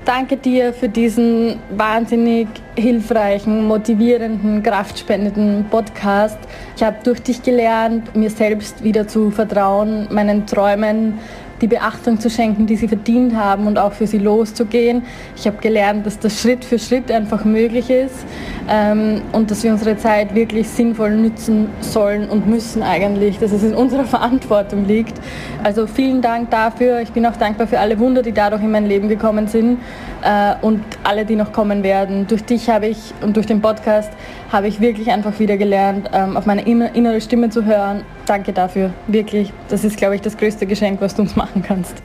Danke 0.07 0.39
dir 0.39 0.73
für 0.73 0.89
diesen 0.89 1.59
wahnsinnig 1.77 2.49
hilfreichen, 2.77 3.67
motivierenden, 3.67 4.63
kraftspendenden 4.63 5.67
Podcast. 5.71 6.39
Ich 6.77 6.83
habe 6.83 6.97
durch 7.05 7.23
dich 7.23 7.43
gelernt, 7.43 8.17
mir 8.17 8.31
selbst 8.31 8.83
wieder 8.83 9.07
zu 9.07 9.31
vertrauen, 9.31 10.09
meinen 10.11 10.47
Träumen 10.47 11.19
die 11.65 11.69
Beachtung 11.69 12.21
zu 12.21 12.29
schenken, 12.29 12.67
die 12.67 12.77
sie 12.77 12.89
verdient 12.89 13.35
haben 13.35 13.67
und 13.67 13.79
auch 13.79 13.95
für 13.95 14.07
sie 14.07 14.19
loszugehen. 14.19 15.03
Ich 15.35 15.47
habe 15.47 15.57
gelernt, 15.63 16.05
dass 16.05 16.19
das 16.19 16.39
Schritt 16.39 16.63
für 16.63 16.79
Schritt 16.79 17.11
einfach 17.11 17.47
möglich 17.47 17.89
ist 17.89 18.27
ähm, 18.69 19.23
und 19.33 19.51
dass 19.51 19.63
wir 19.63 19.73
unsere 19.73 19.97
Zeit 19.97 20.35
wirklich 20.35 20.69
sinnvoll 20.69 21.17
nützen 21.17 21.71
sollen 21.81 22.29
und 22.29 22.47
müssen 22.47 22.83
eigentlich, 22.83 23.39
dass 23.39 23.51
es 23.51 23.63
in 23.63 23.73
unserer 23.73 24.05
Verantwortung 24.15 24.85
liegt. 24.85 25.19
Also 25.63 25.87
vielen 25.87 26.21
Dank 26.21 26.51
dafür. 26.51 27.01
Ich 27.01 27.13
bin 27.13 27.25
auch 27.25 27.37
dankbar 27.37 27.67
für 27.67 27.81
alle 27.81 27.99
Wunder, 27.99 28.21
die 28.21 28.33
dadurch 28.33 28.63
in 28.63 28.71
mein 28.71 28.85
Leben 28.85 29.09
gekommen 29.09 29.47
sind 29.47 29.79
äh, 30.23 30.57
und 30.61 30.83
alle, 31.03 31.25
die 31.25 31.35
noch 31.35 31.51
kommen 31.51 31.83
werden. 31.83 32.27
Durch 32.27 32.45
dich 32.45 32.69
habe 32.69 32.89
ich 32.89 33.15
und 33.23 33.37
durch 33.39 33.47
den 33.47 33.63
Podcast 33.63 34.13
habe 34.55 34.69
ich 34.69 34.81
wirklich 34.81 35.11
einfach 35.11 35.41
wieder 35.41 35.57
gelernt, 35.57 36.09
ähm, 36.13 36.37
auf 36.37 36.47
meine 36.47 36.63
innere 36.63 37.21
Stimme 37.21 37.51
zu 37.51 37.65
hören. 37.65 38.05
Danke 38.25 38.53
dafür, 38.53 38.93
wirklich. 39.09 39.53
Das 39.69 39.83
ist, 39.83 39.97
glaube 39.97 40.15
ich, 40.15 40.21
das 40.21 40.37
größte 40.37 40.65
Geschenk, 40.65 41.01
was 41.01 41.17
du 41.17 41.23
uns 41.23 41.35
machen 41.35 41.61
kannst. 41.61 42.01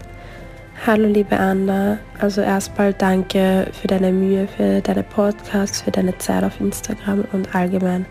Hallo 0.88 1.08
liebe 1.08 1.38
Anna, 1.38 2.00
also 2.20 2.42
erstmal 2.42 2.94
danke 2.94 3.68
für 3.80 3.86
deine 3.86 4.12
Mühe, 4.12 4.48
für 4.48 4.82
deine 4.82 5.04
Podcasts, 5.04 5.82
für 5.82 5.92
deine 5.92 6.18
Zeit 6.18 6.44
auf 6.44 6.60
Instagram 6.60 7.26
und 7.34 7.54
allgemein 7.54 8.08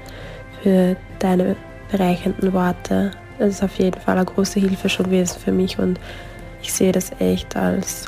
für 0.62 0.94
deine 1.18 1.57
bereichernden 1.90 2.53
Worte. 2.53 3.11
Das 3.40 3.48
ist 3.48 3.62
auf 3.64 3.77
jeden 3.79 4.01
Fall 4.01 4.16
eine 4.16 4.27
große 4.27 4.61
Hilfe 4.61 4.88
schon 4.88 5.07
gewesen 5.07 5.40
für 5.44 5.51
mich 5.51 5.81
und 5.81 5.98
ich 6.62 6.72
sehe 6.72 6.92
das 6.92 7.11
echt 7.18 7.57
als 7.57 8.05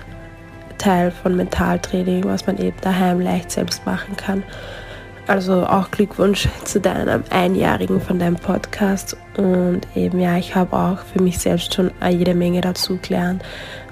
Teil 0.78 1.10
von 1.10 1.36
Mentaltraining, 1.36 2.22
was 2.24 2.46
man 2.46 2.58
eben 2.58 2.76
daheim 2.82 3.20
leicht 3.20 3.50
selbst 3.50 3.84
machen 3.84 4.16
kann. 4.16 4.44
Also 5.30 5.64
auch 5.64 5.92
Glückwunsch 5.92 6.48
zu 6.64 6.80
deinem 6.80 7.22
Einjährigen 7.30 8.00
von 8.00 8.18
deinem 8.18 8.34
Podcast. 8.34 9.16
Und 9.36 9.82
eben 9.94 10.18
ja, 10.18 10.36
ich 10.36 10.56
habe 10.56 10.76
auch 10.76 10.98
für 11.04 11.22
mich 11.22 11.38
selbst 11.38 11.72
schon 11.72 11.92
jede 12.10 12.34
Menge 12.34 12.62
dazu 12.62 12.98
gelernt. 13.00 13.44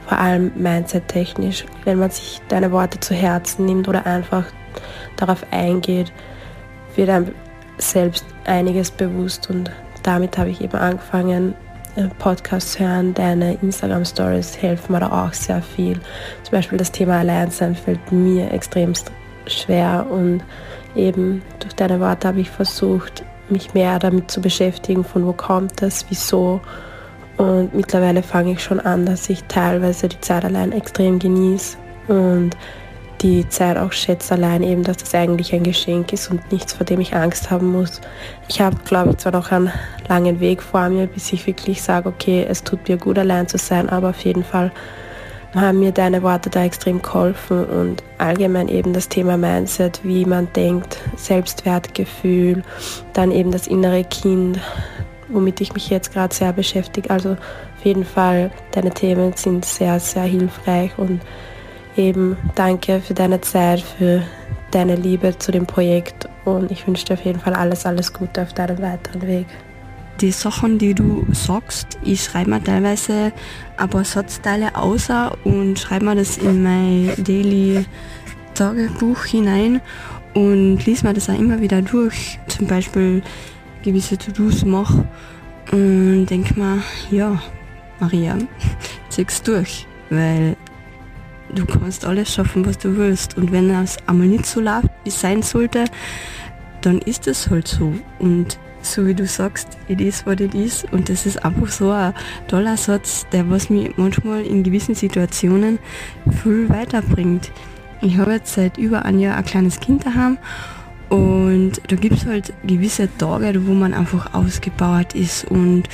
Vor 0.09 0.19
allem 0.19 0.51
mindset-technisch. 0.57 1.65
Wenn 1.85 2.01
man 2.01 2.11
sich 2.11 2.41
deine 2.49 2.73
Worte 2.73 2.99
zu 2.99 3.15
Herzen 3.15 3.67
nimmt 3.67 3.87
oder 3.87 4.05
einfach 4.05 4.47
darauf 5.15 5.47
eingeht, 5.53 6.13
wird 6.97 7.09
einem 7.09 7.33
selbst 7.77 8.27
einiges 8.45 8.91
bewusst. 8.91 9.49
Und 9.49 9.71
damit 10.03 10.39
habe 10.39 10.51
ich 10.51 10.61
eben 10.61 10.77
angefangen, 10.77 11.55
äh, 11.95 12.09
Podcasts 12.19 12.81
hören, 12.81 13.15
deine 13.15 13.55
Instagram-Stories 13.63 14.61
helfen 14.61 14.93
mir 14.93 14.99
da 14.99 15.27
auch 15.29 15.33
sehr 15.33 15.63
viel. 15.63 16.01
Zum 16.43 16.51
Beispiel 16.51 16.79
das 16.79 16.91
Thema 16.91 17.21
Alleinsein 17.21 17.77
fällt 17.77 18.11
mir 18.11 18.51
extremst 18.51 19.13
schwer 19.47 20.05
und 20.11 20.43
eben 20.99 21.43
durch 21.61 21.75
deine 21.75 22.01
Worte 22.01 22.29
habe 22.29 22.41
ich 22.41 22.51
versucht, 22.51 23.25
mich 23.49 23.73
mehr 23.75 23.99
damit 23.99 24.31
zu 24.31 24.41
beschäftigen, 24.41 25.05
von 25.05 25.27
wo 25.27 25.33
kommt 25.33 25.81
das, 25.81 26.05
wieso. 26.09 26.61
Und 27.37 27.75
mittlerweile 27.75 28.23
fange 28.23 28.53
ich 28.53 28.63
schon 28.63 28.81
an, 28.81 29.07
dass 29.07 29.31
ich 29.31 29.45
teilweise 29.45 30.09
die 30.09 30.21
Zeit 30.21 30.45
allein 30.45 30.73
extrem 30.73 31.19
genieße 31.19 31.79
und 32.09 32.51
die 33.21 33.49
Zeit 33.49 33.77
auch 33.77 33.93
schätze 33.93 34.35
allein 34.35 34.63
eben, 34.63 34.85
dass 34.85 34.99
das 34.99 35.15
eigentlich 35.15 35.53
ein 35.53 35.65
Geschenk 35.65 36.13
ist 36.13 36.31
und 36.31 36.53
nichts, 36.53 36.73
vor 36.73 36.87
dem 36.87 37.01
ich 37.01 37.15
Angst 37.15 37.51
haben 37.51 37.73
muss. 37.73 38.01
Ich 38.49 38.61
habe, 38.61 38.77
glaube 38.85 39.11
ich, 39.11 39.17
zwar 39.19 39.33
noch 39.33 39.51
einen 39.51 39.73
langen 40.09 40.41
Weg 40.41 40.63
vor 40.63 40.89
mir, 40.89 41.07
bis 41.07 41.33
ich 41.33 41.47
wirklich 41.47 41.83
sage, 41.83 42.09
okay, 42.09 42.47
es 42.49 42.63
tut 42.63 42.89
mir 42.89 42.97
gut, 42.97 43.19
allein 43.19 43.49
zu 43.49 43.59
sein, 43.59 43.89
aber 43.89 44.11
auf 44.11 44.21
jeden 44.21 44.45
Fall 44.45 44.71
haben 45.55 45.79
mir 45.79 45.93
deine 45.93 46.23
Worte 46.23 46.51
da 46.51 46.65
extrem 46.65 47.01
geholfen 47.01 47.65
und 47.65 48.03
allgemein 48.19 48.69
eben 48.69 48.93
das 48.93 49.09
Thema 49.09 49.37
Mindset, 49.37 50.01
wie 50.03 50.25
man 50.25 50.53
denkt, 50.53 50.99
Selbstwertgefühl, 51.17 52.63
dann 53.15 53.31
eben 53.31 53.51
das 53.51 53.67
innere 53.67 54.05
Kind, 54.05 54.61
womit 55.29 55.61
ich 55.61 55.73
mich 55.73 55.89
jetzt 55.91 56.13
gerade 56.13 56.35
sehr 56.35 56.53
beschäftige. 56.53 57.11
Also 57.11 57.33
auf 57.33 57.85
jeden 57.85 58.05
Fall, 58.05 58.51
deine 58.73 58.91
Themen 58.91 59.33
sind 59.35 59.65
sehr, 59.65 60.01
sehr 60.01 60.25
hilfreich 60.25 60.93
und 60.99 61.21
eben 61.97 62.37
danke 62.55 63.01
für 63.01 63.15
deine 63.15 63.41
Zeit, 63.41 63.81
für 63.81 64.23
deine 64.71 64.97
Liebe 64.97 65.39
zu 65.39 65.51
dem 65.51 65.67
Projekt 65.67 66.29
und 66.45 66.71
ich 66.71 66.87
wünsche 66.87 67.07
dir 67.07 67.15
auf 67.15 67.25
jeden 67.25 67.41
Fall 67.41 67.55
alles, 67.55 67.87
alles 67.87 68.13
Gute 68.13 68.43
auf 68.43 68.53
deinem 68.53 68.81
weiteren 68.83 69.27
Weg. 69.27 69.47
Die 70.21 70.33
Sachen, 70.33 70.79
die 70.79 70.95
du 70.95 71.25
sagst, 71.31 71.97
ich 72.03 72.25
schreibe 72.25 72.51
mir 72.51 72.65
teilweise 72.65 73.33
ein 73.77 73.89
paar 73.89 74.05
Satzteile 74.05 74.75
außer 74.75 75.37
und 75.45 75.79
schreibe 75.79 76.07
mir 76.07 76.17
das 76.17 76.39
in 76.39 76.65
mein 76.65 77.13
Daily 77.19 77.85
Tagebuch 78.55 79.25
hinein 79.27 79.81
und 80.35 80.85
lies 80.87 81.05
mir 81.05 81.15
das 81.15 81.31
auch 81.31 81.39
immer 81.39 81.61
wieder 81.61 81.83
durch. 81.83 82.41
Zum 82.49 82.67
Beispiel 82.67 83.23
gewisse 83.85 84.19
To-Dos 84.19 84.65
mache 84.65 85.07
und 85.71 86.27
denke 86.27 86.59
mir, 86.59 86.83
ja, 87.13 87.41
Maria, 88.01 88.39
zieh's 89.11 89.41
durch, 89.43 89.87
weil 90.11 90.57
du 91.55 91.65
kannst 91.65 92.05
alles 92.05 92.35
schaffen, 92.35 92.67
was 92.67 92.79
du 92.79 92.97
willst. 92.97 93.37
Und 93.37 93.53
wenn 93.53 93.71
es 93.71 93.97
einmal 94.09 94.27
nicht 94.27 94.47
so 94.47 94.61
läuft, 94.61 94.89
wie 95.05 95.11
es 95.11 95.21
sein 95.21 95.43
sollte, 95.43 95.85
dann 96.81 96.99
ist 96.99 97.29
es 97.29 97.49
halt 97.49 97.69
so. 97.69 97.93
Und 98.19 98.59
so 98.83 99.07
wie 99.07 99.15
du 99.15 99.27
sagst, 99.27 99.79
it 99.89 100.01
is 100.01 100.25
what 100.27 100.41
it 100.41 100.55
is. 100.55 100.85
Und 100.91 101.09
das 101.09 101.27
ist 101.27 101.45
einfach 101.45 101.69
so 101.69 101.91
ein 101.91 102.15
toller 102.49 102.77
Satz, 102.77 103.27
der 103.33 103.49
was 103.51 103.71
mich 103.71 103.97
manchmal 103.97 104.43
in 104.45 104.63
gewissen 104.63 104.95
Situationen 104.95 105.79
viel 106.43 106.69
weiterbringt. 106.69 107.51
Ich 108.01 108.17
habe 108.19 108.33
jetzt 108.33 108.55
seit 108.55 108.79
über 108.79 109.05
einem 109.05 109.19
Jahr 109.19 109.37
ein 109.37 109.45
kleines 109.45 109.81
Kind 109.81 110.07
daheim 110.07 110.39
und 111.09 111.81
da 111.89 111.97
gibt 111.97 112.17
es 112.17 112.27
halt 112.27 112.53
gewisse 112.65 113.09
Tage, 113.19 113.67
wo 113.67 113.73
man 113.73 113.95
einfach 113.95 114.35
ausgebaut 114.35 115.15
ist 115.15 115.45
und 115.47 115.85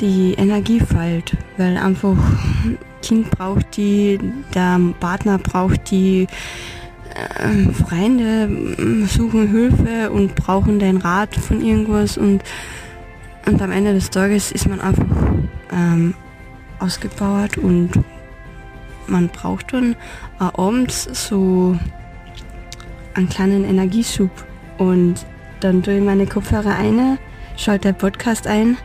die 0.00 0.34
Energie 0.34 0.80
fällt, 0.80 1.36
weil 1.56 1.76
einfach 1.76 2.16
Kind 3.02 3.30
braucht 3.30 3.76
die, 3.76 4.18
der 4.54 4.80
Partner 5.00 5.38
braucht 5.38 5.90
die, 5.90 6.26
äh, 7.38 7.72
Freunde 7.72 8.48
suchen 9.06 9.48
Hilfe 9.48 10.10
und 10.10 10.34
brauchen 10.34 10.78
den 10.78 10.98
Rat 10.98 11.34
von 11.34 11.60
irgendwas 11.60 12.18
und, 12.18 12.42
und 13.46 13.62
am 13.62 13.72
Ende 13.72 13.94
des 13.94 14.10
Tages 14.10 14.52
ist 14.52 14.68
man 14.68 14.80
einfach 14.80 15.06
ähm, 15.72 16.14
ausgepowert 16.78 17.58
und 17.58 17.90
man 19.06 19.28
braucht 19.28 19.72
dann 19.72 19.92
äh, 20.40 20.44
abends 20.54 21.08
so 21.12 21.78
einen 23.14 23.28
kleinen 23.28 23.64
Energieschub 23.64 24.30
und 24.78 25.26
dann 25.60 25.82
tue 25.82 25.98
ich 25.98 26.04
meine 26.04 26.26
Kopfhörer 26.26 26.76
ein, 26.76 27.18
schalte 27.56 27.92
den 27.92 27.98
Podcast 27.98 28.46
ein 28.46 28.76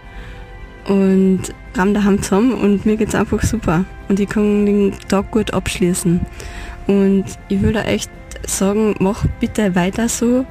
und 0.88 1.54
ramm 1.76 1.94
daheim 1.94 2.22
zusammen 2.22 2.54
und 2.54 2.86
mir 2.86 2.98
geht's 2.98 3.16
einfach 3.16 3.42
super. 3.42 3.86
Und 4.08 4.20
ich 4.20 4.30
kann 4.30 4.66
den 4.66 4.94
Tag 5.08 5.32
gut 5.32 5.54
abschließen. 5.54 6.20
Und 6.88 7.26
ich 7.50 7.62
würde 7.62 7.84
echt 7.86 8.10
sagen, 8.46 8.96
mach 9.00 9.26
bitte 9.40 9.76
weiter 9.76 10.10
so. 10.10 10.46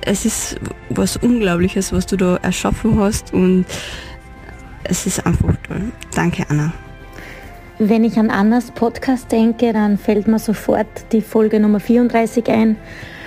Es 0.00 0.24
ist 0.24 0.60
was 0.90 1.16
Unglaubliches, 1.16 1.92
was 1.92 2.06
du 2.06 2.16
da 2.16 2.36
erschaffen 2.36 2.98
hast 2.98 3.32
und 3.32 3.64
es 4.84 5.06
ist 5.06 5.24
einfach 5.26 5.54
toll. 5.66 5.92
Danke, 6.14 6.44
Anna. 6.48 6.72
Wenn 7.78 8.04
ich 8.04 8.18
an 8.18 8.30
Annas 8.30 8.70
Podcast 8.70 9.32
denke, 9.32 9.72
dann 9.72 9.98
fällt 9.98 10.28
mir 10.28 10.38
sofort 10.38 10.86
die 11.12 11.22
Folge 11.22 11.58
Nummer 11.58 11.80
34 11.80 12.48
ein. 12.48 12.76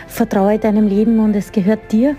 Vertraue 0.08 0.58
deinem 0.58 0.88
Leben 0.88 1.20
und 1.20 1.36
es 1.36 1.52
gehört 1.52 1.92
dir. 1.92 2.16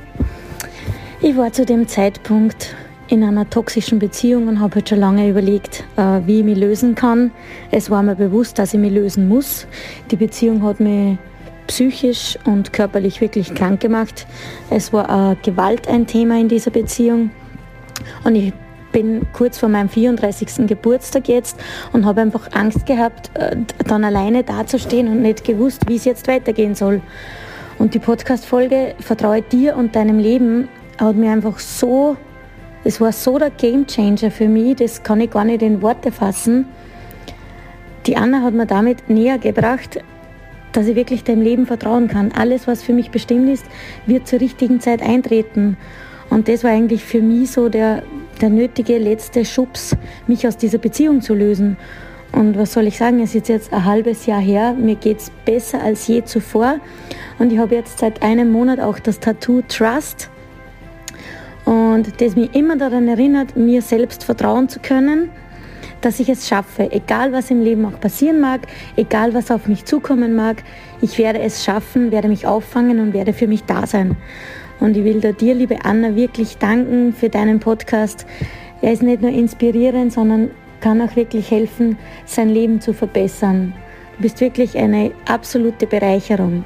Ich 1.21 1.37
war 1.37 1.53
zu 1.53 1.65
dem 1.65 1.89
Zeitpunkt 1.89 2.77
in 3.09 3.25
einer 3.25 3.49
toxischen 3.49 3.99
Beziehung 3.99 4.47
und 4.49 4.61
habe 4.61 4.77
halt 4.77 4.89
schon 4.89 5.01
lange 5.01 5.29
überlegt, 5.29 5.85
äh, 5.97 6.21
wie 6.27 6.41
ich 6.41 6.45
mich 6.45 6.59
lösen 6.59 6.95
kann. 6.95 7.31
Es 7.71 7.91
war 7.91 8.03
mir 8.03 8.15
bewusst, 8.15 8.59
dass 8.59 8.75
ich 8.75 8.81
mich 8.81 8.93
lösen 8.93 9.29
muss. 9.29 9.67
Die 10.11 10.17
Beziehung 10.17 10.63
hat 10.63 10.81
mich 10.81 11.17
psychisch 11.69 12.37
und 12.45 12.73
körperlich 12.73 13.21
wirklich 13.21 13.55
krank 13.55 13.81
gemacht. 13.81 14.27
Es 14.71 14.93
war 14.93 15.33
äh, 15.33 15.37
Gewalt 15.43 15.87
ein 15.87 16.07
Thema 16.07 16.41
in 16.41 16.49
dieser 16.49 16.73
Beziehung. 16.73 17.31
Und 18.25 18.35
ich 18.35 18.53
bin 18.91 19.27
kurz 19.33 19.59
vor 19.59 19.69
meinem 19.69 19.89
34. 19.89 20.67
Geburtstag 20.67 21.29
jetzt 21.29 21.59
und 21.93 22.05
habe 22.05 22.21
einfach 22.23 22.51
Angst 22.53 22.87
gehabt, 22.87 23.31
äh, 23.35 23.57
dann 23.87 24.05
alleine 24.05 24.43
dazustehen 24.43 25.09
und 25.09 25.23
nicht 25.23 25.45
gewusst, 25.45 25.83
wie 25.89 25.97
es 25.97 26.05
jetzt 26.05 26.27
weitergehen 26.27 26.75
soll. 26.75 27.01
Und 27.79 27.95
die 27.95 28.01
Podcast-Folge 28.01 28.95
Vertraue 28.99 29.43
dir 29.43 29.77
und 29.77 29.95
deinem 29.95 30.19
Leben 30.19 30.69
hat 30.99 31.15
mir 31.15 31.31
einfach 31.31 31.59
so, 31.59 32.17
es 32.83 33.01
war 33.01 33.13
so 33.13 33.39
der 33.39 33.51
Gamechanger 33.51 34.31
für 34.31 34.49
mich, 34.49 34.77
das 34.77 35.03
kann 35.03 35.21
ich 35.21 35.31
gar 35.31 35.45
nicht 35.45 35.63
in 35.63 35.83
Worte 35.83 36.11
fassen. 36.11 36.67
Die 38.07 38.17
Anna 38.17 38.43
hat 38.43 38.55
mir 38.55 38.67
damit 38.67 39.09
näher 39.11 39.39
gebracht, 39.39 40.01
dass 40.79 40.87
ich 40.87 40.95
wirklich 40.95 41.25
dem 41.25 41.41
Leben 41.41 41.67
vertrauen 41.67 42.07
kann. 42.07 42.31
Alles, 42.31 42.69
was 42.69 42.85
für 42.85 42.93
mich 42.93 43.11
bestimmt 43.11 43.49
ist, 43.49 43.67
wird 44.07 44.29
zur 44.29 44.41
richtigen 44.41 44.79
Zeit 44.79 45.03
eintreten. 45.03 45.77
Und 46.31 46.47
das 46.47 46.63
war 46.63 46.71
eigentlich 46.71 47.03
für 47.03 47.21
mich 47.21 47.51
so 47.51 47.69
der, 47.69 48.05
der 48.41 48.49
nötige 48.49 48.97
letzte 48.99 49.45
Schubs, 49.45 49.97
mich 50.29 50.47
aus 50.47 50.57
dieser 50.57 50.79
Beziehung 50.79 51.21
zu 51.21 51.35
lösen. 51.35 51.77
Und 52.31 52.57
was 52.57 52.75
soll 52.75 52.87
ich 52.87 52.97
sagen, 52.97 53.19
es 53.19 53.35
ist 53.35 53.49
jetzt 53.49 53.73
ein 53.73 53.87
halbes 53.87 54.27
Jahr 54.27 54.41
her, 54.41 54.73
mir 54.73 54.95
geht 54.95 55.19
es 55.19 55.33
besser 55.45 55.83
als 55.83 56.07
je 56.07 56.23
zuvor. 56.23 56.79
Und 57.41 57.53
ich 57.53 57.59
habe 57.59 57.75
jetzt 57.75 57.99
seit 57.99 58.23
einem 58.23 58.53
Monat 58.53 58.79
auch 58.79 59.01
das 59.01 59.19
Tattoo 59.19 59.63
Trust. 59.63 60.31
Und 61.65 62.21
das 62.21 62.37
mich 62.37 62.55
immer 62.55 62.77
daran 62.77 63.09
erinnert, 63.09 63.57
mir 63.57 63.83
selbst 63.83 64.23
vertrauen 64.23 64.69
zu 64.69 64.79
können, 64.79 65.31
dass 66.01 66.21
ich 66.21 66.29
es 66.29 66.49
schaffe, 66.49 66.91
egal 66.93 67.33
was 67.33 67.51
im 67.51 67.63
Leben 67.63 67.85
auch 67.85 67.99
passieren 68.01 68.41
mag, 68.41 68.61
egal 68.97 69.35
was 69.35 69.51
auf 69.51 69.67
mich 69.67 69.85
zukommen 69.85 70.35
mag, 70.35 70.63
ich 71.01 71.19
werde 71.19 71.41
es 71.41 71.65
schaffen, 71.65 72.11
werde 72.11 72.29
mich 72.29 72.47
auffangen 72.47 73.01
und 73.01 73.13
werde 73.13 73.33
für 73.33 73.47
mich 73.47 73.65
da 73.65 73.87
sein. 73.87 74.17
Und 74.81 74.97
ich 74.97 75.05
will 75.05 75.21
da 75.21 75.33
dir, 75.33 75.55
liebe 75.55 75.85
Anna, 75.85 76.15
wirklich 76.15 76.59
danken 76.59 77.13
für 77.13 77.29
deinen 77.29 77.59
Podcast. 77.59 78.27
Er 78.81 78.93
ist 78.93 79.03
nicht 79.03 79.23
nur 79.23 79.33
inspirierend, 79.33 80.13
sondern 80.13 80.51
kann 80.81 81.03
auch 81.03 81.17
wirklich 81.17 81.51
helfen, 81.51 81.99
sein 82.25 82.49
Leben 82.49 82.81
zu 82.81 82.93
verbessern. 82.93 83.75
Du 84.17 84.23
bist 84.23 84.41
wirklich 84.41 84.77
eine 84.77 85.11
absolute 85.27 85.87
Bereicherung. 85.87 86.65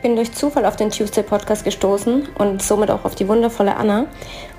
Ich 0.00 0.02
bin 0.02 0.16
durch 0.16 0.32
Zufall 0.32 0.64
auf 0.64 0.76
den 0.76 0.88
Tuesday 0.88 1.22
Podcast 1.22 1.62
gestoßen 1.62 2.28
und 2.38 2.62
somit 2.62 2.90
auch 2.90 3.04
auf 3.04 3.14
die 3.16 3.28
wundervolle 3.28 3.76
Anna 3.76 4.06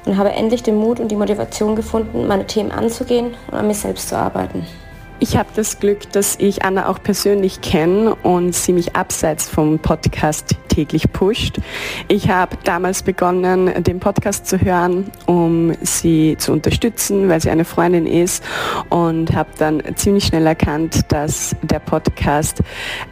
und 0.05 0.15
habe 0.15 0.33
endlich 0.33 0.61
den 0.61 0.75
Mut 0.75 0.99
und 0.99 1.07
die 1.07 1.15
Motivation 1.15 1.75
gefunden, 1.75 2.27
meine 2.27 2.45
Themen 2.45 2.71
anzugehen 2.71 3.33
und 3.47 3.57
an 3.57 3.65
mir 3.65 3.73
selbst 3.73 4.09
zu 4.09 4.15
arbeiten. 4.15 4.67
Ich 5.23 5.37
habe 5.37 5.49
das 5.55 5.79
Glück, 5.79 6.11
dass 6.13 6.35
ich 6.39 6.65
Anna 6.65 6.89
auch 6.89 7.01
persönlich 7.03 7.61
kenne 7.61 8.15
und 8.23 8.55
sie 8.55 8.73
mich 8.73 8.95
abseits 8.95 9.47
vom 9.47 9.77
Podcast 9.77 10.55
täglich 10.67 11.11
pusht. 11.11 11.59
Ich 12.07 12.29
habe 12.29 12.57
damals 12.63 13.03
begonnen, 13.03 13.83
den 13.83 13.99
Podcast 13.99 14.47
zu 14.47 14.59
hören, 14.59 15.11
um 15.27 15.73
sie 15.81 16.37
zu 16.39 16.51
unterstützen, 16.51 17.29
weil 17.29 17.39
sie 17.41 17.51
eine 17.51 17.65
Freundin 17.65 18.07
ist 18.07 18.43
und 18.89 19.33
habe 19.35 19.49
dann 19.59 19.83
ziemlich 19.95 20.25
schnell 20.25 20.47
erkannt, 20.47 21.11
dass 21.11 21.55
der 21.61 21.79
Podcast 21.79 22.61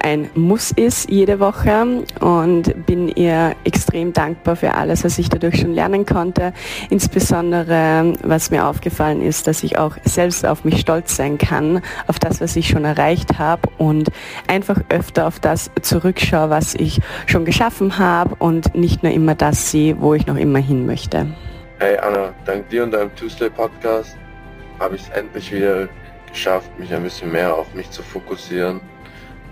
ein 0.02 0.30
Muss 0.34 0.72
ist 0.72 1.12
jede 1.12 1.40
Woche 1.40 2.06
und 2.22 2.86
bin 2.86 3.10
ihr 3.10 3.56
extrem 3.66 4.14
dankbar 4.14 4.56
für 4.56 4.74
alles, 4.74 5.04
was 5.04 5.20
ich 5.20 5.30
dadurch 5.30 5.60
schon 5.60 5.74
lernen 5.74 6.06
konnte. 6.06 6.54
Insbesondere, 6.90 8.14
was 8.24 8.52
mir 8.52 8.66
aufgefallen 8.66 9.22
ist, 9.22 9.48
dass 9.48 9.64
ich 9.64 9.78
auch 9.78 9.98
selbst 10.06 10.46
auf 10.46 10.64
mich 10.64 10.80
stolz 10.80 11.16
sein 11.16 11.38
kann, 11.38 11.82
auf 12.08 12.20
das, 12.20 12.42
was 12.42 12.56
ich 12.56 12.68
schon 12.68 12.86
erreicht 12.86 13.40
habe 13.40 13.70
und 13.78 14.10
einfach 14.48 14.80
öfter 14.90 15.28
auf 15.28 15.40
das 15.40 15.72
zurückschaue, 15.82 16.50
was 16.50 16.76
ich 16.76 17.00
schon 17.26 17.46
geschaffen 17.46 17.98
habe 17.98 18.36
und 18.40 18.76
nicht 18.76 19.04
nur 19.04 19.12
immer 19.12 19.36
das 19.36 19.72
sehe, 19.72 20.00
wo 20.00 20.14
ich 20.14 20.26
noch 20.28 20.38
immer 20.38 20.60
hin 20.60 20.86
möchte. 20.86 21.28
Hey 21.80 21.98
Anna, 21.98 22.34
dank 22.46 22.70
dir 22.70 22.84
und 22.84 22.92
deinem 22.92 23.16
Tuesday 23.16 23.50
Podcast 23.50 24.18
habe 24.80 24.96
ich 24.96 25.04
es 25.04 25.10
endlich 25.10 25.52
wieder 25.52 25.88
geschafft, 26.30 26.70
mich 26.78 26.94
ein 26.94 27.04
bisschen 27.04 27.32
mehr 27.32 27.56
auf 27.56 27.74
mich 27.74 27.90
zu 27.92 28.04
fokussieren 28.04 28.82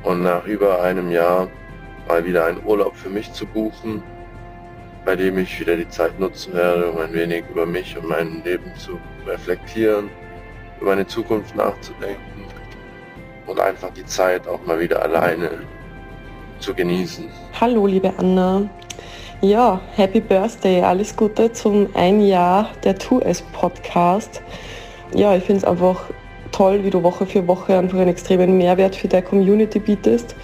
und 0.03 0.23
nach 0.23 0.45
über 0.45 0.81
einem 0.81 1.11
Jahr 1.11 1.47
mal 2.07 2.23
wieder 2.25 2.45
einen 2.45 2.63
Urlaub 2.65 2.95
für 2.95 3.09
mich 3.09 3.31
zu 3.33 3.45
buchen, 3.45 4.03
bei 5.05 5.15
dem 5.15 5.37
ich 5.37 5.59
wieder 5.59 5.75
die 5.75 5.87
Zeit 5.89 6.19
nutzen 6.19 6.53
werde, 6.53 6.91
um 6.91 6.97
ein 6.99 7.13
wenig 7.13 7.43
über 7.49 7.65
mich 7.65 7.97
und 7.97 8.07
mein 8.07 8.43
Leben 8.43 8.73
zu 8.75 8.99
reflektieren, 9.25 10.09
über 10.79 10.91
meine 10.91 11.07
Zukunft 11.07 11.55
nachzudenken 11.55 12.36
und 13.47 13.59
einfach 13.59 13.89
die 13.91 14.05
Zeit 14.05 14.47
auch 14.47 14.63
mal 14.65 14.79
wieder 14.79 15.01
alleine 15.01 15.49
zu 16.59 16.73
genießen. 16.73 17.25
Hallo 17.59 17.87
liebe 17.87 18.13
Anna. 18.17 18.69
Ja, 19.41 19.79
Happy 19.95 20.19
Birthday, 20.19 20.81
alles 20.81 21.15
Gute 21.15 21.51
zum 21.51 21.89
ein 21.93 22.21
Jahr 22.21 22.69
der 22.83 22.97
Tu 22.97 23.19
es 23.19 23.41
Podcast. 23.41 24.41
Ja, 25.13 25.35
ich 25.35 25.43
finde 25.43 25.59
es 25.59 25.63
einfach 25.63 26.01
toll, 26.51 26.83
wie 26.83 26.89
du 26.89 27.03
Woche 27.03 27.25
für 27.25 27.47
Woche 27.47 27.77
einfach 27.77 27.99
einen 27.99 28.09
extremen 28.09 28.57
Mehrwert 28.57 28.95
für 28.95 29.07
deine 29.07 29.23
Community 29.23 29.79
bietest 29.79 30.35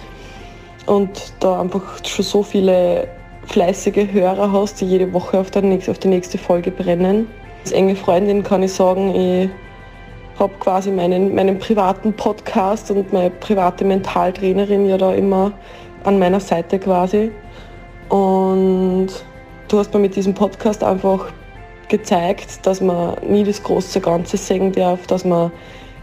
und 0.86 1.32
da 1.40 1.60
einfach 1.60 1.82
schon 2.06 2.24
so 2.24 2.42
viele 2.42 3.08
fleißige 3.46 4.12
Hörer 4.12 4.52
hast, 4.52 4.80
die 4.80 4.86
jede 4.86 5.12
Woche 5.12 5.38
auf, 5.38 5.50
nächste, 5.60 5.90
auf 5.90 5.98
die 5.98 6.08
nächste 6.08 6.38
Folge 6.38 6.70
brennen. 6.70 7.26
Als 7.62 7.72
enge 7.72 7.96
Freundin 7.96 8.42
kann 8.44 8.62
ich 8.62 8.72
sagen, 8.72 9.14
ich 9.14 9.50
habe 10.38 10.52
quasi 10.58 10.90
meinen, 10.90 11.34
meinen 11.34 11.58
privaten 11.58 12.12
Podcast 12.12 12.90
und 12.90 13.12
meine 13.12 13.30
private 13.30 13.84
Mentaltrainerin 13.84 14.86
ja 14.88 14.98
da 14.98 15.14
immer 15.14 15.52
an 16.04 16.18
meiner 16.18 16.40
Seite 16.40 16.78
quasi. 16.78 17.30
Und 18.08 19.08
du 19.68 19.78
hast 19.78 19.92
mir 19.94 20.00
mit 20.00 20.16
diesem 20.16 20.34
Podcast 20.34 20.82
einfach 20.82 21.26
gezeigt, 21.88 22.66
dass 22.66 22.80
man 22.80 23.16
nie 23.26 23.44
das 23.44 23.62
große 23.62 24.00
Ganze 24.00 24.36
sehen 24.36 24.72
darf, 24.72 25.06
dass 25.06 25.24
man 25.24 25.52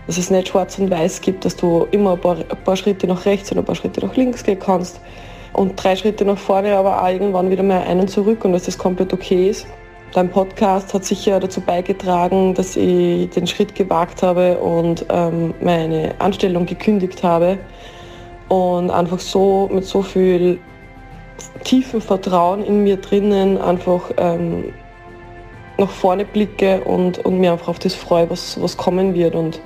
dass 0.08 0.18
es 0.18 0.30
nicht 0.30 0.50
schwarz 0.50 0.78
und 0.80 0.90
weiß 0.90 1.22
gibt, 1.22 1.46
dass 1.46 1.56
du 1.56 1.88
immer 1.92 2.14
ein 2.14 2.20
paar, 2.20 2.38
ein 2.38 2.64
paar 2.64 2.76
Schritte 2.76 3.08
nach 3.08 3.26
rechts 3.26 3.52
und 3.52 3.60
ein 3.60 3.66
paar 3.66 3.76
Schritte 3.76 4.06
nach 4.06 4.16
links 4.16 4.44
gehen 4.44 4.60
kannst 4.60 5.00
und 5.54 5.82
drei 5.82 5.96
Schritte 5.96 6.26
nach 6.26 6.38
vorne, 6.38 6.76
aber 6.76 7.02
auch 7.02 7.08
irgendwann 7.08 7.50
wieder 7.50 7.64
mal 7.64 7.82
einen 7.84 8.08
zurück 8.08 8.44
und 8.44 8.54
dass 8.54 8.64
das 8.64 8.78
komplett 8.78 9.14
okay 9.14 9.50
ist. 9.50 9.68
Dein 10.14 10.30
Podcast 10.30 10.94
hat 10.94 11.06
sicher 11.06 11.40
dazu 11.40 11.62
beigetragen, 11.62 12.54
dass 12.54 12.76
ich 12.76 13.30
den 13.30 13.48
Schritt 13.48 13.76
gewagt 13.76 14.22
habe 14.22 14.58
und 14.58 15.06
ähm, 15.08 15.54
meine 15.62 16.16
Anstellung 16.20 16.66
gekündigt 16.66 17.24
habe 17.24 17.58
und 18.50 18.92
einfach 18.92 19.20
so 19.20 19.70
mit 19.72 19.86
so 19.86 20.02
viel 20.02 20.60
tiefem 21.64 22.02
Vertrauen 22.02 22.62
in 22.66 22.84
mir 22.84 22.98
drinnen 22.98 23.58
einfach 23.58 24.12
ähm, 24.18 24.74
nach 25.78 25.90
vorne 25.90 26.26
blicke 26.26 26.82
und, 26.82 27.20
und 27.20 27.40
mir 27.40 27.54
einfach 27.54 27.70
auf 27.70 27.80
das 27.80 27.96
freue, 27.96 28.30
was, 28.30 28.62
was 28.62 28.76
kommen 28.76 29.14
wird 29.14 29.34
und 29.34 29.62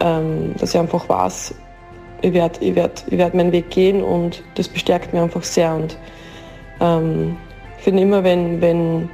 ähm, 0.00 0.54
dass 0.58 0.74
ich 0.74 0.80
einfach 0.80 1.08
weiß, 1.08 1.54
ich 2.20 2.34
werde 2.34 2.62
ich 2.62 2.74
werd, 2.74 3.04
ich 3.08 3.16
werd 3.16 3.32
meinen 3.32 3.52
Weg 3.52 3.70
gehen 3.70 4.02
und 4.02 4.42
das 4.56 4.68
bestärkt 4.68 5.14
mich 5.14 5.22
einfach 5.22 5.42
sehr 5.42 5.74
und 5.74 5.96
ähm, 6.78 7.38
ich 7.78 7.84
finde 7.84 8.02
immer, 8.02 8.22
wenn, 8.22 8.60
wenn 8.60 9.08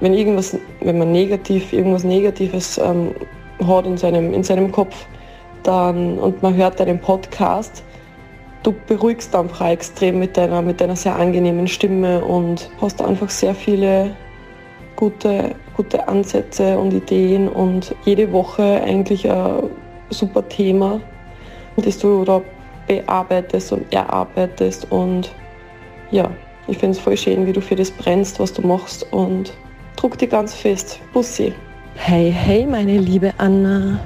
wenn 0.00 0.14
irgendwas, 0.14 0.56
wenn 0.80 0.98
man 0.98 1.12
negativ, 1.12 1.72
irgendwas 1.72 2.04
Negatives 2.04 2.78
ähm, 2.78 3.14
hat 3.66 3.86
in 3.86 3.96
seinem, 3.96 4.32
in 4.32 4.44
seinem 4.44 4.70
Kopf, 4.70 5.06
dann, 5.62 6.18
und 6.18 6.42
man 6.42 6.54
hört 6.54 6.78
deinen 6.78 7.00
Podcast, 7.00 7.82
du 8.62 8.74
beruhigst 8.86 9.34
einfach 9.34 9.68
extrem 9.68 10.18
mit 10.18 10.36
deiner, 10.36 10.62
mit 10.62 10.80
deiner 10.80 10.96
sehr 10.96 11.16
angenehmen 11.16 11.66
Stimme 11.66 12.24
und 12.24 12.70
hast 12.80 13.02
einfach 13.02 13.30
sehr 13.30 13.54
viele 13.54 14.14
gute, 14.96 15.54
gute 15.76 16.08
Ansätze 16.08 16.78
und 16.78 16.92
Ideen 16.92 17.48
und 17.48 17.94
jede 18.04 18.32
Woche 18.32 18.82
eigentlich 18.82 19.30
ein 19.30 19.62
super 20.10 20.48
Thema, 20.48 21.00
das 21.76 21.98
du 21.98 22.24
da 22.24 22.42
bearbeitest 22.86 23.72
und 23.72 23.92
erarbeitest 23.92 24.90
und 24.90 25.32
ja, 26.10 26.30
ich 26.66 26.78
finde 26.78 26.96
es 26.96 27.02
voll 27.02 27.16
schön, 27.16 27.46
wie 27.46 27.52
du 27.52 27.60
für 27.60 27.76
das 27.76 27.90
brennst, 27.90 28.40
was 28.40 28.52
du 28.52 28.66
machst 28.66 29.12
und 29.12 29.52
druck 29.98 30.16
dich 30.16 30.30
ganz 30.30 30.54
fest. 30.54 31.00
Bussi. 31.12 31.52
Hey, 31.96 32.30
hey, 32.30 32.64
meine 32.64 32.98
liebe 32.98 33.32
Anna. 33.38 33.98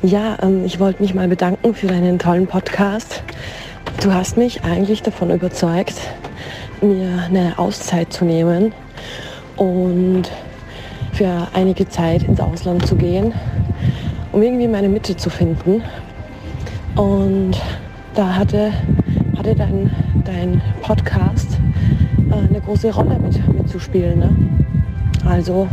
Ja, 0.00 0.38
ähm, 0.40 0.64
ich 0.64 0.78
wollte 0.78 1.02
mich 1.02 1.12
mal 1.12 1.26
bedanken 1.26 1.74
für 1.74 1.88
deinen 1.88 2.20
tollen 2.20 2.46
Podcast. 2.46 3.24
Du 4.00 4.14
hast 4.14 4.36
mich 4.36 4.62
eigentlich 4.62 5.02
davon 5.02 5.30
überzeugt, 5.30 5.94
mir 6.80 7.24
eine 7.26 7.58
Auszeit 7.58 8.12
zu 8.12 8.24
nehmen 8.24 8.72
und 9.56 10.30
für 11.12 11.48
einige 11.52 11.88
Zeit 11.88 12.22
ins 12.22 12.38
Ausland 12.38 12.86
zu 12.86 12.94
gehen, 12.94 13.34
um 14.30 14.40
irgendwie 14.40 14.68
meine 14.68 14.88
Mitte 14.88 15.16
zu 15.16 15.30
finden. 15.30 15.82
Und 16.94 17.60
da 18.14 18.36
hatte, 18.36 18.72
hatte 19.36 19.56
dein, 19.56 19.90
dein 20.24 20.62
Podcast 20.80 21.58
äh, 22.30 22.48
eine 22.48 22.60
große 22.60 22.94
Rolle 22.94 23.18
mit, 23.18 23.48
mitzuspielen. 23.52 24.20
Ne? 24.20 24.36
Also 25.24 25.68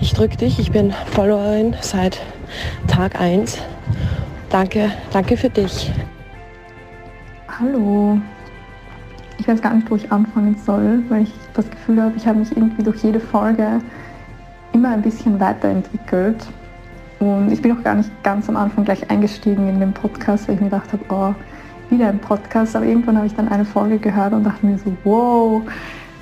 ich 0.00 0.12
drücke 0.12 0.36
dich, 0.36 0.58
ich 0.58 0.70
bin 0.70 0.92
Followerin 1.12 1.74
seit 1.80 2.20
Tag 2.86 3.20
1. 3.20 3.58
Danke, 4.50 4.92
danke 5.12 5.36
für 5.36 5.50
dich. 5.50 5.92
Hallo. 7.58 8.18
Ich 9.38 9.48
weiß 9.48 9.60
gar 9.60 9.74
nicht, 9.74 9.90
wo 9.90 9.96
ich 9.96 10.10
anfangen 10.12 10.56
soll, 10.64 11.02
weil 11.08 11.22
ich 11.22 11.32
das 11.54 11.68
Gefühl 11.68 12.00
habe, 12.00 12.14
ich 12.16 12.26
habe 12.26 12.38
mich 12.38 12.50
irgendwie 12.52 12.82
durch 12.82 13.02
jede 13.02 13.20
Folge 13.20 13.80
immer 14.72 14.90
ein 14.90 15.02
bisschen 15.02 15.40
weiterentwickelt. 15.40 16.46
Und 17.18 17.50
ich 17.50 17.60
bin 17.60 17.76
auch 17.76 17.82
gar 17.82 17.94
nicht 17.94 18.10
ganz 18.22 18.48
am 18.48 18.56
Anfang 18.56 18.84
gleich 18.84 19.10
eingestiegen 19.10 19.68
in 19.68 19.80
den 19.80 19.92
Podcast, 19.92 20.46
weil 20.46 20.54
ich 20.54 20.60
mir 20.60 20.70
gedacht 20.70 20.92
habe, 20.92 21.04
oh, 21.08 21.34
wieder 21.90 22.08
ein 22.08 22.20
Podcast. 22.20 22.76
Aber 22.76 22.86
irgendwann 22.86 23.16
habe 23.16 23.26
ich 23.26 23.34
dann 23.34 23.48
eine 23.48 23.64
Folge 23.64 23.98
gehört 23.98 24.32
und 24.32 24.44
dachte 24.44 24.64
mir 24.64 24.78
so, 24.78 24.96
wow, 25.02 25.62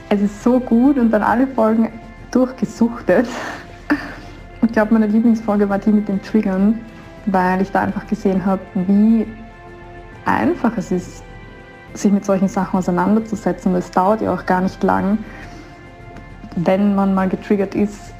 es 0.09 0.23
ist 0.23 0.43
so 0.43 0.59
gut 0.59 0.97
und 0.97 1.11
dann 1.11 1.23
alle 1.23 1.47
Folgen 1.47 1.89
durchgesuchtet. 2.37 3.27
Ich 4.63 4.73
glaube, 4.73 4.93
meine 4.93 5.07
Lieblingsfolge 5.07 5.69
war 5.71 5.79
die 5.79 5.91
mit 5.91 6.07
den 6.07 6.21
Triggern, 6.21 6.79
weil 7.25 7.63
ich 7.63 7.71
da 7.71 7.81
einfach 7.81 8.07
gesehen 8.07 8.45
habe, 8.45 8.61
wie 8.75 9.27
einfach 10.27 10.77
es 10.77 10.93
ist, 10.93 11.23
sich 11.95 12.13
mit 12.13 12.27
solchen 12.27 12.49
Sachen 12.49 12.79
auseinanderzusetzen. 12.79 13.75
Es 13.75 13.91
dauert 13.91 14.21
ja 14.21 14.35
auch 14.35 14.45
gar 14.45 14.61
nicht 14.61 14.83
lang, 14.83 15.17
wenn 16.57 16.95
man 16.95 17.15
mal 17.15 17.27
getriggert 17.27 17.75
ist, 17.75 18.13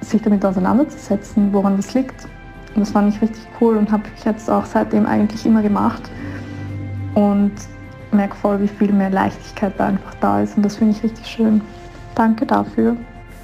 sich 0.00 0.22
damit 0.22 0.42
auseinanderzusetzen, 0.42 1.52
woran 1.52 1.76
das 1.76 1.92
liegt. 1.92 2.26
Und 2.74 2.80
das 2.80 2.90
fand 2.90 3.14
ich 3.14 3.20
richtig 3.20 3.46
cool 3.60 3.76
und 3.76 3.92
habe 3.92 4.04
ich 4.16 4.24
jetzt 4.24 4.48
auch 4.48 4.64
seitdem 4.64 5.04
eigentlich 5.04 5.44
immer 5.44 5.60
gemacht. 5.60 6.10
Und 7.14 7.52
merke 8.12 8.34
voll, 8.34 8.62
wie 8.62 8.68
viel 8.68 8.92
mehr 8.92 9.10
Leichtigkeit 9.10 9.74
da 9.76 9.88
einfach 9.88 10.14
da 10.20 10.40
ist. 10.40 10.56
Und 10.56 10.62
das 10.62 10.76
finde 10.76 10.96
ich 10.96 11.02
richtig 11.02 11.26
schön. 11.26 11.60
Danke 12.14 12.46
dafür. 12.46 12.96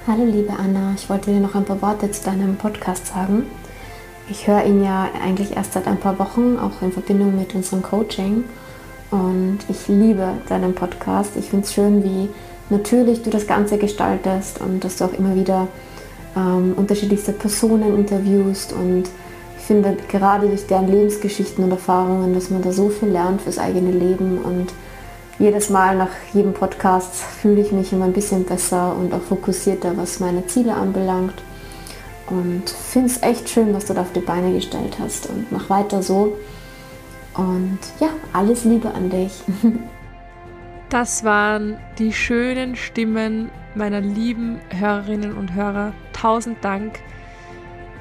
Hallo 0.07 0.23
liebe 0.23 0.53
Anna, 0.53 0.93
ich 0.95 1.09
wollte 1.09 1.29
dir 1.31 1.41
noch 1.41 1.55
ein 1.55 1.65
paar 1.65 1.81
Worte 1.81 2.09
zu 2.09 2.23
deinem 2.23 2.55
Podcast 2.55 3.07
sagen. 3.07 3.43
Ich 4.29 4.47
höre 4.47 4.63
ihn 4.63 4.81
ja 4.81 5.09
eigentlich 5.21 5.57
erst 5.57 5.73
seit 5.73 5.87
ein 5.87 5.97
paar 5.97 6.17
Wochen, 6.19 6.57
auch 6.57 6.81
in 6.81 6.93
Verbindung 6.93 7.37
mit 7.37 7.53
unserem 7.53 7.81
Coaching. 7.81 8.45
Und 9.11 9.59
ich 9.67 9.89
liebe 9.89 10.35
deinen 10.47 10.73
Podcast. 10.73 11.35
Ich 11.35 11.49
finde 11.49 11.65
es 11.65 11.73
schön, 11.73 12.01
wie 12.05 12.29
natürlich 12.69 13.23
du 13.23 13.29
das 13.29 13.45
Ganze 13.45 13.77
gestaltest 13.77 14.61
und 14.61 14.85
dass 14.85 14.95
du 14.95 15.03
auch 15.03 15.13
immer 15.13 15.35
wieder 15.35 15.67
ähm, 16.37 16.73
unterschiedlichste 16.77 17.33
Personen 17.33 17.97
interviewst. 17.97 18.71
Und 18.71 19.03
ich 19.57 19.63
finde 19.65 19.97
gerade 20.07 20.47
durch 20.47 20.65
deren 20.65 20.89
Lebensgeschichten 20.89 21.61
und 21.65 21.71
Erfahrungen, 21.71 22.33
dass 22.33 22.49
man 22.49 22.61
da 22.61 22.71
so 22.71 22.87
viel 22.87 23.09
lernt 23.09 23.41
fürs 23.41 23.59
eigene 23.59 23.91
Leben. 23.91 24.37
Und 24.37 24.71
jedes 25.41 25.71
Mal 25.71 25.97
nach 25.97 26.11
jedem 26.33 26.53
Podcast 26.53 27.15
fühle 27.15 27.61
ich 27.61 27.71
mich 27.71 27.91
immer 27.91 28.05
ein 28.05 28.13
bisschen 28.13 28.45
besser 28.45 28.95
und 28.95 29.11
auch 29.11 29.21
fokussierter, 29.21 29.97
was 29.97 30.19
meine 30.19 30.45
Ziele 30.45 30.75
anbelangt. 30.75 31.33
Und 32.27 32.69
finde 32.69 33.07
es 33.09 33.23
echt 33.23 33.49
schön, 33.49 33.73
was 33.73 33.85
du 33.85 33.93
da 33.93 34.01
auf 34.01 34.13
die 34.13 34.19
Beine 34.19 34.53
gestellt 34.53 34.97
hast. 34.99 35.27
Und 35.29 35.51
mach 35.51 35.69
weiter 35.69 36.03
so. 36.03 36.37
Und 37.33 37.79
ja, 37.99 38.09
alles 38.33 38.63
Liebe 38.65 38.93
an 38.93 39.09
dich. 39.09 39.33
Das 40.89 41.23
waren 41.23 41.77
die 41.99 42.11
schönen 42.11 42.75
Stimmen 42.75 43.49
meiner 43.75 44.01
lieben 44.01 44.59
Hörerinnen 44.77 45.37
und 45.37 45.53
Hörer. 45.53 45.93
Tausend 46.11 46.57
Dank. 46.65 46.99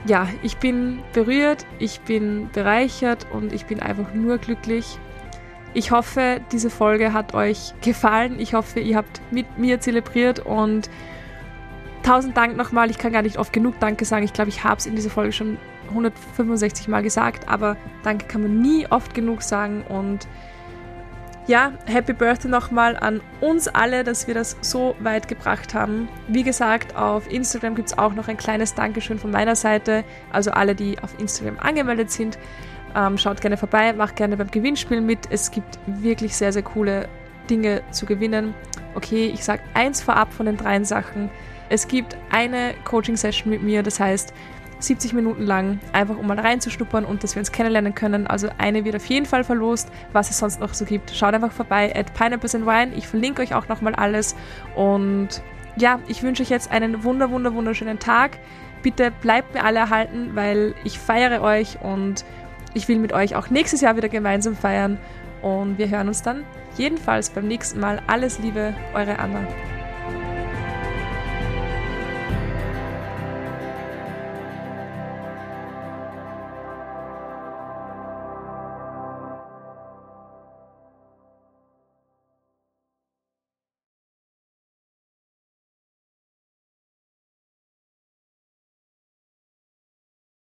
Ja, 0.06 0.26
ich 0.42 0.56
bin 0.56 0.98
berührt, 1.12 1.64
ich 1.78 2.00
bin 2.00 2.50
bereichert 2.52 3.28
und 3.32 3.52
ich 3.52 3.66
bin 3.66 3.78
einfach 3.78 4.12
nur 4.12 4.38
glücklich. 4.38 4.98
Ich 5.72 5.90
hoffe, 5.92 6.40
diese 6.50 6.68
Folge 6.68 7.12
hat 7.12 7.34
euch 7.34 7.74
gefallen. 7.80 8.40
Ich 8.40 8.54
hoffe, 8.54 8.80
ihr 8.80 8.96
habt 8.96 9.20
mit 9.30 9.58
mir 9.58 9.80
zelebriert 9.80 10.40
und 10.40 10.90
tausend 12.02 12.36
Dank 12.36 12.56
nochmal. 12.56 12.90
Ich 12.90 12.98
kann 12.98 13.12
gar 13.12 13.22
nicht 13.22 13.38
oft 13.38 13.52
genug 13.52 13.78
Danke 13.78 14.04
sagen. 14.04 14.24
Ich 14.24 14.32
glaube, 14.32 14.50
ich 14.50 14.64
habe 14.64 14.78
es 14.78 14.86
in 14.86 14.96
dieser 14.96 15.10
Folge 15.10 15.32
schon 15.32 15.58
165 15.90 16.88
Mal 16.88 17.02
gesagt, 17.02 17.48
aber 17.48 17.76
Danke 18.02 18.26
kann 18.26 18.42
man 18.42 18.60
nie 18.60 18.86
oft 18.90 19.14
genug 19.14 19.42
sagen 19.42 19.82
und 19.88 20.26
ja, 21.46 21.72
Happy 21.86 22.12
Birthday 22.12 22.48
nochmal 22.48 22.96
an 22.96 23.20
uns 23.40 23.66
alle, 23.66 24.04
dass 24.04 24.28
wir 24.28 24.34
das 24.34 24.56
so 24.60 24.94
weit 25.00 25.26
gebracht 25.26 25.74
haben. 25.74 26.08
Wie 26.28 26.44
gesagt, 26.44 26.94
auf 26.94 27.30
Instagram 27.30 27.74
gibt 27.74 27.88
es 27.88 27.98
auch 27.98 28.14
noch 28.14 28.28
ein 28.28 28.36
kleines 28.36 28.74
Dankeschön 28.74 29.18
von 29.18 29.32
meiner 29.32 29.56
Seite. 29.56 30.04
Also 30.32 30.52
alle, 30.52 30.76
die 30.76 30.98
auf 31.00 31.18
Instagram 31.18 31.58
angemeldet 31.58 32.12
sind, 32.12 32.38
ähm, 32.96 33.18
schaut 33.18 33.40
gerne 33.40 33.56
vorbei, 33.56 33.92
macht 33.92 34.16
gerne 34.16 34.36
beim 34.36 34.50
Gewinnspiel 34.50 35.00
mit. 35.00 35.20
Es 35.30 35.50
gibt 35.50 35.78
wirklich 35.86 36.36
sehr, 36.36 36.52
sehr 36.52 36.62
coole 36.62 37.08
Dinge 37.48 37.82
zu 37.90 38.06
gewinnen. 38.06 38.54
Okay, 38.94 39.30
ich 39.32 39.44
sage 39.44 39.62
eins 39.74 40.02
vorab 40.02 40.32
von 40.32 40.46
den 40.46 40.56
dreien 40.56 40.84
Sachen. 40.84 41.30
Es 41.68 41.86
gibt 41.86 42.16
eine 42.30 42.74
Coaching-Session 42.84 43.50
mit 43.50 43.62
mir, 43.62 43.82
das 43.82 44.00
heißt, 44.00 44.34
70 44.80 45.12
Minuten 45.12 45.44
lang, 45.44 45.78
einfach 45.92 46.16
um 46.16 46.26
mal 46.26 46.38
reinzuschnuppern 46.38 47.04
und 47.04 47.22
dass 47.22 47.34
wir 47.34 47.40
uns 47.40 47.52
kennenlernen 47.52 47.94
können. 47.94 48.26
Also 48.26 48.48
eine 48.58 48.84
wird 48.84 48.96
auf 48.96 49.04
jeden 49.06 49.26
Fall 49.26 49.44
verlost, 49.44 49.90
was 50.12 50.30
es 50.30 50.38
sonst 50.38 50.60
noch 50.60 50.74
so 50.74 50.84
gibt. 50.84 51.10
Schaut 51.10 51.34
einfach 51.34 51.52
vorbei 51.52 51.94
at 51.94 52.12
Pineapples 52.14 52.54
and 52.54 52.66
Wine. 52.66 52.92
Ich 52.96 53.06
verlinke 53.06 53.42
euch 53.42 53.54
auch 53.54 53.68
nochmal 53.68 53.94
alles. 53.94 54.34
Und 54.74 55.42
ja, 55.76 56.00
ich 56.08 56.22
wünsche 56.22 56.42
euch 56.42 56.50
jetzt 56.50 56.70
einen 56.70 57.04
wunder, 57.04 57.30
wunder, 57.30 57.54
wunderschönen 57.54 57.98
Tag. 57.98 58.38
Bitte 58.82 59.10
bleibt 59.20 59.54
mir 59.54 59.64
alle 59.64 59.80
erhalten, 59.80 60.30
weil 60.34 60.74
ich 60.84 60.98
feiere 60.98 61.42
euch 61.42 61.78
und 61.82 62.24
ich 62.74 62.88
will 62.88 62.98
mit 62.98 63.12
euch 63.12 63.36
auch 63.36 63.50
nächstes 63.50 63.80
Jahr 63.80 63.96
wieder 63.96 64.08
gemeinsam 64.08 64.56
feiern. 64.56 64.98
Und 65.42 65.78
wir 65.78 65.88
hören 65.88 66.08
uns 66.08 66.22
dann 66.22 66.44
jedenfalls 66.76 67.30
beim 67.30 67.48
nächsten 67.48 67.80
Mal. 67.80 68.02
Alles 68.06 68.38
Liebe, 68.38 68.74
eure 68.94 69.18
Anna. 69.18 69.46